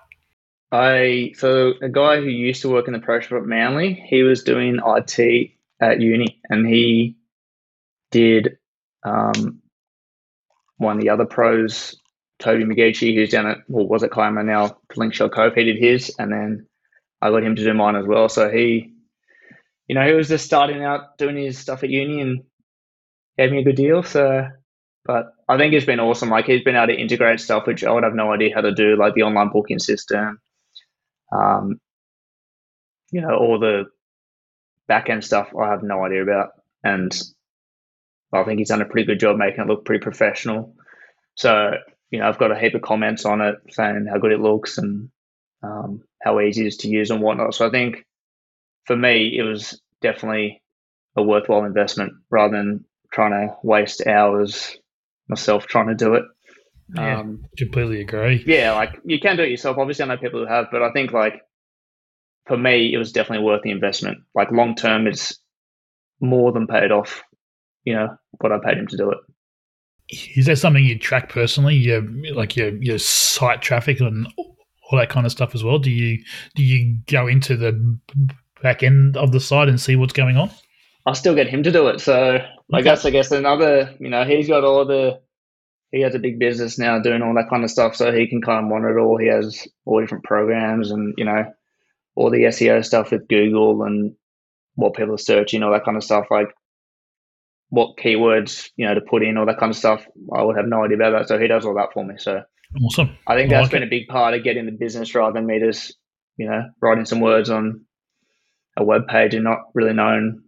I 0.71 1.33
so 1.37 1.75
a 1.83 1.89
guy 1.89 2.17
who 2.17 2.27
used 2.27 2.63
to 2.63 2.69
work 2.69 2.87
in 2.87 2.93
the 2.93 3.01
pro 3.01 3.21
shop 3.21 3.43
at 3.43 3.47
Manly, 3.47 3.95
he 4.09 4.23
was 4.23 4.43
doing 4.43 4.79
IT 4.85 5.51
at 5.81 6.01
uni, 6.01 6.41
and 6.51 6.67
he 6.67 7.17
did 8.15 8.59
um, 9.05 9.61
one 10.79 10.97
of 10.97 11.03
the 11.03 11.11
other 11.11 11.27
pros, 11.27 12.01
Toby 12.39 12.65
McGeechee, 12.65 13.15
who's 13.15 13.31
down 13.31 13.47
at, 13.49 13.59
well, 13.69 13.89
was 13.89 14.05
at 14.05 14.13
Kiama 14.13 14.45
now, 14.45 14.79
Links 14.95 15.17
Shell 15.17 15.31
Cove. 15.31 15.55
He 15.55 15.65
did 15.65 15.79
his, 15.79 16.15
and 16.17 16.33
then 16.33 16.67
I 17.21 17.31
got 17.31 17.43
him 17.43 17.57
to 17.57 17.65
do 17.65 17.75
mine 17.75 17.97
as 17.97 18.07
well. 18.07 18.29
So 18.29 18.49
he, 18.51 18.95
you 19.89 19.97
know, 19.97 20.07
he 20.07 20.13
was 20.13 20.29
just 20.29 20.47
starting 20.47 20.85
out 20.85 21.19
doing 21.19 21.37
his 21.37 21.59
stuff 21.59 21.83
at 21.83 21.91
uni 21.91 22.21
and 22.21 22.45
gave 23.37 23.51
me 23.51 23.59
a 23.59 23.65
good 23.65 23.77
deal. 23.77 24.05
So, 24.05 24.47
but 25.05 25.33
I 25.49 25.59
think 25.59 25.75
it's 25.75 25.85
been 25.85 26.01
awesome. 26.01 26.31
Like 26.31 26.47
he's 26.47 26.63
been 26.63 26.77
able 26.77 26.95
to 26.95 27.01
integrate 27.01 27.41
stuff 27.41 27.67
which 27.67 27.83
I 27.83 27.91
would 27.91 28.05
have 28.05 28.15
no 28.15 28.33
idea 28.33 28.55
how 28.55 28.61
to 28.61 28.73
do, 28.73 28.97
like 28.97 29.15
the 29.15 29.23
online 29.23 29.51
booking 29.53 29.81
system, 29.81 30.39
um, 31.33 31.81
you 33.11 33.21
know, 33.21 33.37
all 33.37 33.59
the 33.59 33.87
back 34.87 35.11
end 35.11 35.25
stuff 35.25 35.49
I 35.61 35.71
have 35.71 35.83
no 35.83 36.05
idea 36.05 36.23
about. 36.23 36.51
And 36.85 37.13
I 38.41 38.45
think 38.45 38.59
he's 38.59 38.69
done 38.69 38.83
a 38.83 38.87
pretty 38.87 39.07
good 39.07 39.21
job 39.21 39.37
making 39.37 39.61
it 39.61 39.69
look 39.69 39.85
pretty 39.85 40.03
professional. 40.03 40.75
So, 41.37 41.73
you 42.11 42.19
know, 42.19 42.29
I've 42.29 42.39
got 42.39 42.53
a 42.53 42.59
heap 42.59 42.75
of 42.75 42.83
comments 42.83 43.25
on 43.25 43.41
it 43.41 43.57
saying 43.71 44.07
how 44.11 44.19
good 44.19 44.33
it 44.33 44.41
looks 44.41 44.79
and 44.79 45.11
um, 45.63 46.03
how 46.23 46.41
easy 46.41 46.65
it 46.65 46.69
is 46.69 46.77
to 46.79 46.89
use 46.89 47.11
and 47.11 47.21
whatnot. 47.21 47.55
So 47.55 47.67
I 47.67 47.71
think 47.71 48.05
for 48.85 48.97
me, 48.97 49.37
it 49.37 49.43
was 49.43 49.81
definitely 50.01 50.63
a 51.17 51.23
worthwhile 51.23 51.65
investment 51.65 52.13
rather 52.31 52.57
than 52.57 52.85
trying 53.13 53.31
to 53.31 53.55
waste 53.63 54.07
hours 54.07 54.77
myself 55.29 55.67
trying 55.67 55.89
to 55.89 55.95
do 55.95 56.15
it. 56.15 56.25
Yeah, 56.95 57.21
um, 57.21 57.47
completely 57.57 58.01
agree. 58.01 58.45
Yeah, 58.47 58.73
like 58.73 59.01
you 59.05 59.19
can 59.19 59.37
do 59.37 59.43
it 59.43 59.51
yourself. 59.51 59.79
Obviously, 59.79 60.05
I 60.05 60.09
know 60.09 60.17
people 60.19 60.41
who 60.41 60.47
have, 60.47 60.67
but 60.71 60.83
I 60.83 60.93
think 60.93 61.13
like 61.13 61.41
for 62.47 62.59
me, 62.59 62.93
it 62.93 62.99
was 62.99 63.13
definitely 63.13 63.45
worth 63.45 63.63
the 63.63 63.71
investment. 63.71 64.19
Like 64.35 64.51
long 64.51 64.75
term, 64.75 65.07
it's 65.07 65.39
more 66.21 66.53
than 66.53 66.67
paid 66.67 66.93
off 66.93 67.23
you 67.85 67.95
know 67.95 68.17
what 68.41 68.53
I 68.53 68.59
paid 68.59 68.79
him 68.79 68.87
to 68.89 68.97
do 68.97 69.11
it. 69.11 69.19
Is 70.37 70.47
that 70.47 70.59
something 70.59 70.85
you 70.85 70.99
track 70.99 71.29
personally? 71.29 71.75
Your 71.75 72.03
like 72.33 72.57
your 72.57 72.71
your 72.83 72.99
site 72.99 73.63
traffic 73.63 74.01
and 74.01 74.27
all 74.37 74.99
that 74.99 75.09
kind 75.09 75.27
of 75.27 75.33
stuff 75.33 75.55
as 75.55 75.65
well. 75.65 75.79
Do 75.79 75.91
you 75.91 76.23
do 76.55 76.63
you 76.63 76.99
go 77.07 77.27
into 77.27 77.57
the 77.57 77.99
back 78.63 78.83
end 78.83 79.17
of 79.17 79.33
the 79.33 79.41
site 79.41 79.69
and 79.69 79.81
see 79.81 79.97
what's 79.97 80.13
going 80.13 80.37
on? 80.37 80.51
I 81.07 81.13
still 81.13 81.35
get 81.35 81.49
him 81.49 81.63
to 81.63 81.73
do 81.73 81.87
it. 81.89 82.01
So 82.01 82.15
okay. 82.15 82.47
I 82.73 82.83
guess 82.83 83.05
I 83.05 83.11
guess 83.11 83.31
another 83.31 83.95
you 83.99 84.09
know 84.09 84.25
he's 84.25 84.49
got 84.49 84.65
all 84.65 84.85
the 84.85 85.21
he 85.93 86.01
has 86.01 86.15
a 86.15 86.19
big 86.19 86.39
business 86.39 86.79
now 86.79 86.99
doing 86.99 87.23
all 87.23 87.35
that 87.35 87.49
kind 87.49 87.63
of 87.63 87.71
stuff, 87.71 87.95
so 87.95 88.13
he 88.13 88.27
can 88.27 88.43
kind 88.43 88.65
of 88.65 88.69
monitor 88.69 88.99
it 88.99 89.03
all. 89.03 89.17
He 89.17 89.29
has 89.29 89.67
all 89.85 90.01
different 90.01 90.25
programs 90.25 90.91
and 90.91 91.15
you 91.17 91.25
know 91.25 91.45
all 92.17 92.31
the 92.31 92.45
SEO 92.45 92.85
stuff 92.85 93.11
with 93.11 93.29
Google 93.29 93.83
and 93.85 94.15
what 94.75 94.95
people 94.95 95.15
are 95.15 95.19
searching, 95.19 95.63
all 95.63 95.73
that 95.73 95.85
kind 95.85 95.97
of 95.97 96.05
stuff. 96.05 96.27
Like 96.31 96.49
what 97.75 97.97
keywords 97.97 98.71
you 98.77 98.87
know 98.87 98.95
to 98.95 99.01
put 99.01 99.25
in 99.25 99.37
all 99.37 99.47
that 99.47 99.59
kind 99.59 99.71
of 99.71 99.77
stuff. 99.77 100.07
I 100.35 100.43
would 100.43 100.57
have 100.57 100.67
no 100.67 100.85
idea 100.85 100.97
about 100.97 101.19
that, 101.19 101.29
so 101.29 101.39
he 101.39 101.49
does 101.49 101.65
all 101.65 101.75
that 101.75 101.93
for 101.93 102.05
me. 102.05 102.15
So 102.19 102.43
awesome. 102.85 103.17
I 103.27 103.35
think 103.35 103.51
that's 103.51 103.65
like 103.65 103.73
been 103.73 103.83
it. 103.83 103.87
a 103.87 103.91
big 103.91 104.07
part 104.09 104.35
of 104.35 104.45
getting 104.45 104.67
the 104.67 104.73
business 104.73 105.15
rather 105.15 105.35
than 105.35 105.47
me 105.47 105.59
just 105.59 105.97
you 106.37 106.49
know 106.49 106.63
writing 106.81 107.05
some 107.05 107.21
words 107.21 107.51
on 107.51 107.85
a 108.77 108.85
web 108.85 109.09
page 109.09 109.35
and 109.35 109.45
not 109.45 109.59
really 109.75 109.93
knowing 109.93 110.43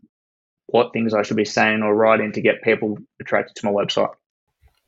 what 0.67 0.93
things 0.93 1.15
I 1.15 1.23
should 1.23 1.37
be 1.37 1.45
saying 1.45 1.83
or 1.83 1.95
writing 1.95 2.33
to 2.33 2.41
get 2.41 2.63
people 2.63 2.97
attracted 3.21 3.57
to 3.57 3.67
my 3.67 3.73
website. 3.73 4.13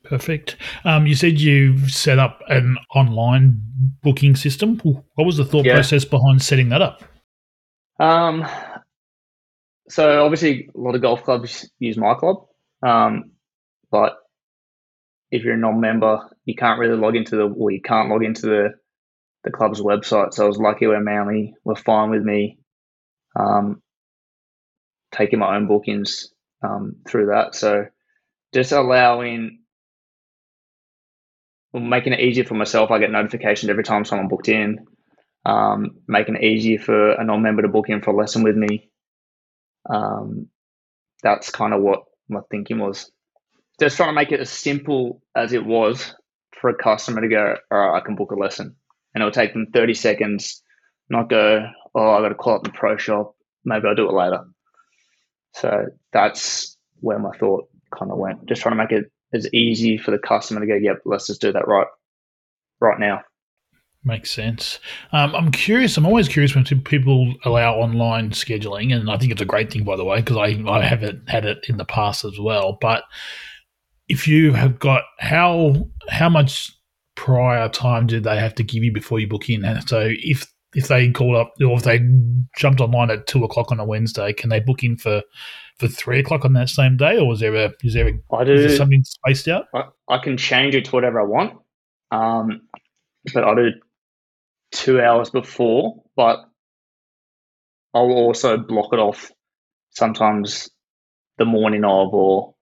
Perfect. 0.03 0.55
Um, 0.85 1.07
you 1.07 1.15
said 1.15 1.39
you 1.39 1.87
set 1.89 2.19
up 2.19 2.41
an 2.47 2.77
online 2.95 3.61
booking 4.01 4.35
system. 4.35 4.77
What 4.79 5.25
was 5.25 5.37
the 5.37 5.45
thought 5.45 5.65
yeah. 5.65 5.73
process 5.73 6.05
behind 6.05 6.41
setting 6.41 6.69
that 6.69 6.81
up? 6.81 7.03
Um, 7.99 8.45
so 9.89 10.23
obviously 10.23 10.69
a 10.73 10.79
lot 10.79 10.95
of 10.95 11.01
golf 11.01 11.23
clubs 11.23 11.69
use 11.79 11.97
MiClub, 11.97 12.47
um, 12.85 13.31
but 13.91 14.17
if 15.31 15.43
you're 15.43 15.55
a 15.55 15.57
non-member, 15.57 16.19
you 16.45 16.55
can't 16.55 16.79
really 16.79 16.97
log 16.97 17.15
into 17.15 17.35
the 17.35 17.47
well, 17.47 17.71
you 17.71 17.81
can't 17.81 18.09
log 18.09 18.23
into 18.23 18.47
the 18.47 18.69
the 19.43 19.51
club's 19.51 19.81
website. 19.81 20.33
So 20.33 20.45
I 20.45 20.47
was 20.47 20.57
lucky 20.57 20.87
where 20.87 20.99
Manly 20.99 21.53
were 21.63 21.75
fine 21.75 22.09
with 22.09 22.23
me 22.23 22.59
um, 23.35 23.81
taking 25.11 25.39
my 25.39 25.55
own 25.55 25.67
bookings 25.67 26.33
um, 26.63 26.97
through 27.07 27.27
that. 27.27 27.55
So 27.55 27.85
just 28.53 28.71
allowing 28.71 29.59
well, 31.71 31.83
making 31.83 32.13
it 32.13 32.19
easier 32.19 32.43
for 32.43 32.55
myself. 32.55 32.91
I 32.91 32.99
get 32.99 33.11
notifications 33.11 33.69
every 33.69 33.83
time 33.83 34.05
someone 34.05 34.27
booked 34.27 34.49
in. 34.49 34.85
Um, 35.45 35.99
making 36.07 36.35
it 36.35 36.43
easier 36.43 36.79
for 36.79 37.11
a 37.13 37.23
non-member 37.23 37.61
to 37.61 37.69
book 37.69 37.89
in 37.89 38.01
for 38.01 38.11
a 38.11 38.15
lesson 38.15 38.43
with 38.43 38.55
me. 38.55 38.89
Um, 39.87 40.47
that's 41.21 41.49
kind 41.49 41.73
of 41.73 41.81
what 41.81 42.03
my 42.27 42.41
thinking 42.49 42.79
was. 42.79 43.11
Just 43.79 43.97
trying 43.97 44.09
to 44.09 44.13
make 44.13 44.31
it 44.31 44.39
as 44.39 44.49
simple 44.49 45.21
as 45.35 45.53
it 45.53 45.65
was 45.65 46.13
for 46.59 46.69
a 46.69 46.75
customer 46.75 47.21
to 47.21 47.27
go, 47.27 47.55
all 47.71 47.77
right, 47.77 47.97
I 47.97 48.05
can 48.05 48.15
book 48.15 48.31
a 48.31 48.35
lesson. 48.35 48.75
And 49.13 49.21
it'll 49.21 49.31
take 49.31 49.53
them 49.53 49.67
30 49.73 49.93
seconds, 49.93 50.61
not 51.09 51.29
go, 51.29 51.65
oh, 51.95 52.11
I 52.11 52.21
got 52.21 52.29
to 52.29 52.35
call 52.35 52.55
up 52.55 52.63
the 52.63 52.69
pro 52.69 52.97
shop. 52.97 53.35
Maybe 53.65 53.87
I'll 53.87 53.95
do 53.95 54.09
it 54.09 54.13
later. 54.13 54.43
So 55.55 55.87
that's 56.13 56.77
where 56.99 57.19
my 57.19 57.31
thought 57.37 57.69
kind 57.97 58.11
of 58.11 58.17
went. 58.17 58.45
Just 58.45 58.61
trying 58.61 58.77
to 58.77 58.83
make 58.83 58.91
it 58.91 59.11
as 59.33 59.51
easy 59.53 59.97
for 59.97 60.11
the 60.11 60.19
customer 60.19 60.59
to 60.59 60.67
go, 60.67 60.75
yep, 60.75 61.01
let's 61.05 61.27
just 61.27 61.41
do 61.41 61.51
that 61.51 61.67
right, 61.67 61.87
right 62.79 62.99
now. 62.99 63.21
Makes 64.03 64.31
sense. 64.31 64.79
Um, 65.11 65.35
I'm 65.35 65.51
curious. 65.51 65.97
I'm 65.97 66.05
always 66.05 66.29
curious 66.29 66.55
when 66.55 66.63
people 66.63 67.33
allow 67.43 67.75
online 67.75 68.29
scheduling, 68.29 68.95
and 68.95 69.11
I 69.11 69.17
think 69.17 69.31
it's 69.31 69.41
a 69.41 69.45
great 69.45 69.71
thing, 69.71 69.83
by 69.83 69.97
the 69.97 70.05
way, 70.05 70.21
because 70.21 70.37
I 70.37 70.57
I 70.69 70.81
haven't 70.83 71.29
had 71.29 71.43
it 71.43 71.65
in 71.67 71.75
the 71.75 71.85
past 71.85 72.23
as 72.23 72.39
well. 72.39 72.77
But 72.79 73.03
if 74.07 74.25
you 74.25 74.53
have 74.53 74.79
got 74.79 75.03
how 75.19 75.89
how 76.07 76.29
much 76.29 76.71
prior 77.15 77.67
time 77.67 78.07
do 78.07 78.21
they 78.21 78.37
have 78.39 78.55
to 78.55 78.63
give 78.63 78.83
you 78.85 78.93
before 78.93 79.19
you 79.19 79.27
book 79.27 79.49
in? 79.49 79.65
And 79.65 79.87
so 79.87 80.07
if 80.09 80.47
if 80.73 80.87
they 80.87 81.11
called 81.11 81.35
up 81.35 81.53
or 81.59 81.75
if 81.75 81.83
they 81.83 81.99
jumped 82.57 82.79
online 82.79 83.11
at 83.11 83.27
two 83.27 83.43
o'clock 83.43 83.69
on 83.69 83.81
a 83.81 83.85
Wednesday, 83.85 84.31
can 84.31 84.49
they 84.49 84.61
book 84.61 84.81
in 84.81 84.95
for 84.95 85.23
for 85.77 85.89
three 85.89 86.19
o'clock 86.19 86.45
on 86.45 86.53
that 86.53 86.69
same 86.69 86.95
day, 86.95 87.17
or 87.17 87.33
is 87.33 87.41
there 87.41 87.55
a 87.55 87.71
is 87.83 87.93
there, 87.93 88.07
a, 88.07 88.35
I 88.35 88.45
do, 88.45 88.53
is 88.53 88.67
there 88.67 88.77
something 88.77 89.03
spaced 89.03 89.49
out? 89.49 89.65
I, 89.73 89.83
I, 90.07 90.17
can 90.19 90.37
change 90.37 90.75
it 90.75 90.85
to 90.85 90.91
whatever 90.91 91.21
I 91.21 91.23
want, 91.23 91.53
um, 92.11 92.61
but 93.33 93.43
I 93.43 93.55
do 93.55 93.69
two 94.71 95.01
hours 95.01 95.29
before, 95.29 96.03
but 96.15 96.39
I'll 97.93 98.11
also 98.11 98.57
block 98.57 98.93
it 98.93 98.99
off 98.99 99.31
sometimes 99.91 100.69
the 101.37 101.45
morning 101.45 101.83
of 101.83 102.13
or 102.13 102.55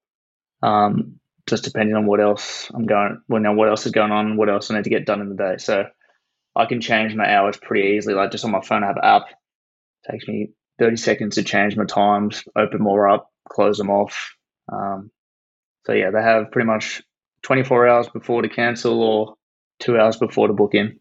um, 0.61 1.19
just 1.47 1.63
depending 1.63 1.95
on 1.95 2.05
what 2.05 2.19
else 2.19 2.69
I'm 2.73 2.85
going, 2.85 3.21
well, 3.27 3.55
what 3.55 3.69
else 3.69 3.85
is 3.85 3.91
going 3.91 4.11
on, 4.11 4.37
what 4.37 4.49
else 4.49 4.69
I 4.69 4.75
need 4.75 4.83
to 4.83 4.89
get 4.89 5.05
done 5.05 5.21
in 5.21 5.29
the 5.29 5.35
day. 5.35 5.57
So 5.57 5.85
I 6.55 6.65
can 6.65 6.81
change 6.81 7.15
my 7.15 7.31
hours 7.31 7.57
pretty 7.57 7.95
easily. 7.95 8.15
Like 8.15 8.31
just 8.31 8.45
on 8.45 8.51
my 8.51 8.61
phone, 8.61 8.83
I 8.83 8.87
have 8.87 8.97
an 8.97 9.05
app. 9.05 9.23
It 9.29 10.11
takes 10.11 10.27
me 10.27 10.51
30 10.79 10.97
seconds 10.97 11.35
to 11.35 11.43
change 11.43 11.75
my 11.75 11.85
times, 11.85 12.43
open 12.55 12.81
more 12.81 13.07
up, 13.09 13.29
close 13.49 13.77
them 13.77 13.89
off. 13.89 14.35
Um, 14.71 15.11
so 15.85 15.93
yeah, 15.93 16.11
they 16.11 16.21
have 16.21 16.51
pretty 16.51 16.67
much 16.67 17.01
24 17.43 17.87
hours 17.87 18.09
before 18.09 18.41
to 18.41 18.49
cancel 18.49 19.01
or 19.01 19.35
two 19.79 19.97
hours 19.97 20.17
before 20.17 20.47
to 20.47 20.53
book 20.53 20.73
in. 20.73 20.99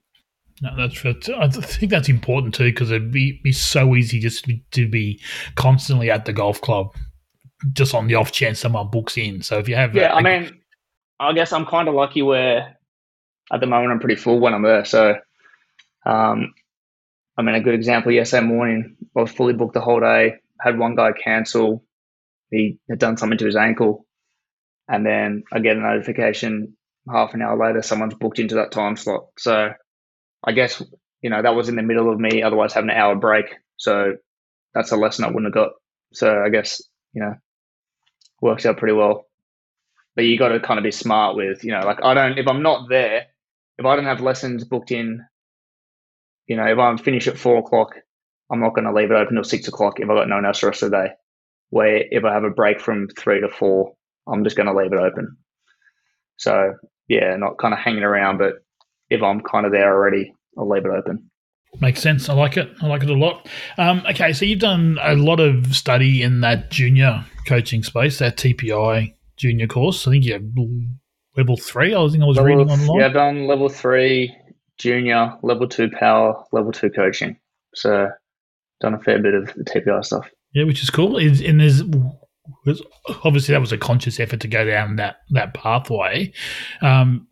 No, 0.62 0.70
that's 0.76 1.28
I 1.28 1.48
think 1.48 1.90
that's 1.90 2.08
important 2.08 2.54
too 2.54 2.64
because 2.64 2.90
it'd 2.90 3.12
be, 3.12 3.40
be 3.44 3.52
so 3.52 3.94
easy 3.94 4.18
just 4.18 4.44
to 4.44 4.48
be, 4.48 4.64
to 4.72 4.88
be 4.88 5.20
constantly 5.54 6.10
at 6.10 6.24
the 6.24 6.32
golf 6.32 6.60
club, 6.62 6.94
just 7.72 7.94
on 7.94 8.06
the 8.06 8.14
off 8.14 8.32
chance 8.32 8.60
someone 8.60 8.90
books 8.90 9.18
in. 9.18 9.42
So 9.42 9.58
if 9.58 9.68
you 9.68 9.76
have, 9.76 9.94
yeah, 9.94 10.14
I 10.14 10.22
mean, 10.22 10.60
I 11.20 11.32
guess 11.34 11.52
I'm 11.52 11.66
kind 11.66 11.88
of 11.88 11.94
lucky 11.94 12.22
where 12.22 12.78
at 13.52 13.60
the 13.60 13.66
moment 13.66 13.92
I'm 13.92 14.00
pretty 14.00 14.16
full 14.16 14.40
when 14.40 14.54
I'm 14.54 14.62
there. 14.62 14.86
So, 14.86 15.16
um, 16.06 16.54
I 17.36 17.42
mean, 17.42 17.54
a 17.54 17.60
good 17.60 17.74
example 17.74 18.12
yesterday 18.12 18.46
morning, 18.46 18.96
I 19.14 19.20
was 19.20 19.32
fully 19.32 19.52
booked 19.52 19.74
the 19.74 19.80
whole 19.80 20.00
day. 20.00 20.36
Had 20.58 20.78
one 20.78 20.94
guy 20.94 21.12
cancel; 21.12 21.84
he 22.50 22.78
had 22.88 22.98
done 22.98 23.18
something 23.18 23.38
to 23.38 23.44
his 23.44 23.56
ankle, 23.56 24.06
and 24.88 25.04
then 25.04 25.44
I 25.52 25.58
get 25.58 25.76
a 25.76 25.80
notification 25.80 26.76
half 27.12 27.34
an 27.34 27.42
hour 27.42 27.58
later, 27.58 27.82
someone's 27.82 28.14
booked 28.14 28.38
into 28.38 28.56
that 28.56 28.72
time 28.72 28.96
slot. 28.96 29.26
So 29.38 29.70
I 30.44 30.52
guess 30.52 30.82
you 31.22 31.30
know 31.30 31.42
that 31.42 31.54
was 31.54 31.68
in 31.68 31.76
the 31.76 31.82
middle 31.82 32.12
of 32.12 32.18
me 32.20 32.42
otherwise 32.42 32.72
having 32.72 32.90
an 32.90 32.96
hour 32.96 33.14
break. 33.16 33.46
So 33.76 34.14
that's 34.74 34.92
a 34.92 34.96
lesson 34.96 35.24
I 35.24 35.28
wouldn't 35.28 35.46
have 35.46 35.64
got. 35.64 35.72
So 36.12 36.42
I 36.44 36.48
guess 36.48 36.82
you 37.12 37.22
know 37.22 37.34
works 38.40 38.66
out 38.66 38.78
pretty 38.78 38.94
well. 38.94 39.26
But 40.14 40.24
you 40.24 40.38
got 40.38 40.48
to 40.48 40.60
kind 40.60 40.78
of 40.78 40.84
be 40.84 40.92
smart 40.92 41.36
with, 41.36 41.62
you 41.62 41.72
know, 41.72 41.80
like 41.80 42.02
I 42.02 42.14
don't, 42.14 42.38
if 42.38 42.48
I'm 42.48 42.62
not 42.62 42.88
there, 42.88 43.26
if 43.76 43.84
I 43.84 43.96
don't 43.96 44.06
have 44.06 44.20
lessons 44.20 44.64
booked 44.64 44.90
in, 44.90 45.22
you 46.46 46.56
know, 46.56 46.66
if 46.66 46.78
I'm 46.78 46.96
finished 46.96 47.28
at 47.28 47.38
four 47.38 47.58
o'clock, 47.58 47.90
I'm 48.50 48.60
not 48.60 48.74
going 48.74 48.86
to 48.86 48.94
leave 48.94 49.10
it 49.10 49.16
open 49.16 49.34
till 49.34 49.44
six 49.44 49.68
o'clock 49.68 50.00
if 50.00 50.08
I 50.08 50.14
got 50.14 50.28
no 50.28 50.36
one 50.36 50.46
else 50.46 50.60
the 50.60 50.68
rest 50.68 50.82
of 50.82 50.90
the 50.90 50.96
day. 50.96 51.08
Where 51.70 52.04
if 52.10 52.24
I 52.24 52.32
have 52.32 52.44
a 52.44 52.50
break 52.50 52.80
from 52.80 53.08
three 53.08 53.40
to 53.40 53.48
four, 53.48 53.94
I'm 54.26 54.44
just 54.44 54.56
going 54.56 54.68
to 54.68 54.74
leave 54.74 54.92
it 54.92 54.98
open. 54.98 55.36
So 56.38 56.74
yeah, 57.08 57.36
not 57.36 57.58
kind 57.58 57.74
of 57.74 57.80
hanging 57.80 58.02
around, 58.02 58.38
but 58.38 58.54
if 59.10 59.22
I'm 59.22 59.40
kind 59.40 59.66
of 59.66 59.72
there 59.72 59.92
already, 59.92 60.34
I'll 60.58 60.68
leave 60.68 60.84
it 60.84 60.90
open. 60.90 61.30
Makes 61.80 62.00
sense. 62.00 62.28
I 62.28 62.34
like 62.34 62.56
it. 62.56 62.70
I 62.80 62.86
like 62.86 63.02
it 63.02 63.10
a 63.10 63.14
lot. 63.14 63.48
Um, 63.76 64.02
okay, 64.10 64.32
so 64.32 64.44
you've 64.44 64.60
done 64.60 64.98
a 65.02 65.14
lot 65.14 65.40
of 65.40 65.74
study 65.76 66.22
in 66.22 66.40
that 66.40 66.70
junior 66.70 67.24
coaching 67.46 67.82
space, 67.82 68.18
that 68.18 68.36
TPI 68.36 69.14
junior 69.36 69.66
course. 69.66 70.06
I 70.06 70.12
think 70.12 70.24
you 70.24 70.32
have 70.34 70.44
level 71.36 71.56
three. 71.56 71.94
I 71.94 72.08
think 72.08 72.22
I 72.22 72.26
was 72.26 72.36
level, 72.36 72.56
reading 72.56 72.70
online. 72.70 73.00
Yeah, 73.00 73.06
I've 73.06 73.12
done 73.12 73.46
level 73.46 73.68
three 73.68 74.34
junior, 74.78 75.36
level 75.42 75.68
two 75.68 75.90
power, 75.90 76.42
level 76.52 76.72
two 76.72 76.90
coaching. 76.90 77.36
So 77.74 78.08
done 78.80 78.94
a 78.94 78.98
fair 79.00 79.20
bit 79.20 79.34
of 79.34 79.52
the 79.54 79.64
TPI 79.64 80.04
stuff. 80.04 80.30
Yeah, 80.52 80.64
which 80.64 80.82
is 80.82 80.88
cool. 80.88 81.18
And 81.18 81.60
there's 81.60 81.82
obviously 83.24 83.52
that 83.52 83.60
was 83.60 83.72
a 83.72 83.78
conscious 83.78 84.18
effort 84.18 84.40
to 84.40 84.48
go 84.48 84.64
down 84.64 84.96
that 84.96 85.16
that 85.30 85.52
pathway. 85.52 86.32
Um, 86.80 87.28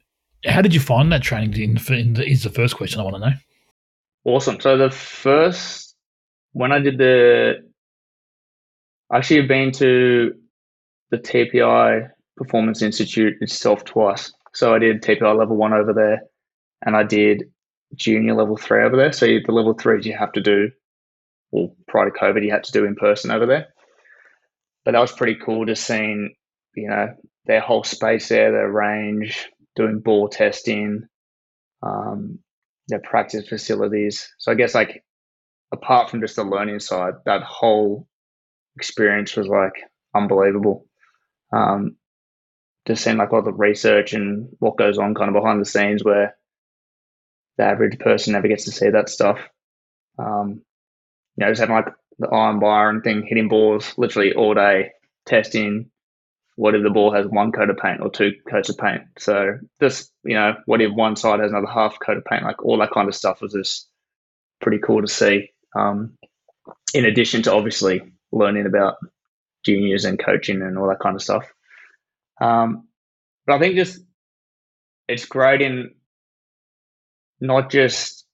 how 0.47 0.63
did 0.63 0.75
you 0.75 0.81
find 0.81 1.13
that 1.13 1.23
training? 1.23 1.55
In, 1.55 1.95
in 1.95 2.15
the, 2.15 2.29
is 2.29 2.43
the 2.43 2.51
first 2.51 2.77
question 2.77 3.01
I 3.01 3.05
want 3.05 3.17
to 3.17 3.21
know. 3.21 3.37
Awesome. 4.25 4.61
So 4.61 4.77
the 4.77 4.91
first 4.91 5.85
when 6.55 6.73
I 6.73 6.79
did 6.79 6.99
the, 6.99 7.57
I 9.11 9.19
actually 9.19 9.41
have 9.41 9.49
been 9.49 9.73
to 9.73 10.33
the 11.11 11.19
TPI 11.19 12.09
Performance 12.37 12.81
Institute 12.81 13.35
itself 13.41 13.85
twice. 13.85 14.33
So 14.55 14.75
I 14.75 14.79
did 14.79 15.03
TPI 15.03 15.37
level 15.37 15.57
one 15.57 15.73
over 15.73 15.93
there, 15.93 16.23
and 16.87 16.97
I 16.97 17.03
did 17.03 17.45
junior 17.97 18.35
level 18.35 18.57
three 18.57 18.83
over 18.83 18.97
there. 18.97 19.13
So 19.13 19.27
the 19.27 19.53
level 19.53 19.75
threes 19.75 20.07
you 20.07 20.17
have 20.17 20.33
to 20.33 20.41
do, 20.41 20.71
well, 21.51 21.77
prior 21.89 22.11
to 22.11 22.17
COVID, 22.17 22.45
you 22.45 22.53
had 22.53 22.65
to 22.65 22.73
do 22.73 22.85
in 22.85 22.95
person 22.95 23.31
over 23.31 23.47
there. 23.47 23.69
But 24.85 24.93
that 24.93 25.01
was 25.01 25.13
pretty 25.13 25.37
cool 25.45 25.67
to 25.67 25.75
seeing, 25.75 26.35
you 26.77 26.89
know, 26.89 27.15
their 27.47 27.61
whole 27.61 27.85
space 27.85 28.29
there, 28.29 28.53
their 28.53 28.71
range, 28.71 29.49
doing 29.77 30.01
ball 30.01 30.29
testing, 30.29 31.07
um, 31.83 32.39
their 32.89 33.01
practice 33.01 33.49
facilities. 33.49 34.29
So 34.39 34.53
I 34.53 34.55
guess 34.55 34.75
like 34.75 35.05
apart 35.73 36.11
from 36.11 36.21
just 36.21 36.37
the 36.37 36.45
learning 36.45 36.81
side, 36.81 37.15
that 37.27 37.43
whole 37.43 38.07
experience 38.77 39.37
was 39.37 39.47
like 39.47 39.75
unbelievable. 40.15 40.87
Um, 41.53 41.97
just 42.87 43.03
seeing 43.03 43.17
like 43.17 43.33
all 43.33 43.43
the 43.43 43.53
research 43.53 44.13
and 44.13 44.49
what 44.59 44.77
goes 44.77 44.99
on 44.99 45.15
kind 45.15 45.35
of 45.35 45.41
behind 45.41 45.61
the 45.61 45.67
scenes 45.67 46.05
where 46.05 46.37
the 47.57 47.65
average 47.65 47.99
person 47.99 48.33
never 48.33 48.49
gets 48.49 48.65
to 48.65 48.73
see 48.73 48.91
that 48.91 49.09
stuff. 49.09 49.39
Um, 50.19 50.63
you 51.37 51.45
know, 51.45 51.51
just 51.51 51.61
having 51.61 51.75
like 51.75 51.89
the 52.19 52.29
iron 52.29 52.61
Byron 52.61 53.01
thing, 53.01 53.25
hitting 53.27 53.49
balls 53.49 53.95
literally 53.97 54.35
all 54.35 54.55
day, 54.55 54.91
testing 55.27 55.91
what 56.57 56.75
if 56.75 56.83
the 56.83 56.91
ball 56.91 57.13
has 57.13 57.27
one 57.27 57.53
coat 57.53 57.71
of 57.71 57.77
paint 57.77 58.01
or 58.01 58.11
two 58.11 58.33
coats 58.49 58.69
of 58.69 58.79
paint. 58.79 59.03
So 59.19 59.59
just, 59.81 60.13
you 60.25 60.35
know, 60.35 60.55
what 60.67 60.81
if 60.81 60.93
one 60.93 61.17
side 61.17 61.41
has 61.41 61.51
another 61.51 61.67
half 61.67 61.99
coat 61.99 62.17
of 62.17 62.25
paint, 62.25 62.45
like 62.45 62.65
all 62.65 62.79
that 62.79 62.93
kind 62.93 63.09
of 63.09 63.15
stuff 63.15 63.41
was 63.41 63.53
just 63.53 63.89
pretty 64.61 64.79
cool 64.79 65.03
to 65.03 65.09
see. 65.09 65.51
Um, 65.75 66.17
in 66.95 67.05
addition 67.05 67.43
to 67.43 67.53
obviously 67.53 68.03
learning 68.31 68.67
about 68.67 68.97
juniors 69.65 70.05
and 70.05 70.23
coaching 70.23 70.63
and 70.63 70.79
all 70.79 70.89
that 70.89 71.01
kind 71.01 71.17
of 71.17 71.23
stuff. 71.23 71.53
Um, 72.41 72.89
but 73.47 73.55
I 73.55 73.59
think 73.59 73.75
just 73.75 74.01
it's 75.09 75.27
great 75.27 75.61
in 75.61 75.95
not 77.41 77.71
just 77.71 78.25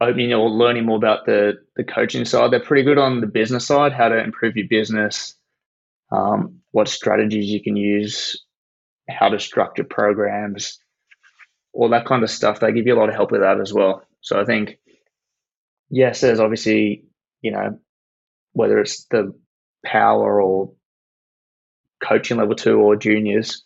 opening 0.00 0.32
or 0.32 0.50
learning 0.50 0.84
more 0.84 0.96
about 0.96 1.26
the 1.26 1.54
the 1.74 1.84
coaching 1.84 2.24
side. 2.24 2.50
They're 2.50 2.60
pretty 2.60 2.82
good 2.82 2.98
on 2.98 3.20
the 3.20 3.26
business 3.26 3.66
side, 3.66 3.92
how 3.92 4.08
to 4.08 4.22
improve 4.22 4.56
your 4.56 4.68
business, 4.68 5.34
um, 6.12 6.60
what 6.76 6.88
strategies 6.88 7.46
you 7.46 7.62
can 7.62 7.74
use, 7.74 8.44
how 9.08 9.30
to 9.30 9.40
structure 9.40 9.82
programs, 9.82 10.78
all 11.72 11.88
that 11.88 12.04
kind 12.04 12.22
of 12.22 12.28
stuff. 12.28 12.60
They 12.60 12.70
give 12.70 12.86
you 12.86 12.94
a 12.94 13.00
lot 13.00 13.08
of 13.08 13.14
help 13.14 13.30
with 13.30 13.40
that 13.40 13.62
as 13.62 13.72
well. 13.72 14.02
So 14.20 14.38
I 14.38 14.44
think, 14.44 14.78
yes, 15.88 16.20
there's 16.20 16.38
obviously, 16.38 17.06
you 17.40 17.52
know, 17.52 17.78
whether 18.52 18.78
it's 18.78 19.06
the 19.06 19.32
power 19.86 20.42
or 20.42 20.74
coaching 22.04 22.36
level 22.36 22.54
two 22.54 22.78
or 22.78 22.94
juniors, 22.94 23.64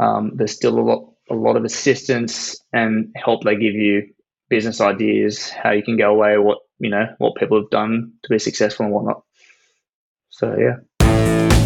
um, 0.00 0.32
there's 0.36 0.56
still 0.56 0.78
a 0.78 0.80
lot, 0.80 1.12
a 1.30 1.34
lot 1.34 1.56
of 1.58 1.66
assistance 1.66 2.58
and 2.72 3.14
help 3.14 3.44
they 3.44 3.56
give 3.56 3.74
you, 3.74 4.14
business 4.48 4.80
ideas, 4.80 5.50
how 5.50 5.72
you 5.72 5.82
can 5.82 5.98
go 5.98 6.10
away, 6.10 6.38
what 6.38 6.60
you 6.78 6.88
know, 6.88 7.08
what 7.18 7.36
people 7.36 7.60
have 7.60 7.68
done 7.68 8.14
to 8.22 8.30
be 8.30 8.38
successful 8.38 8.86
and 8.86 8.94
whatnot. 8.94 9.22
So 10.30 10.56
yeah. 10.56 11.57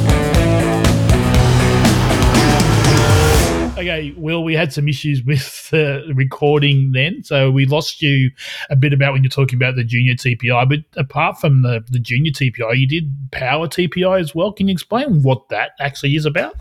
Okay, 3.82 4.14
Will, 4.16 4.44
we 4.44 4.54
had 4.54 4.72
some 4.72 4.86
issues 4.86 5.24
with 5.24 5.70
the 5.70 6.04
recording 6.14 6.92
then, 6.92 7.24
so 7.24 7.50
we 7.50 7.66
lost 7.66 8.00
you 8.00 8.30
a 8.70 8.76
bit 8.76 8.92
about 8.92 9.12
when 9.12 9.24
you're 9.24 9.28
talking 9.28 9.56
about 9.56 9.74
the 9.74 9.82
junior 9.82 10.14
TPI. 10.14 10.68
But 10.68 10.78
apart 10.96 11.40
from 11.40 11.62
the, 11.62 11.84
the 11.90 11.98
junior 11.98 12.30
TPI, 12.30 12.78
you 12.78 12.86
did 12.86 13.12
power 13.32 13.66
TPI 13.66 14.20
as 14.20 14.36
well. 14.36 14.52
Can 14.52 14.68
you 14.68 14.72
explain 14.72 15.24
what 15.24 15.48
that 15.48 15.70
actually 15.80 16.14
is 16.14 16.24
about? 16.24 16.54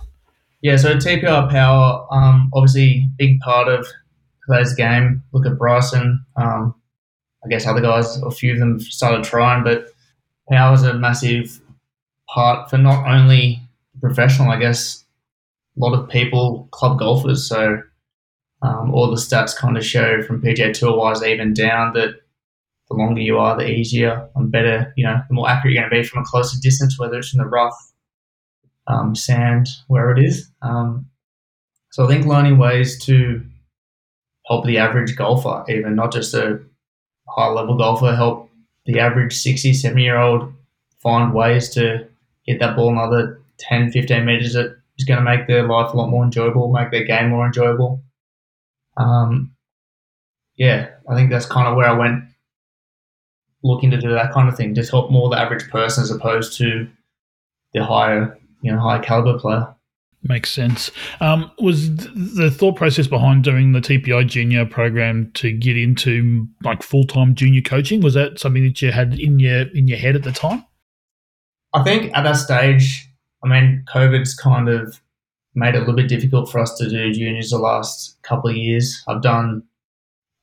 Yeah, 0.61 0.77
so 0.77 0.95
TPI 0.95 1.51
power, 1.51 2.07
um, 2.09 2.49
obviously, 2.55 3.07
big 3.19 3.39
part 3.41 3.67
of 3.67 3.85
today's 4.49 4.73
game. 4.73 5.21
Look 5.31 5.45
at 5.45 5.59
Bryson. 5.59 6.25
Um, 6.37 6.73
I 7.45 7.49
guess 7.49 7.67
other 7.67 7.81
guys, 7.81 8.17
a 8.23 8.31
few 8.31 8.53
of 8.53 8.57
them 8.57 8.79
started 8.79 9.23
trying, 9.23 9.63
but 9.63 9.89
power 10.49 10.73
is 10.73 10.81
a 10.81 10.95
massive 10.95 11.61
part 12.27 12.71
for 12.71 12.79
not 12.79 13.05
only 13.07 13.61
professional, 14.01 14.49
I 14.49 14.57
guess, 14.57 15.00
lot 15.79 15.93
of 15.93 16.09
people, 16.09 16.67
club 16.71 16.99
golfers. 16.99 17.47
So 17.47 17.81
um, 18.61 18.93
all 18.93 19.09
the 19.09 19.15
stats 19.15 19.55
kind 19.55 19.77
of 19.77 19.85
show 19.85 20.21
from 20.21 20.41
PGA 20.41 20.73
Tour 20.73 20.97
wise, 20.97 21.23
even 21.23 21.53
down, 21.53 21.93
that 21.93 22.15
the 22.89 22.95
longer 22.95 23.21
you 23.21 23.37
are, 23.37 23.57
the 23.57 23.69
easier 23.69 24.27
and 24.35 24.51
better, 24.51 24.93
you 24.97 25.05
know, 25.05 25.21
the 25.27 25.33
more 25.33 25.49
accurate 25.49 25.73
you're 25.73 25.83
going 25.83 25.91
to 25.91 26.01
be 26.01 26.07
from 26.07 26.21
a 26.21 26.25
closer 26.25 26.57
distance, 26.61 26.99
whether 26.99 27.17
it's 27.17 27.33
in 27.33 27.39
the 27.39 27.45
rough, 27.45 27.75
um, 28.87 29.15
sand, 29.15 29.67
wherever 29.87 30.15
it 30.17 30.23
is. 30.23 30.51
Um, 30.61 31.07
so 31.91 32.05
I 32.05 32.07
think 32.07 32.25
learning 32.25 32.57
ways 32.57 33.03
to 33.05 33.43
help 34.47 34.65
the 34.65 34.77
average 34.77 35.15
golfer, 35.15 35.63
even 35.69 35.95
not 35.95 36.11
just 36.11 36.33
a 36.33 36.59
high 37.29 37.47
level 37.47 37.77
golfer, 37.77 38.15
help 38.15 38.49
the 38.85 38.99
average 38.99 39.35
60, 39.35 39.73
70 39.73 40.01
year 40.01 40.17
old 40.17 40.53
find 41.01 41.33
ways 41.33 41.69
to 41.69 42.07
hit 42.45 42.59
that 42.59 42.75
ball 42.75 42.89
another 42.89 43.41
10, 43.59 43.91
15 43.91 44.25
meters 44.25 44.53
that 44.53 44.80
is 44.97 45.05
going 45.05 45.17
to 45.17 45.23
make 45.23 45.47
their 45.47 45.67
life 45.67 45.93
a 45.93 45.97
lot 45.97 46.09
more 46.09 46.23
enjoyable, 46.23 46.71
make 46.71 46.91
their 46.91 47.05
game 47.05 47.29
more 47.29 47.45
enjoyable. 47.45 48.03
Um, 48.97 49.55
yeah, 50.55 50.89
I 51.09 51.15
think 51.15 51.29
that's 51.29 51.45
kind 51.45 51.67
of 51.67 51.75
where 51.75 51.87
I 51.87 51.93
went 51.93 52.25
looking 53.63 53.91
to 53.91 53.97
do 53.97 54.09
that 54.09 54.33
kind 54.33 54.49
of 54.49 54.55
thing, 54.55 54.75
just 54.75 54.91
help 54.91 55.11
more 55.11 55.29
the 55.29 55.39
average 55.39 55.69
person 55.69 56.03
as 56.03 56.11
opposed 56.11 56.57
to 56.57 56.87
the 57.73 57.83
higher, 57.83 58.37
you 58.61 58.71
know, 58.71 58.79
high 58.79 58.99
caliber 58.99 59.39
player. 59.39 59.75
Makes 60.23 60.51
sense. 60.51 60.91
Um, 61.19 61.51
was 61.57 61.95
the 61.95 62.51
thought 62.51 62.75
process 62.75 63.07
behind 63.07 63.43
doing 63.43 63.71
the 63.71 63.79
TPI 63.79 64.27
junior 64.27 64.67
program 64.67 65.31
to 65.33 65.51
get 65.51 65.75
into 65.77 66.47
like 66.63 66.83
full 66.83 67.05
time 67.05 67.33
junior 67.33 67.61
coaching? 67.61 68.01
Was 68.01 68.13
that 68.13 68.39
something 68.39 68.63
that 68.63 68.81
you 68.83 68.91
had 68.91 69.19
in 69.19 69.39
your 69.39 69.61
in 69.75 69.87
your 69.87 69.97
head 69.97 70.15
at 70.15 70.21
the 70.21 70.31
time? 70.31 70.63
I 71.73 71.83
think 71.83 72.15
at 72.15 72.21
that 72.23 72.33
stage, 72.33 73.07
I 73.43 73.47
mean, 73.47 73.83
COVID's 73.93 74.35
kind 74.35 74.69
of 74.69 74.99
made 75.55 75.75
it 75.75 75.77
a 75.77 75.79
little 75.79 75.95
bit 75.95 76.07
difficult 76.07 76.51
for 76.51 76.59
us 76.59 76.77
to 76.77 76.89
do 76.89 77.11
juniors 77.13 77.49
the 77.49 77.57
last 77.57 78.17
couple 78.23 78.49
of 78.49 78.55
years. 78.55 79.03
I've 79.07 79.21
done 79.21 79.63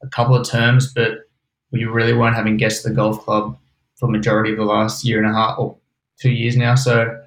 a 0.03 0.09
couple 0.09 0.35
of 0.37 0.47
terms, 0.47 0.93
but 0.93 1.29
we 1.71 1.85
really 1.85 2.13
weren't 2.13 2.37
having 2.37 2.57
guests 2.57 2.85
at 2.85 2.91
the 2.91 2.97
golf 2.97 3.21
club 3.25 3.57
for 3.97 4.07
the 4.07 4.13
majority 4.13 4.53
of 4.53 4.59
the 4.59 4.65
last 4.65 5.05
year 5.05 5.23
and 5.23 5.31
a 5.31 5.35
half 5.35 5.59
or 5.59 5.77
two 6.21 6.31
years 6.31 6.57
now. 6.57 6.75
So 6.75 7.19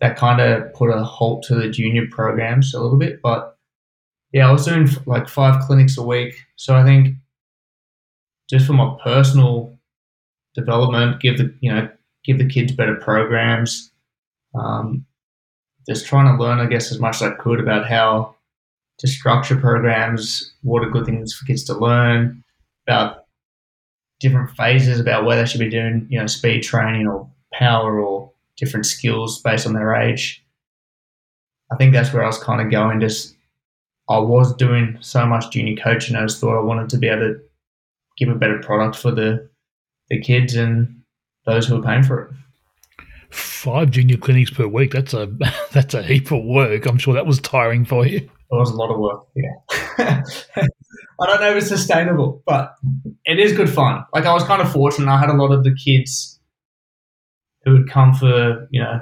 that 0.00 0.16
kind 0.16 0.40
of 0.40 0.72
put 0.74 0.90
a 0.90 1.02
halt 1.02 1.42
to 1.44 1.54
the 1.54 1.68
junior 1.68 2.06
programs 2.10 2.74
a 2.74 2.80
little 2.80 2.98
bit. 2.98 3.20
But 3.22 3.56
yeah, 4.32 4.48
I 4.48 4.52
was 4.52 4.66
doing 4.66 4.88
like 5.06 5.28
five 5.28 5.62
clinics 5.62 5.96
a 5.98 6.02
week. 6.02 6.34
So 6.56 6.74
I 6.74 6.84
think 6.84 7.16
just 8.48 8.66
for 8.66 8.74
my 8.74 8.96
personal 9.02 9.78
development, 10.54 11.20
give 11.20 11.38
the 11.38 11.54
you 11.60 11.72
know 11.72 11.88
give 12.24 12.38
the 12.38 12.48
kids 12.48 12.72
better 12.72 12.96
programs, 12.96 13.90
um, 14.54 15.04
just 15.88 16.06
trying 16.06 16.26
to 16.26 16.42
learn, 16.42 16.58
I 16.58 16.66
guess, 16.66 16.92
as 16.92 16.98
much 16.98 17.16
as 17.16 17.22
I 17.22 17.30
could 17.34 17.60
about 17.60 17.88
how 17.88 18.36
to 18.98 19.06
structure 19.08 19.56
programs, 19.56 20.54
what 20.62 20.84
are 20.84 20.90
good 20.90 21.06
things 21.06 21.32
for 21.32 21.46
kids 21.46 21.64
to 21.64 21.74
learn, 21.74 22.44
about 22.86 23.24
different 24.20 24.50
phases, 24.50 25.00
about 25.00 25.24
where 25.24 25.36
they 25.36 25.46
should 25.46 25.60
be 25.60 25.70
doing, 25.70 26.06
you 26.10 26.18
know, 26.18 26.26
speed 26.26 26.62
training 26.62 27.06
or 27.06 27.30
power 27.52 28.00
or 28.00 28.32
different 28.56 28.86
skills 28.86 29.40
based 29.40 29.66
on 29.66 29.72
their 29.72 29.94
age. 29.94 30.44
I 31.72 31.76
think 31.76 31.92
that's 31.92 32.12
where 32.12 32.24
I 32.24 32.26
was 32.26 32.42
kind 32.42 32.60
of 32.60 32.70
going. 32.70 33.00
Just 33.00 33.36
I 34.10 34.18
was 34.18 34.54
doing 34.56 34.98
so 35.00 35.24
much 35.26 35.50
junior 35.50 35.76
coaching. 35.76 36.16
I 36.16 36.22
just 36.22 36.40
thought 36.40 36.58
I 36.58 36.62
wanted 36.62 36.88
to 36.90 36.98
be 36.98 37.08
able 37.08 37.34
to 37.34 37.40
give 38.16 38.28
a 38.28 38.34
better 38.34 38.58
product 38.58 38.96
for 38.96 39.10
the 39.10 39.48
the 40.08 40.20
kids 40.20 40.54
and 40.54 41.02
those 41.44 41.66
who 41.66 41.78
are 41.78 41.82
paying 41.82 42.02
for 42.02 42.22
it. 42.22 42.34
Five 43.30 43.90
junior 43.90 44.16
clinics 44.16 44.50
per 44.50 44.66
week. 44.66 44.92
That's 44.92 45.14
a 45.14 45.26
that's 45.72 45.94
a 45.94 46.02
heap 46.02 46.30
of 46.30 46.44
work. 46.44 46.86
I'm 46.86 46.98
sure 46.98 47.14
that 47.14 47.26
was 47.26 47.40
tiring 47.40 47.84
for 47.84 48.06
you. 48.06 48.18
It 48.18 48.30
was 48.50 48.70
a 48.70 48.76
lot 48.76 48.90
of 48.90 48.98
work. 48.98 49.26
Yeah. 49.36 50.22
I 51.20 51.26
don't 51.26 51.40
know 51.40 51.50
if 51.50 51.56
it's 51.56 51.68
sustainable, 51.68 52.42
but 52.46 52.76
it 53.24 53.38
is 53.38 53.52
good 53.52 53.68
fun. 53.68 54.04
Like 54.14 54.24
I 54.24 54.32
was 54.32 54.44
kind 54.44 54.62
of 54.62 54.72
fortunate. 54.72 55.10
I 55.10 55.18
had 55.18 55.28
a 55.28 55.34
lot 55.34 55.52
of 55.52 55.64
the 55.64 55.74
kids 55.74 56.40
who 57.64 57.72
would 57.72 57.90
come 57.90 58.14
for 58.14 58.68
you 58.70 58.82
know 58.82 59.00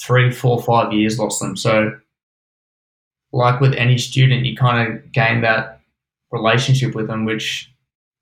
three, 0.00 0.30
four, 0.30 0.62
five 0.62 0.92
years, 0.92 1.18
lost 1.18 1.40
them. 1.40 1.56
So, 1.56 1.92
like 3.32 3.60
with 3.60 3.74
any 3.74 3.98
student, 3.98 4.46
you 4.46 4.56
kind 4.56 4.92
of 4.92 5.12
gain 5.12 5.42
that 5.42 5.80
relationship 6.30 6.94
with 6.94 7.08
them, 7.08 7.24
which 7.24 7.72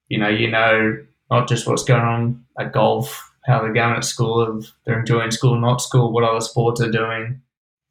you 0.09 0.18
know, 0.18 0.28
you 0.28 0.51
know 0.51 0.97
not 1.30 1.49
just 1.49 1.66
what's 1.66 1.84
going 1.84 2.03
on 2.03 2.44
at 2.59 2.72
golf, 2.72 3.30
how 3.47 3.61
they're 3.61 3.72
going 3.72 3.94
at 3.94 4.05
school, 4.05 4.59
if 4.59 4.72
they're 4.84 4.99
enjoying 4.99 5.30
school, 5.30 5.59
not 5.59 5.80
school, 5.80 6.12
what 6.12 6.24
other 6.24 6.40
sports 6.40 6.80
they're 6.80 6.90
doing. 6.90 7.40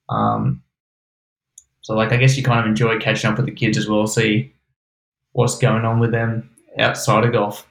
Um, 0.09 0.61
so, 1.81 1.93
like, 1.95 2.11
I 2.11 2.17
guess 2.17 2.35
you 2.35 2.43
kind 2.43 2.59
of 2.59 2.65
enjoy 2.65 2.99
catching 2.99 3.29
up 3.29 3.37
with 3.37 3.45
the 3.45 3.51
kids 3.51 3.77
as 3.77 3.87
well, 3.87 4.05
see 4.07 4.53
what's 5.31 5.57
going 5.57 5.85
on 5.85 5.99
with 5.99 6.11
them 6.11 6.49
outside 6.77 7.23
of 7.25 7.31
golf. 7.31 7.67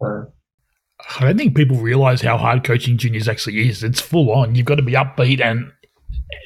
So, 0.00 0.30
I 1.18 1.24
don't 1.24 1.38
think 1.38 1.56
people 1.56 1.78
realize 1.78 2.20
how 2.20 2.36
hard 2.36 2.64
coaching 2.64 2.98
juniors 2.98 3.28
actually 3.28 3.68
is. 3.68 3.82
It's 3.82 4.00
full 4.00 4.30
on. 4.32 4.54
You've 4.54 4.66
got 4.66 4.76
to 4.76 4.82
be 4.82 4.92
upbeat 4.92 5.40
and 5.40 5.72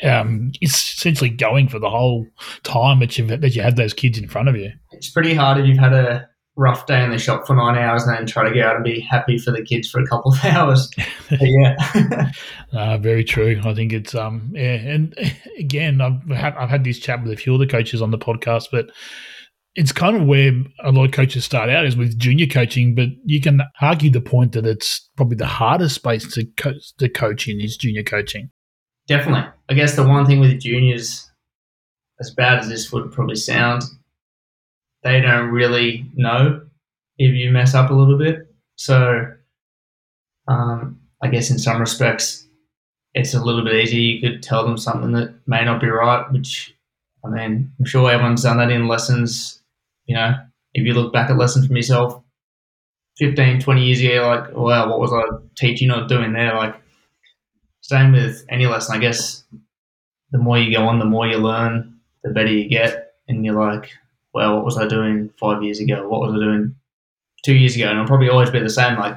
um, 0.03 0.53
essentially 0.63 1.31
going 1.31 1.69
for 1.69 1.79
the 1.79 1.91
whole 1.91 2.27
time 2.63 3.01
that 3.01 3.17
you 3.19 3.27
that 3.27 3.55
you 3.55 3.63
had 3.63 3.77
those 3.77 3.95
kids 3.95 4.19
in 4.19 4.29
front 4.29 4.49
of 4.49 4.57
you. 4.57 4.73
It's 4.93 5.11
pretty 5.11 5.35
hard 5.35 5.59
if 5.59 5.67
you've 5.67 5.79
had 5.79 5.93
a 5.93 6.29
rough 6.61 6.85
day 6.85 7.03
in 7.03 7.11
the 7.11 7.19
shop 7.19 7.47
for 7.47 7.57
nine 7.57 7.79
hours 7.79 8.05
and 8.05 8.15
then 8.15 8.27
try 8.27 8.47
to 8.47 8.55
get 8.55 8.67
out 8.67 8.77
and 8.77 8.85
be 8.85 9.01
happy 9.01 9.39
for 9.39 9.51
the 9.51 9.63
kids 9.63 9.89
for 9.89 9.99
a 9.99 10.07
couple 10.07 10.33
of 10.33 10.45
hours. 10.45 10.91
yeah, 11.41 11.75
uh, 12.73 12.99
very 12.99 13.25
true. 13.25 13.61
I 13.65 13.75
think 13.75 13.93
it's 13.95 14.15
um 14.15 14.53
yeah, 14.55 14.75
and 14.75 15.17
again 15.59 16.01
I've 16.01 16.23
had, 16.37 16.55
I've 16.57 16.69
had 16.69 16.85
this 16.85 16.99
chat 16.99 17.23
with 17.23 17.33
a 17.33 17.37
few 17.37 17.55
of 17.55 17.61
the 17.61 17.67
coaches 17.67 18.03
on 18.03 18.11
the 18.11 18.19
podcast, 18.19 18.67
but 18.71 18.91
it's 19.75 19.93
kind 19.93 20.17
of 20.17 20.27
where 20.27 20.53
a 20.85 20.93
lot 20.93 21.07
of 21.07 21.13
coaches 21.13 21.45
start 21.45 21.71
out 21.71 21.87
is 21.87 21.97
with 21.97 22.19
junior 22.19 22.47
coaching, 22.47 22.95
but 22.95 23.09
you 23.25 23.41
can 23.41 23.63
argue 23.81 24.11
the 24.11 24.21
point 24.21 24.53
that 24.53 24.67
it's 24.67 25.09
probably 25.17 25.37
the 25.37 25.47
hardest 25.47 25.95
space 25.95 26.31
to 26.35 26.45
coach 26.59 26.95
to 26.99 27.09
coach 27.09 27.49
in 27.49 27.59
is 27.61 27.77
junior 27.77 28.03
coaching. 28.03 28.51
Definitely, 29.07 29.51
I 29.71 29.75
guess 29.75 29.97
the 29.97 30.07
one 30.07 30.27
thing 30.27 30.41
with 30.41 30.61
juniors, 30.61 31.31
as 32.21 32.35
bad 32.35 32.59
as 32.59 32.69
this 32.69 32.93
would 32.93 33.11
probably 33.13 33.37
sound, 33.37 33.83
they 35.03 35.21
don't 35.21 35.51
really 35.51 36.07
know 36.15 36.63
if 37.19 37.35
you 37.35 37.51
mess 37.51 37.75
up 37.75 37.91
a 37.91 37.95
little 37.95 38.19
bit. 38.19 38.47
So, 38.77 39.33
um, 40.49 41.01
I 41.23 41.29
guess 41.29 41.51
in 41.51 41.59
some 41.59 41.81
respects, 41.81 42.47
it's 43.15 43.35
a 43.35 43.43
little 43.43 43.65
bit 43.65 43.75
easier. 43.75 44.01
You 44.01 44.21
could 44.21 44.43
tell 44.43 44.65
them 44.65 44.79
something 44.79 45.13
that 45.13 45.35
may 45.47 45.65
not 45.65 45.81
be 45.81 45.89
right, 45.89 46.31
which 46.33 46.75
I 47.25 47.29
mean, 47.29 47.73
I'm 47.79 47.85
sure 47.85 48.11
everyone's 48.11 48.43
done 48.43 48.59
that 48.59 48.71
in 48.71 48.89
lessons. 48.89 49.61
You 50.07 50.17
know, 50.17 50.35
if 50.75 50.87
you 50.87 50.95
look 50.95 51.13
back 51.13 51.31
at 51.31 51.37
lessons 51.37 51.67
from 51.67 51.77
yourself 51.77 52.23
15, 53.19 53.61
20 53.61 53.85
years 53.85 54.01
ago, 54.01 54.29
like, 54.29 54.57
wow, 54.57 54.89
what 54.89 55.01
was 55.01 55.13
I 55.13 55.23
teaching 55.57 55.91
or 55.91 56.07
doing 56.07 56.33
there? 56.33 56.55
Like, 56.55 56.77
same 57.83 58.13
with 58.13 58.45
any 58.49 58.67
lesson. 58.67 58.97
I 58.97 58.99
guess 58.99 59.45
the 60.31 60.39
more 60.39 60.59
you 60.59 60.75
go 60.75 60.87
on, 60.87 60.99
the 60.99 61.05
more 61.05 61.27
you 61.27 61.39
learn, 61.39 61.99
the 62.23 62.31
better 62.31 62.53
you 62.53 62.69
get. 62.69 63.15
And 63.29 63.45
you're 63.45 63.55
like, 63.61 63.91
well, 64.33 64.57
what 64.57 64.65
was 64.65 64.79
I 64.79 64.87
doing 64.87 65.31
five 65.39 65.63
years 65.63 65.81
ago? 65.81 66.09
What 66.09 66.21
was 66.21 66.35
I 66.35 66.39
doing 66.39 66.75
two 67.45 67.55
years 67.55 67.77
ago? 67.77 67.89
And 67.89 67.99
I'll 67.99 68.07
probably 68.07 68.29
always 68.29 68.51
be 68.51 68.61
the 68.61 68.71
same. 68.71 68.99
Like 68.99 69.17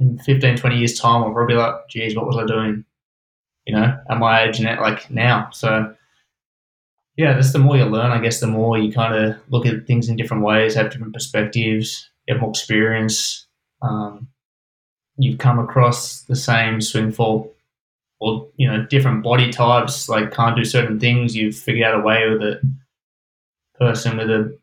in 0.00 0.18
15, 0.18 0.56
20 0.56 0.76
years' 0.76 0.98
time, 0.98 1.22
I'll 1.22 1.32
probably 1.32 1.54
be 1.54 1.58
like, 1.58 1.74
geez, 1.88 2.16
what 2.16 2.26
was 2.26 2.36
I 2.36 2.46
doing, 2.46 2.84
you 3.66 3.74
know, 3.74 3.96
at 4.10 4.18
my 4.18 4.44
age 4.44 4.58
and 4.58 4.80
like 4.80 5.10
now? 5.10 5.50
So, 5.52 5.94
yeah, 7.16 7.34
just 7.34 7.52
the 7.52 7.60
more 7.60 7.76
you 7.76 7.84
learn, 7.84 8.10
I 8.10 8.20
guess, 8.20 8.40
the 8.40 8.48
more 8.48 8.76
you 8.76 8.92
kind 8.92 9.14
of 9.14 9.36
look 9.48 9.66
at 9.66 9.86
things 9.86 10.08
in 10.08 10.16
different 10.16 10.42
ways, 10.42 10.74
have 10.74 10.90
different 10.90 11.14
perspectives, 11.14 12.10
get 12.26 12.40
more 12.40 12.50
experience. 12.50 13.46
Um, 13.82 14.28
you've 15.16 15.38
come 15.38 15.60
across 15.60 16.22
the 16.22 16.34
same 16.34 16.80
swing 16.80 17.12
fault 17.12 17.54
or, 18.18 18.48
you 18.56 18.68
know, 18.68 18.84
different 18.86 19.22
body 19.22 19.52
types, 19.52 20.08
like 20.08 20.32
can't 20.32 20.56
do 20.56 20.64
certain 20.64 20.98
things. 20.98 21.36
You've 21.36 21.54
figured 21.54 21.86
out 21.86 22.00
a 22.00 22.02
way 22.02 22.28
with 22.28 22.42
it 22.42 22.60
person 23.78 24.16
with 24.16 24.30
a 24.30 24.58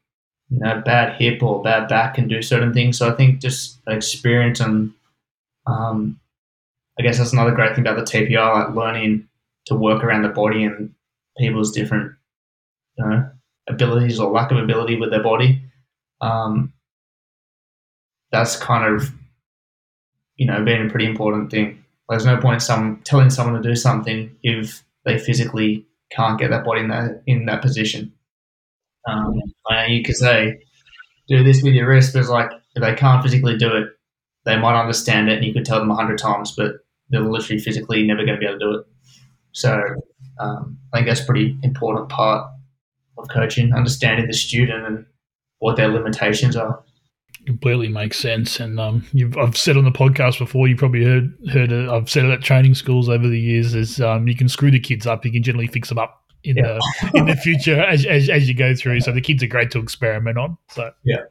you 0.50 0.60
know, 0.60 0.82
bad 0.86 1.20
hip 1.22 1.42
or 1.42 1.64
bad 1.64 1.88
back 1.88 2.16
can 2.16 2.28
do 2.28 2.42
certain 2.42 2.74
things. 2.74 2.98
So 2.98 3.10
I 3.10 3.16
think 3.16 3.40
just 3.40 3.80
experience 3.88 4.60
and 4.60 4.94
um, 5.68 6.20
I 7.00 7.04
guess 7.04 7.18
that's 7.18 7.34
another 7.34 7.52
great 7.52 7.76
thing 7.76 7.88
about 7.88 7.98
the 7.98 8.12
TPI, 8.12 8.54
like 8.54 8.76
learning 8.76 9.28
to 9.66 9.76
work 9.76 10.04
around 10.04 10.24
the 10.24 10.30
body 10.30 10.64
and 10.64 10.94
people's 11.38 11.72
different 11.72 12.14
you 12.98 13.06
know 13.06 13.30
abilities 13.68 14.20
or 14.20 14.32
lack 14.32 14.52
of 14.52 14.58
ability 14.58 14.98
with 14.98 15.12
their 15.12 15.24
body. 15.24 15.62
Um, 16.20 16.74
that's 18.32 18.56
kind 18.56 18.94
of 18.94 19.12
you 20.36 20.46
know 20.46 20.64
being 20.64 20.88
a 20.88 20.90
pretty 20.90 21.06
important 21.06 21.52
thing. 21.52 21.84
There's 22.10 22.26
no 22.26 22.38
point 22.38 22.62
some 22.62 23.02
telling 23.06 23.30
someone 23.30 23.62
to 23.62 23.68
do 23.68 23.76
something 23.76 24.36
if 24.44 24.84
they 25.06 25.18
physically 25.18 25.86
can't 26.12 26.38
get 26.38 26.50
that 26.50 26.66
body 26.66 26.82
in 26.82 26.90
that 26.90 27.24
in 27.26 27.46
that 27.46 27.62
position. 27.62 28.12
Um, 29.08 29.42
you 29.88 30.04
could 30.04 30.16
say, 30.16 30.60
do 31.28 31.44
this 31.44 31.64
with 31.64 31.74
your 31.74 31.88
wrist, 31.88 32.14
but 32.14 32.20
it's 32.20 32.30
like 32.30 32.52
if 32.76 32.84
they 32.84 32.94
can't 32.96 33.24
physically 33.24 33.58
do 33.58 33.76
it, 33.76 33.88
they 34.46 34.58
might 34.58 34.80
understand 34.80 35.30
it, 35.30 35.38
and 35.38 35.46
you 35.46 35.54
could 35.54 35.66
tell 35.66 35.80
them 35.80 35.92
a 35.92 35.96
hundred 35.96 36.18
times, 36.18 36.54
but 36.56 36.76
they're 37.10 37.22
literally 37.22 37.62
physically 37.62 38.04
never 38.04 38.26
going 38.26 38.40
to 38.40 38.40
be 38.40 38.46
able 38.46 38.60
to 38.60 38.66
do 38.66 38.80
it. 38.80 38.86
So 39.52 39.82
um, 40.40 40.78
I 40.94 40.98
think 40.98 41.08
that's 41.08 41.22
a 41.22 41.26
pretty 41.26 41.58
important 41.64 42.10
part 42.10 42.50
of 43.18 43.28
coaching, 43.30 43.74
understanding 43.74 44.28
the 44.28 44.34
student 44.34 44.86
and 44.86 45.06
what 45.60 45.78
their 45.78 45.90
limitations 45.90 46.56
are. 46.56 46.84
Completely 47.46 47.88
makes 47.88 48.20
sense, 48.20 48.60
and 48.60 48.80
um, 48.80 49.06
I've 49.40 49.58
said 49.58 49.76
on 49.76 49.84
the 49.84 49.92
podcast 49.92 50.38
before. 50.38 50.68
You 50.68 50.76
probably 50.76 51.04
heard 51.04 51.34
heard 51.52 51.72
it. 51.72 51.90
I've 51.90 52.10
said 52.10 52.26
it 52.26 52.32
at 52.32 52.42
training 52.42 52.76
schools 52.76 53.10
over 53.10 53.28
the 53.28 53.40
years. 53.40 53.74
Is 53.74 54.00
um, 54.00 54.28
you 54.28 54.36
can 54.36 54.48
screw 54.48 54.70
the 54.70 54.80
kids 54.80 55.08
up, 55.08 55.26
you 55.26 55.32
can 55.32 55.42
generally 55.42 55.66
fix 55.66 55.90
them 55.90 55.98
up 55.98 56.21
in 56.44 56.58
yeah. 56.58 56.80
the 57.04 57.12
in 57.14 57.26
the 57.26 57.36
future 57.36 57.80
as, 57.82 58.06
as, 58.06 58.30
as 58.30 58.48
you 58.48 58.56
go 58.56 58.76
through. 58.76 59.02
So 59.02 59.12
the 59.12 59.22
kids 59.22 59.44
are 59.44 59.48
great 59.48 59.72
to 59.72 59.80
experiment 59.80 60.38
on. 60.38 60.58
So 60.70 60.92
yeah, 61.04 61.24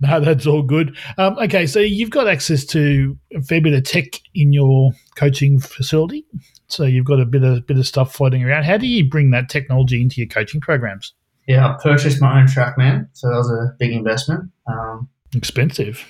no, 0.00 0.20
that's 0.20 0.46
all 0.46 0.62
good. 0.62 0.96
Um, 1.18 1.38
okay, 1.38 1.66
so 1.66 1.80
you've 1.80 2.10
got 2.10 2.28
access 2.28 2.64
to 2.66 3.16
a 3.34 3.42
fair 3.42 3.60
bit 3.60 3.74
of 3.74 3.84
tech 3.84 4.20
in 4.34 4.52
your 4.52 4.92
coaching 5.16 5.58
facility. 5.58 6.24
So 6.68 6.84
you've 6.84 7.06
got 7.06 7.20
a 7.20 7.26
bit 7.26 7.42
of 7.42 7.66
bit 7.66 7.78
of 7.78 7.86
stuff 7.86 8.14
floating 8.14 8.44
around. 8.44 8.64
How 8.64 8.76
do 8.76 8.86
you 8.86 9.08
bring 9.08 9.30
that 9.30 9.48
technology 9.48 10.00
into 10.00 10.20
your 10.20 10.28
coaching 10.28 10.60
programs? 10.60 11.14
Yeah, 11.46 11.68
I 11.68 11.76
purchased 11.82 12.22
my 12.22 12.40
own 12.40 12.46
TrackMan, 12.46 13.08
so 13.12 13.28
that 13.28 13.36
was 13.36 13.50
a 13.50 13.74
big 13.78 13.92
investment. 13.92 14.50
Um, 14.66 15.08
expensive. 15.34 16.06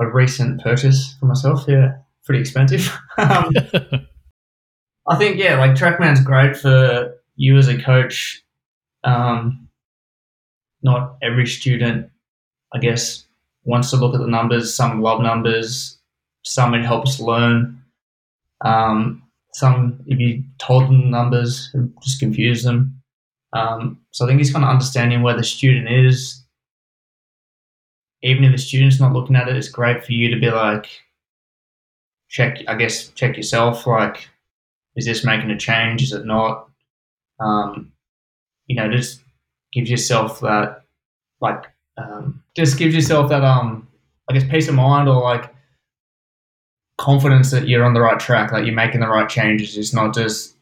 A 0.00 0.06
recent 0.06 0.62
purchase 0.62 1.16
for 1.18 1.26
myself. 1.26 1.64
Yeah, 1.66 1.96
pretty 2.24 2.40
expensive. 2.40 2.96
um, 3.18 3.50
I 5.08 5.16
think 5.16 5.38
yeah, 5.38 5.58
like 5.58 5.72
TrackMan's 5.72 6.20
great 6.20 6.56
for 6.56 7.14
you 7.36 7.56
as 7.56 7.68
a 7.68 7.80
coach, 7.80 8.42
um, 9.04 9.68
not 10.82 11.16
every 11.22 11.46
student, 11.46 12.10
I 12.74 12.78
guess, 12.78 13.24
wants 13.64 13.90
to 13.90 13.96
look 13.96 14.14
at 14.14 14.20
the 14.20 14.26
numbers. 14.26 14.74
Some 14.74 15.00
love 15.00 15.20
numbers. 15.22 15.98
Some 16.44 16.74
it 16.74 16.84
helps 16.84 17.20
learn. 17.20 17.82
Um, 18.64 19.22
some, 19.52 20.00
if 20.06 20.18
you 20.18 20.44
told 20.58 20.84
them 20.84 21.02
the 21.02 21.06
numbers, 21.08 21.70
it 21.74 21.88
just 22.02 22.20
confuse 22.20 22.64
them. 22.64 23.02
Um, 23.52 24.00
so 24.10 24.24
I 24.24 24.28
think 24.28 24.40
it's 24.40 24.52
kind 24.52 24.64
of 24.64 24.70
understanding 24.70 25.22
where 25.22 25.36
the 25.36 25.44
student 25.44 25.88
is. 25.88 26.42
Even 28.22 28.44
if 28.44 28.52
the 28.52 28.58
student's 28.58 29.00
not 29.00 29.12
looking 29.12 29.36
at 29.36 29.48
it, 29.48 29.56
it's 29.56 29.68
great 29.68 30.04
for 30.04 30.12
you 30.12 30.32
to 30.32 30.40
be 30.40 30.50
like, 30.50 30.88
check, 32.28 32.58
I 32.68 32.76
guess, 32.76 33.08
check 33.08 33.36
yourself. 33.36 33.86
Like, 33.86 34.28
is 34.96 35.06
this 35.06 35.24
making 35.24 35.50
a 35.50 35.58
change? 35.58 36.02
Is 36.02 36.12
it 36.12 36.24
not? 36.24 36.68
Um, 37.42 37.92
you 38.66 38.76
know, 38.76 38.90
just 38.90 39.20
gives 39.72 39.90
yourself 39.90 40.40
that, 40.40 40.84
like, 41.40 41.64
um, 41.98 42.42
just 42.56 42.78
gives 42.78 42.94
yourself 42.94 43.28
that, 43.30 43.44
um, 43.44 43.88
I 44.28 44.34
guess, 44.34 44.44
peace 44.48 44.68
of 44.68 44.74
mind 44.74 45.08
or 45.08 45.22
like 45.22 45.52
confidence 46.98 47.50
that 47.50 47.68
you're 47.68 47.84
on 47.84 47.94
the 47.94 48.00
right 48.00 48.20
track, 48.20 48.52
like 48.52 48.64
you're 48.64 48.74
making 48.74 49.00
the 49.00 49.08
right 49.08 49.28
changes. 49.28 49.76
It's 49.76 49.92
not 49.92 50.14
just, 50.14 50.54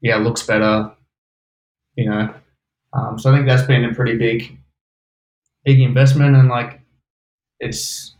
yeah, 0.00 0.16
looks 0.16 0.42
better, 0.42 0.90
you 1.94 2.10
know. 2.10 2.34
Um, 2.92 3.18
so 3.18 3.30
I 3.30 3.36
think 3.36 3.46
that's 3.46 3.66
been 3.66 3.84
a 3.84 3.94
pretty 3.94 4.16
big, 4.16 4.58
big 5.64 5.80
investment, 5.80 6.36
and 6.36 6.48
like, 6.48 6.80
it's 7.60 8.14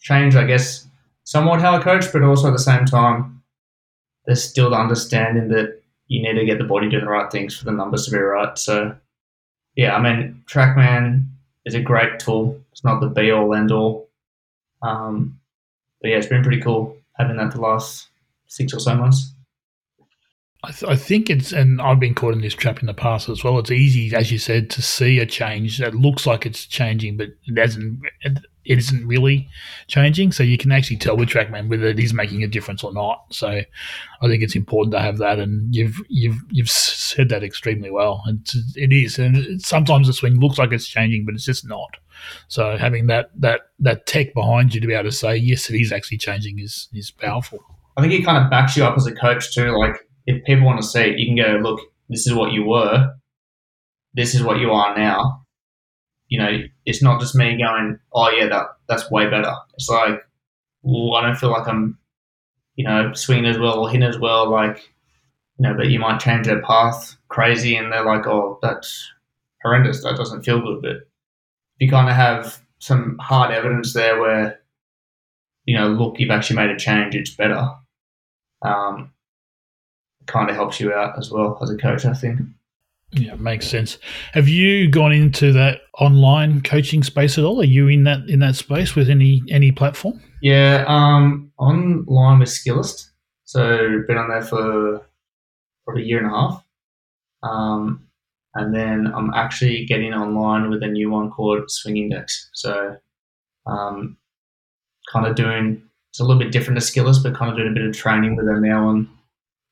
changed, 0.00 0.36
I 0.36 0.44
guess, 0.44 0.86
somewhat 1.24 1.60
how 1.60 1.76
I 1.76 1.82
coach, 1.82 2.12
but 2.12 2.22
also 2.22 2.48
at 2.48 2.52
the 2.52 2.58
same 2.58 2.84
time, 2.84 3.42
there's 4.26 4.42
still 4.42 4.70
the 4.70 4.76
understanding 4.76 5.48
that 5.48 5.77
you 6.08 6.22
need 6.22 6.38
to 6.38 6.46
get 6.46 6.58
the 6.58 6.64
body 6.64 6.88
doing 6.88 7.04
the 7.04 7.10
right 7.10 7.30
things 7.30 7.56
for 7.56 7.64
the 7.64 7.72
numbers 7.72 8.06
to 8.06 8.10
be 8.10 8.18
right. 8.18 8.58
So, 8.58 8.96
yeah, 9.76 9.94
I 9.94 10.00
mean, 10.00 10.42
TrackMan 10.46 11.26
is 11.64 11.74
a 11.74 11.80
great 11.80 12.18
tool. 12.18 12.60
It's 12.72 12.82
not 12.82 13.00
the 13.00 13.08
be 13.08 13.30
all 13.30 13.54
end 13.54 13.70
all. 13.70 14.08
Um, 14.82 15.38
but 16.00 16.08
yeah, 16.08 16.16
it's 16.16 16.26
been 16.26 16.42
pretty 16.42 16.60
cool 16.60 16.96
having 17.18 17.36
that 17.36 17.52
the 17.52 17.60
last 17.60 18.08
six 18.46 18.72
or 18.72 18.80
so 18.80 18.94
months. 18.94 19.34
I, 20.64 20.72
th- 20.72 20.90
I, 20.90 20.96
think 20.96 21.30
it's, 21.30 21.52
and 21.52 21.80
I've 21.80 22.00
been 22.00 22.14
caught 22.14 22.34
in 22.34 22.40
this 22.40 22.54
trap 22.54 22.80
in 22.80 22.86
the 22.86 22.94
past 22.94 23.28
as 23.28 23.44
well. 23.44 23.58
It's 23.58 23.70
easy, 23.70 24.14
as 24.14 24.32
you 24.32 24.38
said, 24.38 24.70
to 24.70 24.82
see 24.82 25.20
a 25.20 25.26
change 25.26 25.78
that 25.78 25.94
looks 25.94 26.26
like 26.26 26.46
it's 26.46 26.66
changing, 26.66 27.16
but 27.16 27.28
it 27.46 27.58
hasn't. 27.58 28.00
It, 28.22 28.38
it 28.68 28.78
isn't 28.78 29.06
really 29.06 29.48
changing. 29.86 30.30
So 30.30 30.42
you 30.42 30.58
can 30.58 30.70
actually 30.70 30.98
tell 30.98 31.16
with 31.16 31.30
TrackMan 31.30 31.68
whether 31.68 31.86
it 31.86 31.98
is 31.98 32.12
making 32.12 32.42
a 32.42 32.46
difference 32.46 32.84
or 32.84 32.92
not. 32.92 33.24
So 33.30 33.48
I 33.48 34.26
think 34.28 34.42
it's 34.42 34.54
important 34.54 34.92
to 34.92 35.00
have 35.00 35.18
that, 35.18 35.38
and 35.38 35.74
you've 35.74 36.00
you've 36.08 36.36
you've 36.50 36.70
said 36.70 37.30
that 37.30 37.42
extremely 37.42 37.90
well. 37.90 38.22
It's, 38.26 38.54
it 38.76 38.92
is, 38.92 39.18
and 39.18 39.60
sometimes 39.60 40.06
the 40.06 40.12
swing 40.12 40.38
looks 40.38 40.58
like 40.58 40.72
it's 40.72 40.86
changing, 40.86 41.24
but 41.24 41.34
it's 41.34 41.46
just 41.46 41.66
not. 41.66 41.96
So 42.48 42.76
having 42.76 43.06
that 43.06 43.30
that 43.40 43.62
that 43.80 44.06
tech 44.06 44.34
behind 44.34 44.74
you 44.74 44.80
to 44.80 44.86
be 44.86 44.94
able 44.94 45.10
to 45.10 45.16
say 45.16 45.36
yes, 45.36 45.70
it 45.70 45.80
is 45.80 45.92
actually 45.92 46.18
changing 46.18 46.58
is 46.58 46.88
is 46.92 47.10
powerful. 47.10 47.58
I 47.96 48.02
think 48.02 48.12
it 48.12 48.24
kind 48.24 48.42
of 48.42 48.50
backs 48.50 48.76
you 48.76 48.84
up 48.84 48.96
as 48.96 49.06
a 49.06 49.14
coach 49.14 49.54
too. 49.54 49.76
Like 49.76 49.96
if 50.26 50.44
people 50.44 50.66
want 50.66 50.80
to 50.80 50.86
see 50.86 51.00
it, 51.00 51.18
you 51.18 51.26
can 51.26 51.36
go, 51.36 51.58
look, 51.68 51.80
this 52.08 52.26
is 52.26 52.34
what 52.34 52.52
you 52.52 52.64
were, 52.64 53.14
this 54.14 54.34
is 54.34 54.42
what 54.42 54.58
you 54.58 54.70
are 54.72 54.96
now. 54.96 55.42
You 56.28 56.38
know, 56.38 56.58
it's 56.84 57.02
not 57.02 57.20
just 57.20 57.34
me 57.34 57.56
going, 57.56 57.98
oh 58.12 58.30
yeah, 58.30 58.48
that 58.48 58.66
that's 58.88 59.10
way 59.10 59.28
better. 59.28 59.54
It's 59.74 59.88
like, 59.88 60.20
well, 60.82 61.14
I 61.14 61.26
don't 61.26 61.36
feel 61.36 61.50
like 61.50 61.66
I'm, 61.66 61.98
you 62.76 62.84
know, 62.84 63.12
swinging 63.14 63.46
as 63.46 63.58
well 63.58 63.78
or 63.80 63.88
hitting 63.88 64.06
as 64.06 64.18
well. 64.18 64.50
Like, 64.50 64.90
you 65.58 65.66
know, 65.66 65.74
but 65.74 65.88
you 65.88 65.98
might 65.98 66.20
change 66.20 66.46
their 66.46 66.62
path 66.62 67.16
crazy, 67.28 67.76
and 67.76 67.92
they're 67.92 68.04
like, 68.04 68.26
oh, 68.26 68.58
that's 68.62 69.10
horrendous. 69.62 70.02
That 70.02 70.16
doesn't 70.16 70.44
feel 70.44 70.60
good. 70.60 70.82
But 70.82 71.08
you 71.78 71.88
kind 71.88 72.08
of 72.08 72.14
have 72.16 72.60
some 72.78 73.18
hard 73.18 73.52
evidence 73.52 73.92
there 73.94 74.20
where, 74.20 74.60
you 75.64 75.76
know, 75.76 75.88
look, 75.88 76.18
you've 76.18 76.30
actually 76.30 76.56
made 76.56 76.70
a 76.70 76.76
change. 76.78 77.14
It's 77.14 77.34
better. 77.34 77.70
Um, 78.62 79.12
kind 80.26 80.50
of 80.50 80.56
helps 80.56 80.78
you 80.78 80.92
out 80.92 81.18
as 81.18 81.30
well 81.30 81.58
as 81.62 81.70
a 81.70 81.76
coach, 81.76 82.04
I 82.04 82.12
think. 82.12 82.40
Yeah, 83.12 83.34
makes 83.36 83.66
sense. 83.66 83.98
Have 84.32 84.48
you 84.48 84.88
gone 84.90 85.12
into 85.12 85.52
that 85.52 85.80
online 85.98 86.60
coaching 86.60 87.02
space 87.02 87.38
at 87.38 87.44
all? 87.44 87.60
Are 87.60 87.64
you 87.64 87.88
in 87.88 88.04
that 88.04 88.28
in 88.28 88.40
that 88.40 88.54
space 88.54 88.94
with 88.94 89.08
any 89.08 89.42
any 89.48 89.72
platform? 89.72 90.20
Yeah, 90.42 90.84
um, 90.86 91.50
online 91.58 92.38
with 92.38 92.48
Skillest. 92.48 93.08
So 93.44 94.02
been 94.06 94.18
on 94.18 94.28
there 94.28 94.42
for 94.42 95.06
probably 95.84 96.02
a 96.02 96.06
year 96.06 96.18
and 96.18 96.26
a 96.26 96.36
half. 96.36 96.64
Um, 97.42 98.08
and 98.54 98.74
then 98.74 99.10
I'm 99.14 99.32
actually 99.34 99.86
getting 99.86 100.12
online 100.12 100.68
with 100.68 100.82
a 100.82 100.86
new 100.86 101.10
one 101.10 101.30
called 101.30 101.70
Swing 101.70 101.96
Index. 101.96 102.50
So 102.52 102.96
um, 103.66 104.18
kind 105.10 105.26
of 105.26 105.34
doing 105.34 105.82
it's 106.10 106.20
a 106.20 106.24
little 106.24 106.38
bit 106.38 106.52
different 106.52 106.78
to 106.80 106.84
Skillest, 106.84 107.22
but 107.22 107.34
kind 107.34 107.50
of 107.50 107.56
doing 107.56 107.70
a 107.70 107.74
bit 107.74 107.86
of 107.86 107.96
training 107.96 108.36
with 108.36 108.46
them 108.46 108.62
now 108.62 108.88
on 108.88 109.08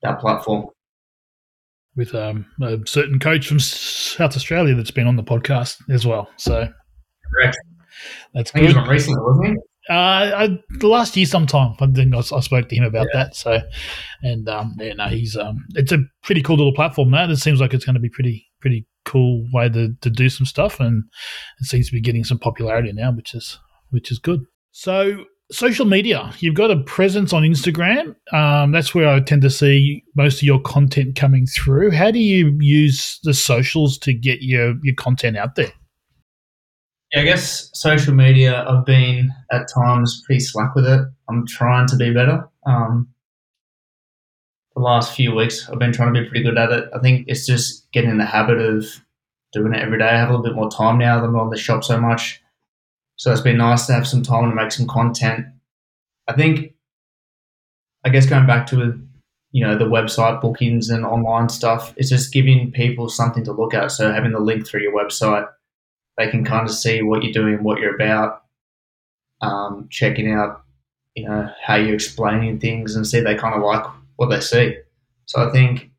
that 0.02 0.20
platform. 0.20 0.68
With 1.96 2.14
um, 2.14 2.44
a 2.60 2.78
certain 2.86 3.18
coach 3.18 3.48
from 3.48 3.58
South 3.58 4.36
Australia 4.36 4.74
that's 4.74 4.90
been 4.90 5.06
on 5.06 5.16
the 5.16 5.24
podcast 5.24 5.78
as 5.90 6.06
well. 6.06 6.28
So, 6.36 6.68
correct. 7.32 7.56
That's 8.34 8.50
good. 8.50 8.60
He 8.60 8.66
was 8.66 8.76
on 8.76 8.88
recently, 8.88 9.20
wasn't 9.22 9.46
he? 9.46 9.54
Uh, 9.88 9.94
I, 9.94 10.58
the 10.80 10.88
last 10.88 11.16
year 11.16 11.26
sometime 11.26 11.76
I 11.80 11.86
think 11.86 12.12
I, 12.12 12.18
I 12.18 12.40
spoke 12.40 12.68
to 12.68 12.76
him 12.76 12.84
about 12.84 13.06
yeah. 13.14 13.22
that. 13.22 13.36
So, 13.36 13.60
and 14.22 14.48
um, 14.48 14.74
yeah, 14.78 14.94
no, 14.94 15.06
he's 15.06 15.36
um, 15.36 15.64
it's 15.74 15.92
a 15.92 15.98
pretty 16.22 16.42
cool 16.42 16.56
little 16.56 16.74
platform. 16.74 17.12
That 17.12 17.30
it 17.30 17.36
seems 17.36 17.60
like 17.60 17.72
it's 17.72 17.84
going 17.84 17.94
to 17.94 18.00
be 18.00 18.08
pretty 18.08 18.46
pretty 18.60 18.86
cool 19.04 19.46
way 19.52 19.68
to, 19.68 19.94
to 20.00 20.10
do 20.10 20.28
some 20.28 20.44
stuff, 20.44 20.80
and 20.80 21.04
it 21.60 21.66
seems 21.66 21.86
to 21.86 21.92
be 21.92 22.00
getting 22.00 22.24
some 22.24 22.38
popularity 22.38 22.92
now, 22.92 23.12
which 23.12 23.34
is 23.34 23.58
which 23.90 24.10
is 24.10 24.18
good. 24.18 24.40
So 24.72 25.24
social 25.50 25.86
media. 25.86 26.32
You've 26.38 26.54
got 26.54 26.70
a 26.70 26.80
presence 26.82 27.32
on 27.32 27.42
Instagram. 27.42 28.16
Um, 28.32 28.72
that's 28.72 28.94
where 28.94 29.08
I 29.08 29.20
tend 29.20 29.42
to 29.42 29.50
see 29.50 30.04
most 30.16 30.38
of 30.38 30.42
your 30.42 30.60
content 30.60 31.16
coming 31.16 31.46
through. 31.46 31.92
How 31.92 32.10
do 32.10 32.18
you 32.18 32.56
use 32.60 33.20
the 33.22 33.34
socials 33.34 33.98
to 33.98 34.12
get 34.12 34.42
your, 34.42 34.74
your 34.82 34.94
content 34.94 35.36
out 35.36 35.54
there? 35.54 35.72
Yeah, 37.12 37.20
I 37.20 37.24
guess 37.24 37.70
social 37.74 38.14
media, 38.14 38.64
I've 38.68 38.84
been 38.84 39.32
at 39.52 39.68
times 39.72 40.22
pretty 40.26 40.40
slack 40.40 40.74
with 40.74 40.86
it. 40.86 41.00
I'm 41.28 41.46
trying 41.46 41.86
to 41.88 41.96
be 41.96 42.12
better. 42.12 42.48
Um, 42.66 43.08
the 44.74 44.82
last 44.82 45.14
few 45.14 45.34
weeks, 45.34 45.68
I've 45.70 45.78
been 45.78 45.92
trying 45.92 46.12
to 46.12 46.20
be 46.20 46.28
pretty 46.28 46.44
good 46.44 46.58
at 46.58 46.72
it. 46.72 46.88
I 46.94 46.98
think 46.98 47.26
it's 47.28 47.46
just 47.46 47.90
getting 47.92 48.10
in 48.10 48.18
the 48.18 48.26
habit 48.26 48.58
of 48.58 48.84
doing 49.52 49.72
it 49.72 49.80
every 49.80 49.98
day. 49.98 50.08
I 50.08 50.18
have 50.18 50.28
a 50.28 50.32
little 50.32 50.44
bit 50.44 50.56
more 50.56 50.70
time 50.70 50.98
now 50.98 51.20
that 51.20 51.26
I'm 51.26 51.36
on 51.36 51.50
the 51.50 51.56
shop 51.56 51.84
so 51.84 52.00
much. 52.00 52.42
So 53.16 53.32
it's 53.32 53.40
been 53.40 53.56
nice 53.58 53.86
to 53.86 53.94
have 53.94 54.06
some 54.06 54.22
time 54.22 54.50
to 54.50 54.54
make 54.54 54.72
some 54.72 54.86
content. 54.86 55.46
I 56.28 56.34
think, 56.34 56.74
I 58.04 58.10
guess 58.10 58.26
going 58.26 58.46
back 58.46 58.66
to 58.68 59.00
you 59.52 59.66
know 59.66 59.78
the 59.78 59.84
website 59.86 60.40
bookings 60.40 60.90
and 60.90 61.04
online 61.04 61.48
stuff, 61.48 61.94
it's 61.96 62.10
just 62.10 62.32
giving 62.32 62.70
people 62.72 63.08
something 63.08 63.44
to 63.44 63.52
look 63.52 63.74
at. 63.74 63.90
So 63.90 64.12
having 64.12 64.32
the 64.32 64.40
link 64.40 64.66
through 64.66 64.82
your 64.82 64.92
website, 64.92 65.48
they 66.18 66.30
can 66.30 66.44
kind 66.44 66.68
of 66.68 66.74
see 66.74 67.02
what 67.02 67.22
you're 67.22 67.32
doing, 67.32 67.62
what 67.62 67.80
you're 67.80 67.94
about, 67.94 68.42
um, 69.40 69.88
checking 69.90 70.32
out 70.32 70.62
you 71.14 71.26
know 71.26 71.50
how 71.62 71.76
you're 71.76 71.94
explaining 71.94 72.60
things, 72.60 72.96
and 72.96 73.06
see 73.06 73.20
they 73.20 73.34
kind 73.34 73.54
of 73.54 73.62
like 73.62 73.84
what 74.16 74.28
they 74.28 74.40
see. 74.40 74.76
So 75.24 75.48
I 75.48 75.50
think 75.52 75.90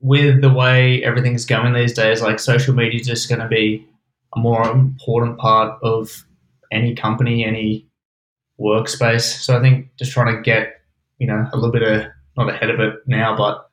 with 0.00 0.40
the 0.40 0.52
way 0.52 1.04
everything's 1.04 1.44
going 1.44 1.74
these 1.74 1.92
days, 1.92 2.22
like 2.22 2.38
social 2.38 2.74
media 2.74 3.00
is 3.00 3.06
just 3.06 3.28
going 3.28 3.40
to 3.40 3.48
be 3.48 3.86
a 4.34 4.38
more 4.38 4.68
important 4.70 5.38
part 5.38 5.78
of 5.82 6.24
any 6.72 6.94
company, 6.94 7.44
any 7.44 7.86
workspace. 8.60 9.42
So 9.42 9.56
I 9.56 9.60
think 9.60 9.88
just 9.96 10.12
trying 10.12 10.36
to 10.36 10.42
get, 10.42 10.80
you 11.18 11.26
know, 11.26 11.46
a 11.52 11.56
little 11.56 11.72
bit 11.72 11.82
of 11.82 12.06
not 12.36 12.48
ahead 12.48 12.70
of 12.70 12.80
it 12.80 12.94
now, 13.06 13.36
but 13.36 13.68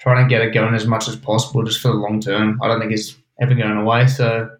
trying 0.00 0.24
to 0.24 0.28
get 0.28 0.42
it 0.42 0.54
going 0.54 0.74
as 0.74 0.86
much 0.86 1.08
as 1.08 1.16
possible 1.16 1.62
just 1.62 1.80
for 1.80 1.88
the 1.88 1.94
long 1.94 2.20
term. 2.20 2.58
I 2.62 2.68
don't 2.68 2.80
think 2.80 2.92
it's 2.92 3.16
ever 3.40 3.54
going 3.54 3.76
away. 3.76 4.06
So 4.06 4.50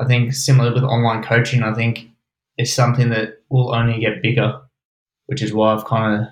I 0.00 0.04
think 0.04 0.32
similar 0.32 0.72
with 0.72 0.84
online 0.84 1.22
coaching, 1.22 1.62
I 1.62 1.74
think 1.74 2.08
it's 2.56 2.72
something 2.72 3.10
that 3.10 3.42
will 3.50 3.74
only 3.74 4.00
get 4.00 4.22
bigger, 4.22 4.60
which 5.26 5.42
is 5.42 5.52
why 5.52 5.74
I've 5.74 5.84
kind 5.84 6.22
of 6.22 6.28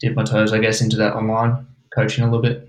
dipped 0.00 0.16
my 0.16 0.24
toes, 0.24 0.52
I 0.52 0.58
guess, 0.58 0.80
into 0.80 0.96
that 0.96 1.14
online 1.14 1.66
coaching 1.94 2.24
a 2.24 2.30
little 2.30 2.42
bit 2.42 2.68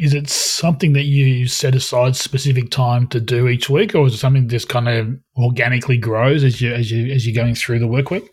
is 0.00 0.14
it 0.14 0.28
something 0.28 0.92
that 0.92 1.04
you 1.04 1.46
set 1.48 1.74
aside 1.74 2.14
specific 2.14 2.70
time 2.70 3.08
to 3.08 3.20
do 3.20 3.48
each 3.48 3.68
week, 3.68 3.94
or 3.94 4.06
is 4.06 4.14
it 4.14 4.18
something 4.18 4.46
that 4.46 4.50
just 4.50 4.68
kind 4.68 4.88
of 4.88 5.08
organically 5.36 5.98
grows 5.98 6.44
as 6.44 6.60
you 6.60 6.72
as 6.72 6.90
you 6.90 7.12
as 7.12 7.26
you're 7.26 7.34
going 7.34 7.54
through 7.54 7.80
the 7.80 7.88
work 7.88 8.10
week? 8.10 8.30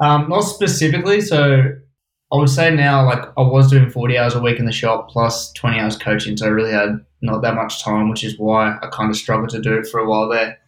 Um, 0.00 0.28
not 0.28 0.42
specifically. 0.42 1.20
So 1.20 1.62
I 2.32 2.36
would 2.36 2.50
say 2.50 2.74
now, 2.74 3.06
like 3.06 3.24
I 3.36 3.42
was 3.42 3.70
doing 3.70 3.90
40 3.90 4.18
hours 4.18 4.34
a 4.34 4.40
week 4.40 4.58
in 4.58 4.66
the 4.66 4.72
shop 4.72 5.08
plus 5.08 5.50
20 5.52 5.80
hours 5.80 5.96
coaching, 5.96 6.36
so 6.36 6.46
I 6.46 6.50
really 6.50 6.72
had 6.72 7.00
not 7.22 7.40
that 7.42 7.54
much 7.54 7.82
time, 7.82 8.10
which 8.10 8.22
is 8.22 8.38
why 8.38 8.76
I 8.82 8.88
kind 8.92 9.10
of 9.10 9.16
struggled 9.16 9.50
to 9.50 9.60
do 9.60 9.78
it 9.78 9.86
for 9.86 10.00
a 10.00 10.08
while 10.08 10.28
there. 10.28 10.58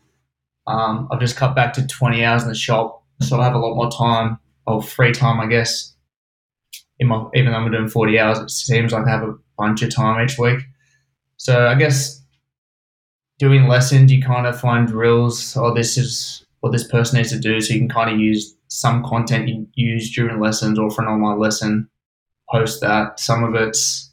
Um, 0.66 1.08
I've 1.10 1.20
just 1.20 1.36
cut 1.36 1.54
back 1.54 1.74
to 1.74 1.86
20 1.86 2.24
hours 2.24 2.42
in 2.42 2.48
the 2.48 2.54
shop, 2.54 3.04
so 3.20 3.38
I 3.38 3.44
have 3.44 3.54
a 3.54 3.58
lot 3.58 3.74
more 3.74 3.90
time 3.90 4.38
of 4.66 4.88
free 4.88 5.12
time, 5.12 5.38
I 5.38 5.46
guess. 5.46 5.94
My, 7.02 7.26
even 7.34 7.52
though 7.52 7.58
I'm 7.58 7.70
doing 7.70 7.88
40 7.88 8.18
hours, 8.18 8.38
it 8.38 8.50
seems 8.50 8.92
like 8.92 9.06
I 9.06 9.10
have 9.10 9.22
a 9.22 9.34
bunch 9.60 9.82
of 9.82 9.94
time 9.94 10.24
each 10.24 10.38
week. 10.38 10.60
So 11.36 11.66
I 11.66 11.74
guess 11.74 12.22
doing 13.38 13.68
lessons, 13.68 14.12
you 14.12 14.22
kind 14.22 14.46
of 14.46 14.60
find 14.60 14.86
drills, 14.86 15.56
oh, 15.56 15.74
this 15.74 15.96
is 15.96 16.44
what 16.60 16.72
this 16.72 16.86
person 16.86 17.16
needs 17.16 17.30
to 17.30 17.38
do. 17.38 17.60
So 17.60 17.72
you 17.74 17.80
can 17.80 17.88
kind 17.88 18.10
of 18.10 18.18
use 18.20 18.56
some 18.68 19.02
content 19.04 19.48
you 19.48 19.66
use 19.74 20.14
during 20.14 20.40
lessons 20.40 20.78
or 20.78 20.90
for 20.90 21.02
an 21.02 21.08
online 21.08 21.38
lesson, 21.38 21.88
post 22.50 22.80
that. 22.82 23.18
Some 23.18 23.42
of 23.42 23.54
it's, 23.54 24.12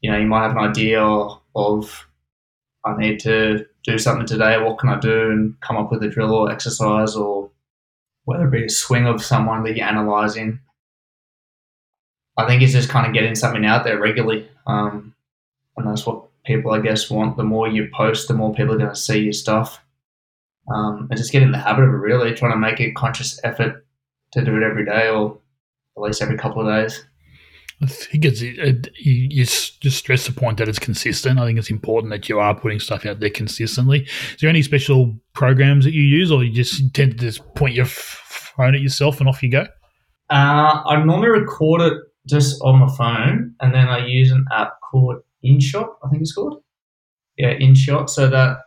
you 0.00 0.10
know, 0.10 0.18
you 0.18 0.26
might 0.26 0.42
have 0.42 0.52
an 0.52 0.58
idea 0.58 1.02
of, 1.02 2.06
I 2.84 2.96
need 2.96 3.18
to 3.20 3.64
do 3.84 3.98
something 3.98 4.26
today. 4.26 4.58
What 4.58 4.78
can 4.78 4.90
I 4.90 4.98
do? 5.00 5.30
And 5.30 5.60
come 5.60 5.76
up 5.76 5.90
with 5.90 6.02
a 6.02 6.08
drill 6.08 6.34
or 6.34 6.52
exercise 6.52 7.16
or 7.16 7.50
whether 8.24 8.46
it 8.46 8.50
be 8.50 8.64
a 8.64 8.68
swing 8.68 9.06
of 9.06 9.24
someone 9.24 9.64
that 9.64 9.76
you're 9.76 9.86
analyzing 9.86 10.60
I 12.36 12.46
think 12.46 12.62
it's 12.62 12.72
just 12.72 12.88
kind 12.88 13.06
of 13.06 13.14
getting 13.14 13.34
something 13.34 13.64
out 13.64 13.84
there 13.84 13.98
regularly. 13.98 14.48
Um, 14.66 15.14
and 15.76 15.86
that's 15.86 16.06
what 16.06 16.24
people, 16.44 16.72
I 16.72 16.80
guess, 16.80 17.10
want. 17.10 17.36
The 17.36 17.44
more 17.44 17.68
you 17.68 17.88
post, 17.94 18.28
the 18.28 18.34
more 18.34 18.54
people 18.54 18.74
are 18.74 18.78
going 18.78 18.90
to 18.90 18.96
see 18.96 19.20
your 19.20 19.32
stuff. 19.32 19.80
Um, 20.72 21.06
and 21.10 21.16
just 21.16 21.32
get 21.32 21.42
in 21.42 21.52
the 21.52 21.58
habit 21.58 21.84
of 21.84 21.90
it, 21.90 21.98
really, 21.98 22.34
trying 22.34 22.52
to 22.52 22.58
make 22.58 22.80
a 22.80 22.92
conscious 22.92 23.38
effort 23.44 23.86
to 24.32 24.44
do 24.44 24.56
it 24.56 24.62
every 24.62 24.84
day 24.84 25.08
or 25.08 25.38
at 25.96 26.02
least 26.02 26.22
every 26.22 26.36
couple 26.36 26.66
of 26.66 26.74
days. 26.74 27.04
I 27.82 27.86
think 27.86 28.24
it's 28.24 28.40
it, 28.40 28.88
you, 28.98 29.28
you 29.30 29.44
just 29.44 29.90
stress 29.90 30.26
the 30.26 30.32
point 30.32 30.56
that 30.58 30.68
it's 30.68 30.78
consistent. 30.78 31.38
I 31.38 31.44
think 31.44 31.58
it's 31.58 31.70
important 31.70 32.10
that 32.10 32.28
you 32.28 32.40
are 32.40 32.58
putting 32.58 32.80
stuff 32.80 33.04
out 33.04 33.20
there 33.20 33.30
consistently. 33.30 34.08
Is 34.34 34.40
there 34.40 34.48
any 34.48 34.62
special 34.62 35.14
programs 35.34 35.84
that 35.84 35.92
you 35.92 36.02
use, 36.02 36.32
or 36.32 36.42
you 36.42 36.52
just 36.52 36.94
tend 36.94 37.12
to 37.12 37.18
just 37.18 37.42
point 37.54 37.74
your 37.74 37.84
phone 37.84 38.74
at 38.74 38.80
yourself 38.80 39.20
and 39.20 39.28
off 39.28 39.42
you 39.42 39.50
go? 39.50 39.66
Uh, 40.30 40.82
I 40.86 41.04
normally 41.04 41.28
record 41.28 41.82
it 41.82 42.02
just 42.26 42.60
on 42.62 42.80
my 42.80 42.88
phone, 42.96 43.54
and 43.60 43.74
then 43.74 43.88
I 43.88 44.06
use 44.06 44.30
an 44.30 44.44
app 44.52 44.80
called 44.80 45.22
InShot. 45.44 45.88
I 46.04 46.08
think 46.08 46.22
it's 46.22 46.34
called. 46.34 46.62
Yeah, 47.36 47.54
InShot, 47.54 48.08
so 48.08 48.28
that 48.28 48.58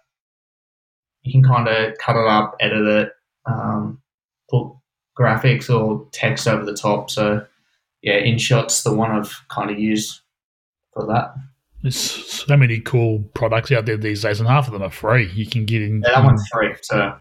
you 1.24 1.32
can 1.32 1.44
kind 1.44 1.68
of 1.68 1.98
cut 1.98 2.16
it 2.16 2.28
up, 2.28 2.56
edit 2.60 2.88
it, 2.88 3.12
um, 3.46 4.02
put 4.50 4.72
graphics 5.20 5.70
or 5.70 6.08
text 6.12 6.48
over 6.48 6.64
the 6.64 6.76
top. 6.76 7.10
So 7.10 7.46
yeah, 8.02 8.20
InShot's 8.22 8.84
the 8.84 8.94
one 8.94 9.12
I've 9.12 9.42
kind 9.50 9.70
of 9.70 9.80
used 9.80 10.22
for 10.94 11.06
that. 11.08 11.34
There's 11.82 11.96
so 11.96 12.58
many 12.58 12.80
cool 12.80 13.20
products 13.34 13.72
out 13.72 13.86
there 13.86 13.98
these 13.98 14.22
days, 14.22 14.40
and 14.40 14.50
half 14.50 14.68
of 14.68 14.74
them 14.74 14.84
are 14.84 14.92
free. 14.92 15.32
You 15.32 15.46
can 15.46 15.66
get 15.66 15.82
in. 15.82 16.02
Yeah, 16.06 16.16
that 16.16 16.26
one's 16.26 16.48
free, 16.52 16.76
so 16.82 17.18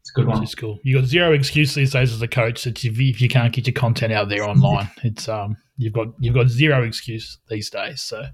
it's 0.00 0.10
a 0.10 0.14
good 0.14 0.26
one. 0.26 0.42
It's 0.42 0.54
cool. 0.54 0.78
You 0.82 0.98
got 0.98 1.06
zero 1.06 1.32
excuse 1.32 1.74
these 1.74 1.92
days 1.92 2.12
as 2.12 2.22
a 2.22 2.28
coach 2.28 2.64
that 2.64 2.84
if 2.84 2.98
you, 2.98 3.10
if 3.10 3.20
you 3.20 3.28
can't 3.28 3.52
get 3.52 3.66
your 3.66 3.74
content 3.74 4.12
out 4.12 4.28
there 4.28 4.44
online, 4.44 4.90
it's 5.04 5.28
um 5.28 5.56
you've 5.76 5.92
got 5.92 6.08
you've 6.18 6.34
got 6.34 6.48
zero 6.48 6.82
excuse 6.82 7.38
these 7.48 7.70
days. 7.70 8.02
So 8.02 8.24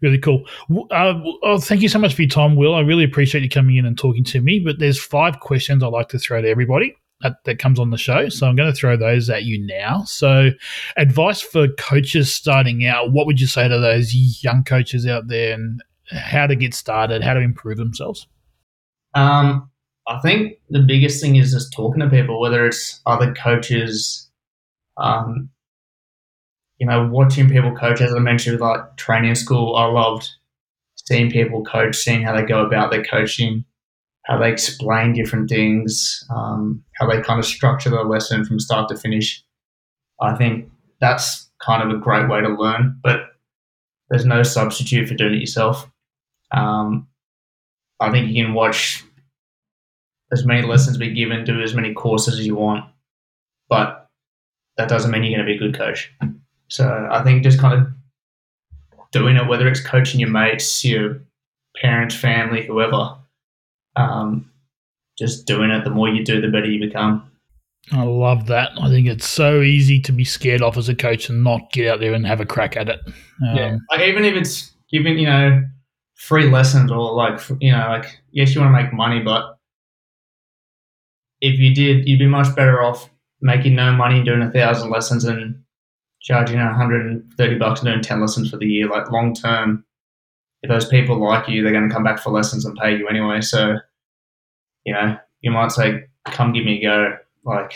really 0.00 0.18
cool. 0.18 0.44
Uh, 0.90 1.20
oh, 1.42 1.58
thank 1.58 1.82
you 1.82 1.88
so 1.88 1.98
much 1.98 2.14
for 2.14 2.22
your 2.22 2.28
time, 2.28 2.56
Will. 2.56 2.74
I 2.74 2.80
really 2.80 3.04
appreciate 3.04 3.42
you 3.42 3.50
coming 3.50 3.76
in 3.76 3.84
and 3.84 3.98
talking 3.98 4.24
to 4.24 4.40
me. 4.40 4.60
But 4.60 4.78
there's 4.78 5.02
five 5.02 5.40
questions 5.40 5.82
I'd 5.82 5.88
like 5.88 6.08
to 6.10 6.18
throw 6.18 6.40
to 6.40 6.48
everybody 6.48 6.96
that, 7.22 7.44
that 7.44 7.58
comes 7.58 7.78
on 7.78 7.90
the 7.90 7.98
show. 7.98 8.28
So 8.28 8.46
I'm 8.46 8.56
going 8.56 8.70
to 8.70 8.76
throw 8.76 8.96
those 8.96 9.30
at 9.30 9.44
you 9.44 9.64
now. 9.66 10.04
So, 10.04 10.50
advice 10.96 11.40
for 11.40 11.68
coaches 11.78 12.32
starting 12.32 12.86
out 12.86 13.12
what 13.12 13.26
would 13.26 13.40
you 13.40 13.46
say 13.46 13.68
to 13.68 13.78
those 13.78 14.14
young 14.42 14.64
coaches 14.64 15.06
out 15.06 15.28
there 15.28 15.54
and 15.54 15.82
how 16.10 16.46
to 16.46 16.54
get 16.56 16.74
started, 16.74 17.22
how 17.22 17.34
to 17.34 17.40
improve 17.40 17.78
themselves? 17.78 18.26
Um, 19.14 19.70
I 20.06 20.18
think 20.20 20.58
the 20.68 20.80
biggest 20.80 21.22
thing 21.22 21.36
is 21.36 21.52
just 21.52 21.72
talking 21.72 22.00
to 22.00 22.10
people, 22.10 22.40
whether 22.40 22.66
it's 22.66 23.00
other 23.06 23.32
coaches, 23.34 24.30
um, 24.96 25.48
you 26.78 26.86
know, 26.86 27.06
watching 27.06 27.48
people 27.48 27.74
coach. 27.74 28.00
As 28.00 28.12
I 28.12 28.18
mentioned, 28.18 28.60
like 28.60 28.96
training 28.96 29.36
school, 29.36 29.76
I 29.76 29.84
loved 29.84 30.28
seeing 30.96 31.30
people 31.30 31.64
coach, 31.64 31.96
seeing 31.96 32.22
how 32.22 32.34
they 32.34 32.42
go 32.42 32.64
about 32.64 32.90
their 32.90 33.04
coaching 33.04 33.64
how 34.24 34.38
they 34.38 34.50
explain 34.50 35.12
different 35.12 35.48
things, 35.48 36.24
um, 36.30 36.82
how 36.96 37.08
they 37.08 37.20
kind 37.20 37.40
of 37.40 37.46
structure 37.46 37.90
the 37.90 38.02
lesson 38.02 38.44
from 38.44 38.60
start 38.60 38.88
to 38.88 38.96
finish. 38.96 39.42
I 40.20 40.36
think 40.36 40.70
that's 41.00 41.50
kind 41.60 41.82
of 41.82 41.96
a 41.96 42.00
great 42.00 42.28
way 42.28 42.40
to 42.40 42.48
learn, 42.48 42.98
but 43.02 43.32
there's 44.08 44.24
no 44.24 44.42
substitute 44.42 45.08
for 45.08 45.14
doing 45.14 45.34
it 45.34 45.40
yourself. 45.40 45.90
Um, 46.52 47.08
I 47.98 48.10
think 48.10 48.30
you 48.30 48.44
can 48.44 48.54
watch 48.54 49.04
as 50.32 50.44
many 50.44 50.66
lessons 50.66 50.96
be 50.96 51.12
given, 51.12 51.44
do 51.44 51.60
as 51.60 51.74
many 51.74 51.92
courses 51.92 52.38
as 52.38 52.46
you 52.46 52.56
want, 52.56 52.84
but 53.68 54.08
that 54.76 54.88
doesn't 54.88 55.10
mean 55.10 55.22
you're 55.22 55.36
going 55.36 55.46
to 55.46 55.52
be 55.52 55.56
a 55.56 55.58
good 55.58 55.76
coach. 55.76 56.12
So 56.68 57.08
I 57.10 57.22
think 57.22 57.42
just 57.42 57.60
kind 57.60 57.80
of 57.80 57.88
doing 59.12 59.36
it, 59.36 59.46
whether 59.46 59.68
it's 59.68 59.84
coaching 59.84 60.20
your 60.20 60.30
mates, 60.30 60.84
your 60.84 61.20
parents, 61.80 62.14
family, 62.14 62.66
whoever, 62.66 63.16
um, 63.96 64.50
just 65.18 65.46
doing 65.46 65.70
it. 65.70 65.84
The 65.84 65.90
more 65.90 66.08
you 66.08 66.24
do, 66.24 66.40
the 66.40 66.48
better 66.48 66.66
you 66.66 66.80
become. 66.80 67.30
I 67.92 68.04
love 68.04 68.46
that. 68.46 68.70
I 68.80 68.88
think 68.88 69.08
it's 69.08 69.28
so 69.28 69.60
easy 69.60 70.00
to 70.02 70.12
be 70.12 70.24
scared 70.24 70.62
off 70.62 70.76
as 70.76 70.88
a 70.88 70.94
coach 70.94 71.28
and 71.28 71.42
not 71.44 71.72
get 71.72 71.88
out 71.88 72.00
there 72.00 72.14
and 72.14 72.26
have 72.26 72.40
a 72.40 72.46
crack 72.46 72.76
at 72.76 72.88
it. 72.88 73.00
Um, 73.06 73.56
yeah, 73.56 73.76
like 73.90 74.02
even 74.02 74.24
if 74.24 74.34
it's 74.34 74.72
giving 74.90 75.18
you 75.18 75.26
know 75.26 75.62
free 76.14 76.48
lessons 76.48 76.92
or 76.92 77.12
like 77.12 77.40
you 77.60 77.72
know 77.72 77.88
like 77.88 78.20
yes 78.30 78.54
you 78.54 78.60
want 78.60 78.74
to 78.74 78.82
make 78.82 78.92
money, 78.92 79.20
but 79.20 79.58
if 81.42 81.58
you 81.58 81.74
did, 81.74 82.08
you'd 82.08 82.20
be 82.20 82.26
much 82.26 82.54
better 82.56 82.80
off 82.80 83.10
making 83.42 83.74
no 83.74 83.92
money 83.92 84.16
and 84.16 84.24
doing 84.24 84.40
a 84.40 84.50
thousand 84.50 84.90
lessons 84.90 85.24
and 85.24 85.60
charging 86.22 86.58
130 86.58 87.58
bucks 87.58 87.80
and 87.80 87.88
doing 87.88 88.00
10 88.00 88.20
lessons 88.20 88.48
for 88.48 88.56
the 88.56 88.66
year. 88.66 88.88
Like 88.88 89.10
long 89.10 89.34
term, 89.34 89.84
if 90.62 90.70
those 90.70 90.86
people 90.86 91.20
like 91.20 91.48
you, 91.48 91.62
they're 91.62 91.72
going 91.72 91.88
to 91.88 91.94
come 91.94 92.04
back 92.04 92.20
for 92.20 92.30
lessons 92.30 92.64
and 92.64 92.78
pay 92.78 92.96
you 92.96 93.08
anyway. 93.08 93.40
So, 93.40 93.78
you 94.84 94.94
know, 94.94 95.16
you 95.40 95.50
might 95.50 95.72
say, 95.72 96.04
come 96.26 96.52
give 96.52 96.64
me 96.64 96.78
a 96.78 96.82
go. 96.82 97.16
Like, 97.44 97.72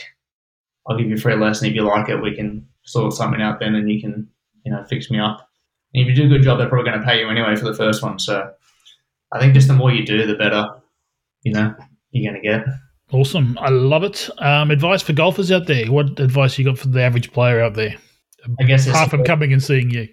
I'll 0.88 0.96
give 0.96 1.08
you 1.08 1.16
a 1.16 1.20
free 1.20 1.34
lesson. 1.34 1.66
If 1.66 1.74
you 1.74 1.82
like 1.82 2.08
it, 2.08 2.22
we 2.22 2.36
can 2.36 2.68
sort 2.84 3.14
something 3.14 3.42
out 3.42 3.58
then 3.58 3.74
and 3.74 3.90
you 3.90 4.00
can, 4.00 4.28
you 4.64 4.70
know, 4.70 4.84
fix 4.84 5.10
me 5.10 5.18
up. 5.18 5.50
And 5.92 6.02
if 6.02 6.08
you 6.08 6.14
do 6.14 6.26
a 6.26 6.38
good 6.38 6.44
job, 6.44 6.58
they're 6.58 6.68
probably 6.68 6.88
going 6.88 7.00
to 7.00 7.06
pay 7.06 7.18
you 7.18 7.28
anyway 7.28 7.56
for 7.56 7.64
the 7.64 7.74
first 7.74 8.00
one. 8.00 8.20
So 8.20 8.48
I 9.32 9.40
think 9.40 9.54
just 9.54 9.66
the 9.66 9.74
more 9.74 9.90
you 9.90 10.06
do, 10.06 10.24
the 10.24 10.36
better, 10.36 10.68
you 11.42 11.52
know, 11.52 11.74
you're 12.12 12.32
going 12.32 12.40
to 12.40 12.48
get. 12.48 12.64
Awesome. 13.16 13.56
I 13.58 13.70
love 13.70 14.04
it. 14.04 14.28
Um, 14.38 14.70
advice 14.70 15.00
for 15.00 15.14
golfers 15.14 15.50
out 15.50 15.66
there. 15.66 15.90
What 15.90 16.20
advice 16.20 16.58
you 16.58 16.66
got 16.66 16.78
for 16.78 16.88
the 16.88 17.00
average 17.00 17.32
player 17.32 17.62
out 17.62 17.72
there? 17.72 17.96
I 18.60 18.64
guess 18.64 18.86
apart 18.86 19.08
from 19.08 19.24
coming 19.24 19.54
and 19.54 19.62
seeing 19.62 19.88
you. 19.88 20.08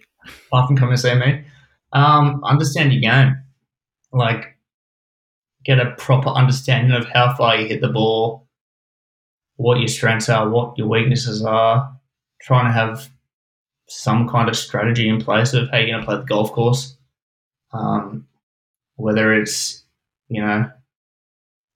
Apart 0.47 0.67
from 0.67 0.77
coming 0.77 0.93
and 0.93 1.01
seeing 1.01 1.19
me. 1.19 1.43
Um, 1.91 2.41
understand 2.45 2.93
your 2.93 3.01
game. 3.01 3.35
Like, 4.13 4.57
get 5.65 5.81
a 5.81 5.91
proper 5.97 6.29
understanding 6.29 6.95
of 6.95 7.05
how 7.07 7.35
far 7.35 7.57
you 7.57 7.67
hit 7.67 7.81
the 7.81 7.89
ball, 7.89 8.47
what 9.57 9.79
your 9.79 9.89
strengths 9.89 10.29
are, 10.29 10.47
what 10.47 10.77
your 10.77 10.87
weaknesses 10.87 11.43
are. 11.43 11.93
Trying 12.41 12.67
to 12.67 12.71
have 12.71 13.09
some 13.89 14.29
kind 14.29 14.47
of 14.47 14.55
strategy 14.55 15.09
in 15.09 15.19
place 15.19 15.53
of 15.53 15.69
how 15.71 15.77
you're 15.79 15.87
going 15.87 15.99
to 15.99 16.05
play 16.05 16.15
the 16.15 16.23
golf 16.23 16.53
course. 16.53 16.95
Um, 17.73 18.27
whether 18.95 19.33
it's, 19.33 19.83
you 20.29 20.41
know, 20.41 20.71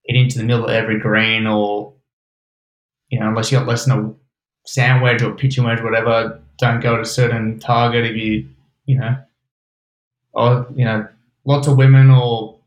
hitting 0.07 0.29
to 0.29 0.37
the 0.37 0.43
middle 0.43 0.65
of 0.65 0.71
every 0.71 0.99
green 0.99 1.45
or, 1.45 1.93
you 3.09 3.19
know, 3.19 3.27
unless 3.27 3.51
you 3.51 3.57
got 3.57 3.67
less 3.67 3.85
than 3.85 3.99
a 3.99 4.13
sand 4.67 5.01
wedge 5.01 5.21
or 5.21 5.35
pitching 5.35 5.63
wedge, 5.63 5.81
whatever, 5.81 6.41
don't 6.57 6.81
go 6.81 6.95
to 6.95 7.01
a 7.01 7.05
certain 7.05 7.59
target 7.59 8.05
if 8.05 8.15
you, 8.15 8.49
you 8.85 8.97
know, 8.97 9.17
or 10.33 10.67
you 10.75 10.85
know, 10.85 11.07
lots 11.45 11.67
of 11.67 11.77
women 11.77 12.09
or 12.09 12.57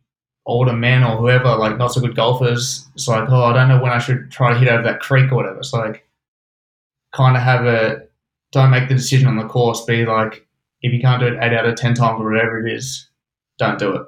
older 0.46 0.72
men 0.72 1.04
or 1.04 1.16
whoever, 1.16 1.56
like 1.56 1.78
not 1.78 1.92
so 1.92 2.00
good 2.00 2.16
golfers. 2.16 2.88
It's 2.94 3.08
like, 3.08 3.28
oh, 3.28 3.44
I 3.44 3.52
don't 3.52 3.68
know 3.68 3.82
when 3.82 3.92
I 3.92 3.98
should 3.98 4.30
try 4.30 4.52
to 4.52 4.58
hit 4.58 4.68
over 4.68 4.82
that 4.82 5.00
creek 5.00 5.30
or 5.32 5.36
whatever. 5.36 5.58
It's 5.58 5.72
like, 5.72 6.06
kind 7.12 7.36
of 7.36 7.42
have 7.42 7.66
a, 7.66 8.02
don't 8.52 8.70
make 8.70 8.88
the 8.88 8.94
decision 8.94 9.28
on 9.28 9.36
the 9.36 9.46
course. 9.46 9.84
Be 9.84 10.04
like, 10.06 10.46
if 10.82 10.92
you 10.92 11.00
can't 11.00 11.20
do 11.20 11.26
it 11.28 11.38
eight 11.40 11.52
out 11.52 11.66
of 11.66 11.76
ten 11.76 11.94
times 11.94 12.20
or 12.20 12.30
whatever 12.30 12.66
it 12.66 12.72
is, 12.72 13.08
don't 13.58 13.78
do 13.78 13.94
it. 13.96 14.02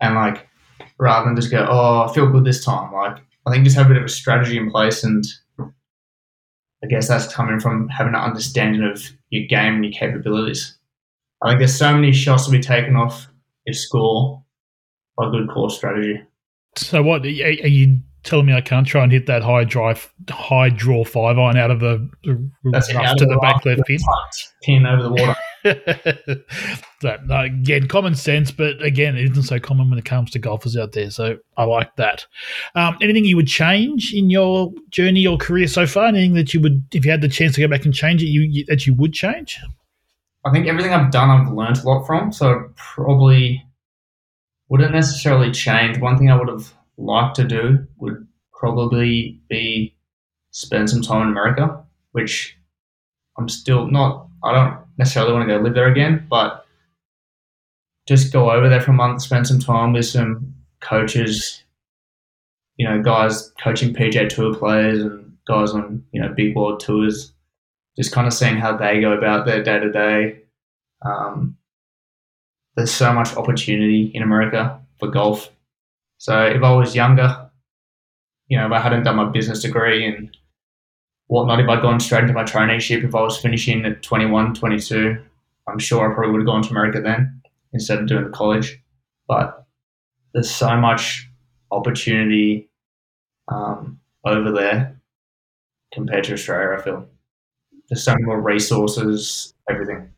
And 0.00 0.14
like, 0.14 0.48
rather 0.98 1.26
than 1.26 1.36
just 1.36 1.50
go, 1.50 1.66
oh, 1.68 2.06
I 2.08 2.12
feel 2.12 2.30
good 2.30 2.44
this 2.44 2.64
time. 2.64 2.92
Like, 2.92 3.18
I 3.46 3.50
think 3.50 3.64
just 3.64 3.76
have 3.76 3.86
a 3.86 3.88
bit 3.88 3.98
of 3.98 4.04
a 4.04 4.08
strategy 4.08 4.56
in 4.56 4.70
place, 4.70 5.02
and 5.04 5.24
I 5.58 6.86
guess 6.88 7.08
that's 7.08 7.32
coming 7.32 7.60
from 7.60 7.88
having 7.88 8.14
an 8.14 8.20
understanding 8.20 8.82
of 8.82 9.02
your 9.30 9.46
game 9.46 9.74
and 9.76 9.84
your 9.84 9.92
capabilities. 9.92 10.78
I 11.42 11.48
think 11.48 11.58
there's 11.58 11.76
so 11.76 11.92
many 11.94 12.12
shots 12.12 12.44
to 12.46 12.50
be 12.52 12.60
taken 12.60 12.96
off 12.96 13.28
your 13.66 13.74
score 13.74 14.44
by 15.16 15.30
good 15.30 15.48
course 15.48 15.76
strategy. 15.76 16.22
So 16.76 17.02
what 17.02 17.24
are 17.24 17.28
you 17.28 17.98
telling 18.22 18.46
me? 18.46 18.54
I 18.54 18.60
can't 18.60 18.86
try 18.86 19.02
and 19.02 19.12
hit 19.12 19.26
that 19.26 19.42
high 19.42 19.64
drive, 19.64 20.12
high 20.30 20.68
draw 20.68 21.04
five 21.04 21.38
iron 21.38 21.56
out 21.56 21.70
of 21.70 21.80
the, 21.80 22.08
That's 22.64 22.92
rough 22.94 23.16
to 23.16 23.26
the, 23.26 23.34
the 23.34 23.40
back 23.40 23.64
left 23.64 23.82
pin, 23.86 23.98
pin 24.62 24.86
over 24.86 25.02
the 25.02 25.10
water. 25.10 25.36
that, 27.02 27.20
again, 27.30 27.88
common 27.88 28.14
sense, 28.14 28.50
but 28.50 28.82
again, 28.82 29.16
it 29.16 29.30
isn't 29.30 29.44
so 29.44 29.60
common 29.60 29.90
when 29.90 29.98
it 29.98 30.04
comes 30.04 30.30
to 30.32 30.38
golfers 30.38 30.76
out 30.76 30.92
there. 30.92 31.10
So 31.10 31.38
I 31.56 31.64
like 31.64 31.94
that. 31.96 32.26
Um, 32.74 32.96
anything 33.00 33.24
you 33.24 33.36
would 33.36 33.48
change 33.48 34.12
in 34.14 34.30
your 34.30 34.72
journey 34.90 35.26
or 35.26 35.36
career 35.36 35.68
so 35.68 35.86
far? 35.86 36.06
Anything 36.06 36.34
that 36.34 36.52
you 36.52 36.60
would, 36.60 36.84
if 36.92 37.04
you 37.04 37.10
had 37.10 37.20
the 37.20 37.28
chance 37.28 37.54
to 37.54 37.60
go 37.60 37.68
back 37.68 37.84
and 37.84 37.94
change 37.94 38.22
it, 38.22 38.26
you, 38.26 38.42
you 38.42 38.64
that 38.66 38.86
you 38.86 38.94
would 38.94 39.12
change? 39.12 39.60
I 40.44 40.50
think 40.50 40.66
everything 40.66 40.92
I've 40.92 41.12
done, 41.12 41.30
I've 41.30 41.52
learned 41.52 41.78
a 41.78 41.82
lot 41.82 42.06
from. 42.06 42.32
So 42.32 42.70
probably 42.76 43.62
wouldn't 44.68 44.92
necessarily 44.92 45.50
change. 45.52 45.98
One 45.98 46.18
thing 46.18 46.30
I 46.30 46.36
would 46.36 46.48
have 46.48 46.72
liked 47.02 47.36
to 47.36 47.44
do 47.44 47.86
would 47.96 48.26
probably 48.52 49.40
be 49.48 49.94
spend 50.50 50.90
some 50.90 51.02
time 51.02 51.22
in 51.22 51.28
America, 51.28 51.82
which 52.12 52.56
I'm 53.38 53.48
still 53.48 53.86
not. 53.86 54.28
I 54.44 54.52
don't 54.52 54.78
necessarily 54.98 55.32
want 55.32 55.48
to 55.48 55.54
go 55.54 55.62
live 55.62 55.74
there 55.74 55.90
again, 55.90 56.26
but 56.28 56.66
just 58.06 58.32
go 58.32 58.50
over 58.50 58.68
there 58.68 58.80
for 58.80 58.90
a 58.90 58.94
month, 58.94 59.22
spend 59.22 59.46
some 59.46 59.58
time 59.60 59.92
with 59.92 60.06
some 60.06 60.54
coaches, 60.80 61.62
you 62.76 62.88
know, 62.88 63.00
guys 63.02 63.52
coaching 63.62 63.94
PGA 63.94 64.28
Tour 64.28 64.54
players 64.54 65.02
and 65.02 65.36
guys 65.46 65.72
on 65.72 66.04
you 66.12 66.20
know 66.20 66.28
big 66.28 66.54
world 66.54 66.78
tours 66.80 67.32
just 67.96 68.12
kind 68.12 68.26
of 68.26 68.32
seeing 68.32 68.56
how 68.56 68.76
they 68.76 69.00
go 69.00 69.12
about 69.12 69.46
their 69.46 69.62
day 69.62 69.78
to 69.78 69.90
day. 69.90 70.38
There's 72.74 72.90
so 72.90 73.12
much 73.12 73.36
opportunity 73.36 74.10
in 74.14 74.22
America 74.22 74.80
for 74.98 75.08
golf. 75.08 75.50
So 76.22 76.40
if 76.40 76.62
I 76.62 76.70
was 76.70 76.94
younger, 76.94 77.50
you 78.46 78.56
know, 78.56 78.66
if 78.66 78.70
I 78.70 78.78
hadn't 78.78 79.02
done 79.02 79.16
my 79.16 79.28
business 79.28 79.60
degree 79.60 80.06
and 80.06 80.30
whatnot, 81.26 81.58
if 81.58 81.68
I'd 81.68 81.82
gone 81.82 81.98
straight 81.98 82.20
into 82.20 82.32
my 82.32 82.44
traineeship, 82.44 83.02
if 83.02 83.12
I 83.12 83.22
was 83.22 83.40
finishing 83.40 83.84
at 83.84 84.04
21, 84.04 84.54
22, 84.54 85.20
I'm 85.66 85.80
sure 85.80 86.08
I 86.08 86.14
probably 86.14 86.30
would 86.30 86.42
have 86.42 86.46
gone 86.46 86.62
to 86.62 86.70
America 86.70 87.00
then 87.00 87.42
instead 87.72 87.98
of 87.98 88.06
doing 88.06 88.22
the 88.22 88.30
college. 88.30 88.80
But 89.26 89.66
there's 90.32 90.48
so 90.48 90.76
much 90.76 91.28
opportunity 91.72 92.70
um, 93.48 93.98
over 94.24 94.52
there 94.52 94.96
compared 95.92 96.22
to 96.22 96.34
Australia, 96.34 96.78
I 96.78 96.82
feel 96.82 97.08
there's 97.90 98.04
so 98.04 98.12
many 98.12 98.26
more 98.26 98.40
resources, 98.40 99.54
everything. 99.68 100.08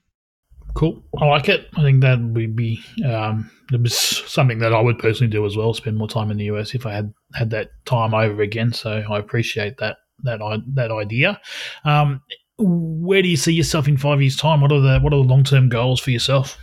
Cool. 0.74 1.04
I 1.20 1.26
like 1.26 1.48
it. 1.48 1.68
I 1.76 1.82
think 1.82 2.00
that 2.00 2.20
would 2.20 2.56
be 2.56 2.82
um, 3.06 3.50
it 3.72 3.80
was 3.80 3.96
something 3.96 4.58
that 4.58 4.74
I 4.74 4.80
would 4.80 4.98
personally 4.98 5.30
do 5.30 5.46
as 5.46 5.56
well. 5.56 5.72
Spend 5.72 5.96
more 5.96 6.08
time 6.08 6.30
in 6.30 6.36
the 6.36 6.44
US 6.46 6.74
if 6.74 6.84
I 6.84 6.92
had 6.92 7.14
had 7.34 7.50
that 7.50 7.70
time 7.84 8.12
over 8.12 8.42
again. 8.42 8.72
So 8.72 9.04
I 9.08 9.18
appreciate 9.18 9.78
that 9.78 9.98
that 10.24 10.40
that 10.74 10.90
idea. 10.90 11.40
Um, 11.84 12.22
where 12.58 13.22
do 13.22 13.28
you 13.28 13.36
see 13.36 13.52
yourself 13.52 13.88
in 13.88 13.96
five 13.96 14.20
years' 14.20 14.36
time? 14.36 14.60
What 14.60 14.72
are 14.72 14.80
the 14.80 14.98
what 15.00 15.12
are 15.12 15.22
the 15.22 15.28
long 15.28 15.44
term 15.44 15.68
goals 15.68 16.00
for 16.00 16.10
yourself? 16.10 16.58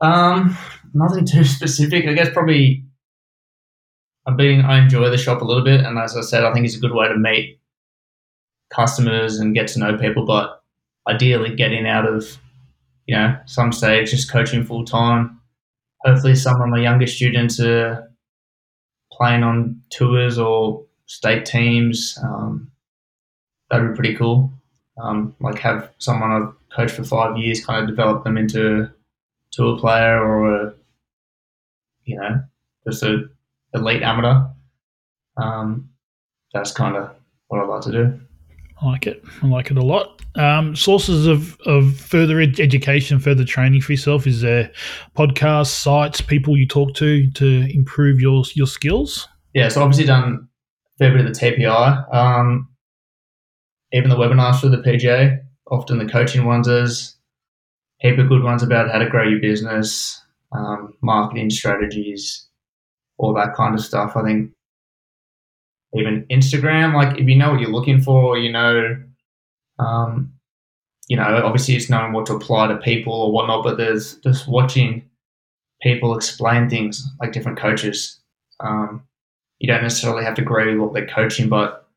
Um, 0.00 0.56
nothing 0.92 1.26
too 1.26 1.44
specific. 1.44 2.06
I 2.06 2.12
guess 2.12 2.30
probably 2.32 2.84
I've 4.26 4.36
been 4.36 4.62
I 4.62 4.82
enjoy 4.82 5.08
the 5.10 5.18
shop 5.18 5.42
a 5.42 5.44
little 5.44 5.64
bit, 5.64 5.80
and 5.80 5.98
as 5.98 6.16
I 6.16 6.22
said, 6.22 6.44
I 6.44 6.52
think 6.52 6.66
it's 6.66 6.76
a 6.76 6.80
good 6.80 6.94
way 6.94 7.08
to 7.08 7.16
meet 7.16 7.60
customers 8.70 9.38
and 9.38 9.54
get 9.54 9.68
to 9.68 9.78
know 9.78 9.96
people. 9.96 10.26
But 10.26 10.60
ideally, 11.08 11.54
getting 11.54 11.86
out 11.86 12.06
of 12.06 12.38
you 13.10 13.16
know 13.16 13.36
some 13.44 13.72
stage 13.72 14.12
just 14.12 14.30
coaching 14.30 14.62
full 14.62 14.84
time. 14.84 15.40
Hopefully, 16.04 16.36
some 16.36 16.62
of 16.62 16.68
my 16.68 16.80
younger 16.80 17.08
students 17.08 17.58
are 17.58 18.08
playing 19.10 19.42
on 19.42 19.82
tours 19.90 20.38
or 20.38 20.84
state 21.06 21.44
teams. 21.44 22.16
Um, 22.22 22.70
that'd 23.68 23.90
be 23.90 23.96
pretty 23.96 24.14
cool. 24.14 24.52
Um, 25.02 25.34
like 25.40 25.58
have 25.58 25.90
someone 25.98 26.30
I've 26.30 26.54
coached 26.72 26.94
for 26.94 27.02
five 27.02 27.36
years 27.36 27.66
kind 27.66 27.82
of 27.82 27.88
develop 27.88 28.22
them 28.22 28.38
into 28.38 28.82
a 28.82 28.92
tour 29.50 29.76
player 29.76 30.22
or 30.22 30.54
a 30.54 30.74
you 32.04 32.16
know 32.16 32.44
just 32.86 33.02
a 33.02 33.24
elite 33.74 34.04
amateur. 34.04 34.46
Um, 35.36 35.90
that's 36.54 36.70
kind 36.70 36.96
of 36.96 37.10
what 37.48 37.60
I'd 37.60 37.68
like 37.68 37.82
to 37.82 37.90
do. 37.90 38.20
I 38.82 38.86
like 38.86 39.06
it. 39.06 39.22
I 39.42 39.46
like 39.46 39.70
it 39.70 39.76
a 39.76 39.82
lot. 39.82 40.22
Um, 40.36 40.74
sources 40.74 41.26
of, 41.26 41.58
of 41.66 41.96
further 41.96 42.40
ed- 42.40 42.60
education, 42.60 43.18
further 43.18 43.44
training 43.44 43.80
for 43.82 43.92
yourself. 43.92 44.26
Is 44.26 44.40
there 44.40 44.70
podcasts, 45.16 45.66
sites, 45.66 46.20
people 46.20 46.56
you 46.56 46.66
talk 46.66 46.94
to 46.94 47.30
to 47.32 47.66
improve 47.74 48.20
your 48.20 48.44
your 48.54 48.66
skills? 48.66 49.28
Yeah, 49.54 49.68
so 49.68 49.82
obviously 49.82 50.06
done 50.06 50.48
a 50.94 50.98
fair 50.98 51.16
bit 51.16 51.26
of 51.26 51.34
the 51.34 51.38
TPI. 51.38 52.14
Um, 52.14 52.68
even 53.92 54.08
the 54.08 54.16
webinars 54.16 54.60
for 54.60 54.68
the 54.68 54.78
PGA, 54.78 55.40
often 55.70 55.98
the 55.98 56.06
coaching 56.06 56.44
ones 56.44 56.68
is 56.68 57.16
heap 57.98 58.18
of 58.18 58.28
good 58.28 58.42
ones 58.42 58.62
about 58.62 58.90
how 58.90 58.98
to 58.98 59.08
grow 59.08 59.28
your 59.28 59.40
business, 59.40 60.22
um, 60.52 60.94
marketing 61.02 61.50
strategies, 61.50 62.48
all 63.18 63.34
that 63.34 63.54
kind 63.54 63.74
of 63.74 63.84
stuff. 63.84 64.16
I 64.16 64.22
think 64.22 64.52
even 65.94 66.24
Instagram, 66.30 66.94
like 66.94 67.18
if 67.18 67.28
you 67.28 67.36
know 67.36 67.50
what 67.50 67.60
you're 67.60 67.70
looking 67.70 68.00
for, 68.00 68.38
you 68.38 68.52
know, 68.52 68.96
um, 69.78 70.32
you 71.08 71.16
know, 71.16 71.42
obviously 71.44 71.74
it's 71.74 71.90
knowing 71.90 72.12
what 72.12 72.26
to 72.26 72.34
apply 72.34 72.68
to 72.68 72.76
people 72.76 73.12
or 73.12 73.32
whatnot, 73.32 73.64
but 73.64 73.76
there's 73.76 74.14
just 74.16 74.46
watching 74.46 75.08
people 75.82 76.16
explain 76.16 76.68
things 76.68 77.04
like 77.20 77.32
different 77.32 77.58
coaches. 77.58 78.20
Um, 78.60 79.02
you 79.58 79.66
don't 79.66 79.82
necessarily 79.82 80.24
have 80.24 80.34
to 80.36 80.42
agree 80.42 80.72
with 80.72 80.80
what 80.80 80.92
they're 80.92 81.06
coaching, 81.06 81.48
but 81.48 81.88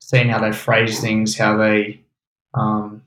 seeing 0.00 0.28
how 0.28 0.38
they 0.38 0.52
phrase 0.52 1.00
things, 1.00 1.36
how 1.36 1.56
they, 1.56 2.00
um, 2.54 3.02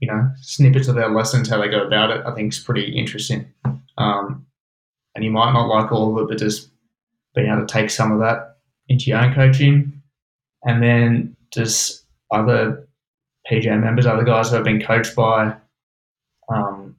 you 0.00 0.08
know, 0.08 0.30
snippets 0.40 0.88
of 0.88 0.96
their 0.96 1.10
lessons, 1.10 1.48
how 1.48 1.60
they 1.60 1.68
go 1.68 1.86
about 1.86 2.10
it, 2.10 2.24
I 2.26 2.34
think 2.34 2.52
is 2.52 2.58
pretty 2.58 2.98
interesting. 2.98 3.52
Um, 3.98 4.46
and 5.14 5.24
you 5.24 5.30
might 5.30 5.52
not 5.52 5.68
like 5.68 5.92
all 5.92 6.16
of 6.16 6.24
it, 6.24 6.28
but 6.28 6.38
just 6.38 6.70
being 7.34 7.48
able 7.48 7.66
to 7.66 7.72
take 7.72 7.90
some 7.90 8.10
of 8.10 8.20
that 8.20 8.49
into 8.90 9.08
your 9.08 9.20
own 9.20 9.32
coaching, 9.32 10.02
and 10.64 10.82
then 10.82 11.36
just 11.54 12.04
other 12.30 12.86
PGA 13.50 13.80
members, 13.80 14.04
other 14.04 14.24
guys 14.24 14.50
who 14.50 14.56
have 14.56 14.64
been 14.64 14.82
coached 14.82 15.14
by, 15.16 15.54
um, 16.52 16.96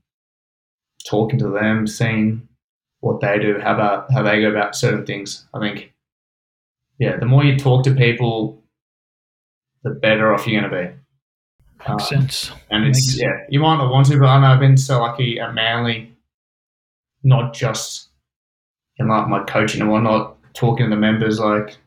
talking 1.07 1.37
to 1.39 1.49
them, 1.49 1.85
seeing 1.85 2.47
what 3.01 3.19
they 3.19 3.37
do, 3.37 3.59
how 3.59 3.73
about 3.73 4.11
how 4.11 4.23
they 4.23 4.41
go 4.41 4.49
about 4.49 4.75
certain 4.75 5.05
things. 5.05 5.45
I 5.53 5.59
think, 5.59 5.93
yeah, 6.97 7.17
the 7.17 7.25
more 7.25 7.43
you 7.43 7.57
talk 7.57 7.83
to 7.83 7.93
people, 7.93 8.63
the 9.83 9.91
better 9.91 10.33
off 10.33 10.47
you're 10.47 10.61
going 10.61 10.71
to 10.71 10.89
be. 10.89 10.95
Makes 11.89 12.03
um, 12.03 12.21
sense. 12.21 12.51
And 12.69 12.85
it's 12.85 13.17
Makes 13.17 13.21
yeah, 13.21 13.45
you 13.49 13.59
might 13.59 13.77
not 13.77 13.91
want 13.91 14.07
to, 14.07 14.19
but 14.19 14.27
I 14.27 14.39
know 14.39 14.47
I've 14.47 14.59
been 14.59 14.77
so 14.77 15.01
lucky 15.01 15.39
at 15.39 15.53
Manly, 15.53 16.15
not 17.23 17.53
just 17.53 18.09
in 18.97 19.07
like 19.07 19.27
my 19.27 19.43
coaching 19.43 19.81
and 19.81 19.89
whatnot, 19.89 20.37
talking 20.53 20.85
to 20.85 20.95
the 20.95 21.01
members 21.01 21.39
like 21.39 21.77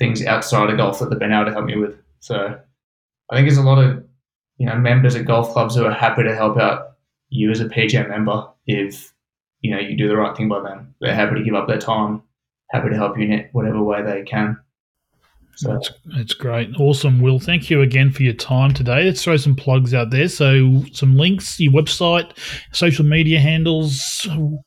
things 0.00 0.24
outside 0.24 0.70
of 0.70 0.78
golf 0.78 0.98
that 0.98 1.10
they've 1.10 1.18
been 1.18 1.32
able 1.32 1.44
to 1.44 1.52
help 1.52 1.66
me 1.66 1.76
with. 1.76 1.96
So 2.18 2.58
I 3.30 3.36
think 3.36 3.46
there's 3.46 3.58
a 3.58 3.62
lot 3.62 3.78
of 3.78 4.02
you 4.58 4.66
know 4.66 4.74
members 4.74 5.14
at 5.14 5.26
golf 5.26 5.52
clubs 5.52 5.76
who 5.76 5.84
are 5.84 5.92
happy 5.92 6.24
to 6.24 6.34
help 6.34 6.58
out 6.58 6.96
you 7.28 7.52
as 7.52 7.60
a 7.60 7.66
PGA 7.66 8.08
member 8.08 8.48
if 8.66 9.12
you 9.60 9.70
know 9.70 9.78
you 9.78 9.96
do 9.96 10.08
the 10.08 10.16
right 10.16 10.36
thing 10.36 10.48
by 10.48 10.60
them. 10.60 10.92
They're 11.00 11.14
happy 11.14 11.36
to 11.36 11.44
give 11.44 11.54
up 11.54 11.68
their 11.68 11.78
time, 11.78 12.22
happy 12.70 12.88
to 12.88 12.96
help 12.96 13.16
you 13.16 13.24
in 13.24 13.48
whatever 13.52 13.80
way 13.80 14.02
they 14.02 14.22
can. 14.22 14.58
So 15.56 15.74
that's, 15.74 15.90
that's 16.16 16.32
great. 16.32 16.70
Awesome, 16.78 17.20
Will. 17.20 17.38
Thank 17.38 17.68
you 17.68 17.82
again 17.82 18.10
for 18.12 18.22
your 18.22 18.32
time 18.32 18.72
today. 18.72 19.04
Let's 19.04 19.22
throw 19.22 19.36
some 19.36 19.54
plugs 19.54 19.92
out 19.92 20.10
there. 20.10 20.26
So, 20.28 20.82
some 20.92 21.16
links, 21.16 21.60
your 21.60 21.72
website, 21.72 22.32
social 22.72 23.04
media 23.04 23.40
handles. 23.40 24.26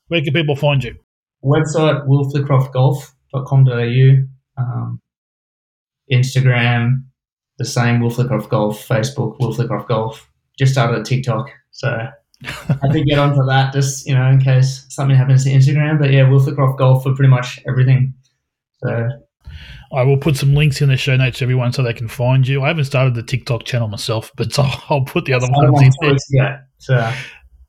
Where 0.10 0.22
can 0.22 0.34
people 0.34 0.56
find 0.56 0.84
you? 0.84 0.96
Website, 1.44 2.08
willflitcroftgolf.com.au. 2.08 4.62
Um, 4.62 5.02
Instagram, 6.12 7.04
the 7.58 7.66
same, 7.66 8.00
Will 8.02 8.10
Flitcroft 8.10 8.50
Golf. 8.50 8.88
Facebook, 8.88 9.40
Will 9.40 9.54
Flitcroft 9.54 9.88
Golf. 9.88 10.30
Just 10.58 10.74
started 10.74 11.00
a 11.00 11.04
TikTok. 11.04 11.50
So, 11.72 11.90
I 12.44 12.88
did 12.92 13.06
get 13.06 13.20
onto 13.20 13.46
that 13.46 13.74
just, 13.74 14.08
you 14.08 14.16
know, 14.16 14.28
in 14.28 14.40
case 14.40 14.86
something 14.90 15.16
happens 15.16 15.44
to 15.46 15.52
Instagram. 15.52 16.00
But 16.00 16.12
yeah, 16.12 16.30
Will 16.30 16.40
Flitcroft 16.40 16.78
Golf 16.78 17.04
for 17.04 17.16
pretty 17.16 17.30
much 17.30 17.60
everything. 17.68 18.14
So 18.84 19.10
I 19.94 20.04
will 20.04 20.18
put 20.18 20.36
some 20.36 20.56
links 20.56 20.82
in 20.82 20.90
the 20.90 20.98
show 20.98 21.16
notes, 21.16 21.42
everyone, 21.42 21.72
so 21.72 21.84
they 21.84 21.94
can 21.94 22.08
find 22.08 22.48
you. 22.48 22.64
I 22.64 22.68
haven't 22.68 22.86
started 22.86 23.14
the 23.14 23.22
TikTok 23.22 23.64
channel 23.64 23.88
myself, 23.88 24.32
but 24.36 24.58
I'll, 24.90 25.06
put 25.06 25.26
the 25.26 25.34
other 25.34 25.48
ones 25.50 25.82
in 25.82 25.92
there. 26.02 26.18
Yeah, 26.32 26.60
so. 26.80 27.14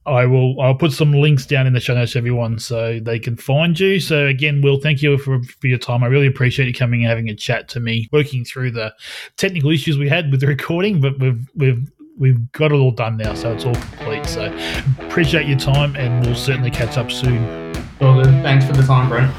I 0.07 0.27
will. 0.27 0.61
I'll 0.61 0.75
put 0.75 0.93
some 0.93 1.13
links 1.13 1.47
down 1.47 1.67
in 1.67 1.73
the 1.73 1.81
show 1.81 1.95
notes, 1.95 2.15
everyone, 2.15 2.59
so 2.59 3.01
they 3.01 3.19
can 3.19 3.37
find 3.37 3.79
you. 3.79 4.01
So 4.01 4.27
again, 4.27 4.61
Will, 4.61 4.79
thank 4.79 5.03
you 5.03 5.17
for, 5.19 5.43
for 5.43 5.67
your 5.67 5.79
time. 5.79 6.05
I 6.05 6.09
really 6.09 6.27
appreciate 6.27 6.67
you 6.67 6.75
coming 6.75 7.03
and 7.03 7.09
having 7.09 7.31
a 7.31 7.35
chat 7.35 7.69
to 7.71 7.81
me, 7.81 8.09
working 8.13 8.45
through 8.45 8.73
the 8.73 8.95
technical 9.37 9.71
issues 9.71 9.97
we 9.97 10.09
had 10.09 10.31
with 10.31 10.41
the 10.41 10.47
recording, 10.47 11.01
but 11.01 11.19
we've 11.19 11.49
we've 11.55 11.91
we've 12.19 12.53
got 12.53 12.71
it 12.73 12.77
all 12.77 12.91
done 12.91 13.17
now, 13.17 13.35
so 13.35 13.53
it's 13.53 13.65
all 13.65 13.75
complete. 13.75 14.27
So 14.27 14.55
appreciate 15.01 15.47
your 15.47 15.59
time, 15.59 15.97
and 15.97 16.25
we'll 16.27 16.35
certainly 16.35 16.71
catch 16.71 16.99
up 16.99 17.11
soon. 17.11 17.73
Well. 18.01 18.23
Thanks 18.43 18.67
for 18.67 18.73
the 18.73 18.83
time, 18.83 19.09
Brent. 19.09 19.35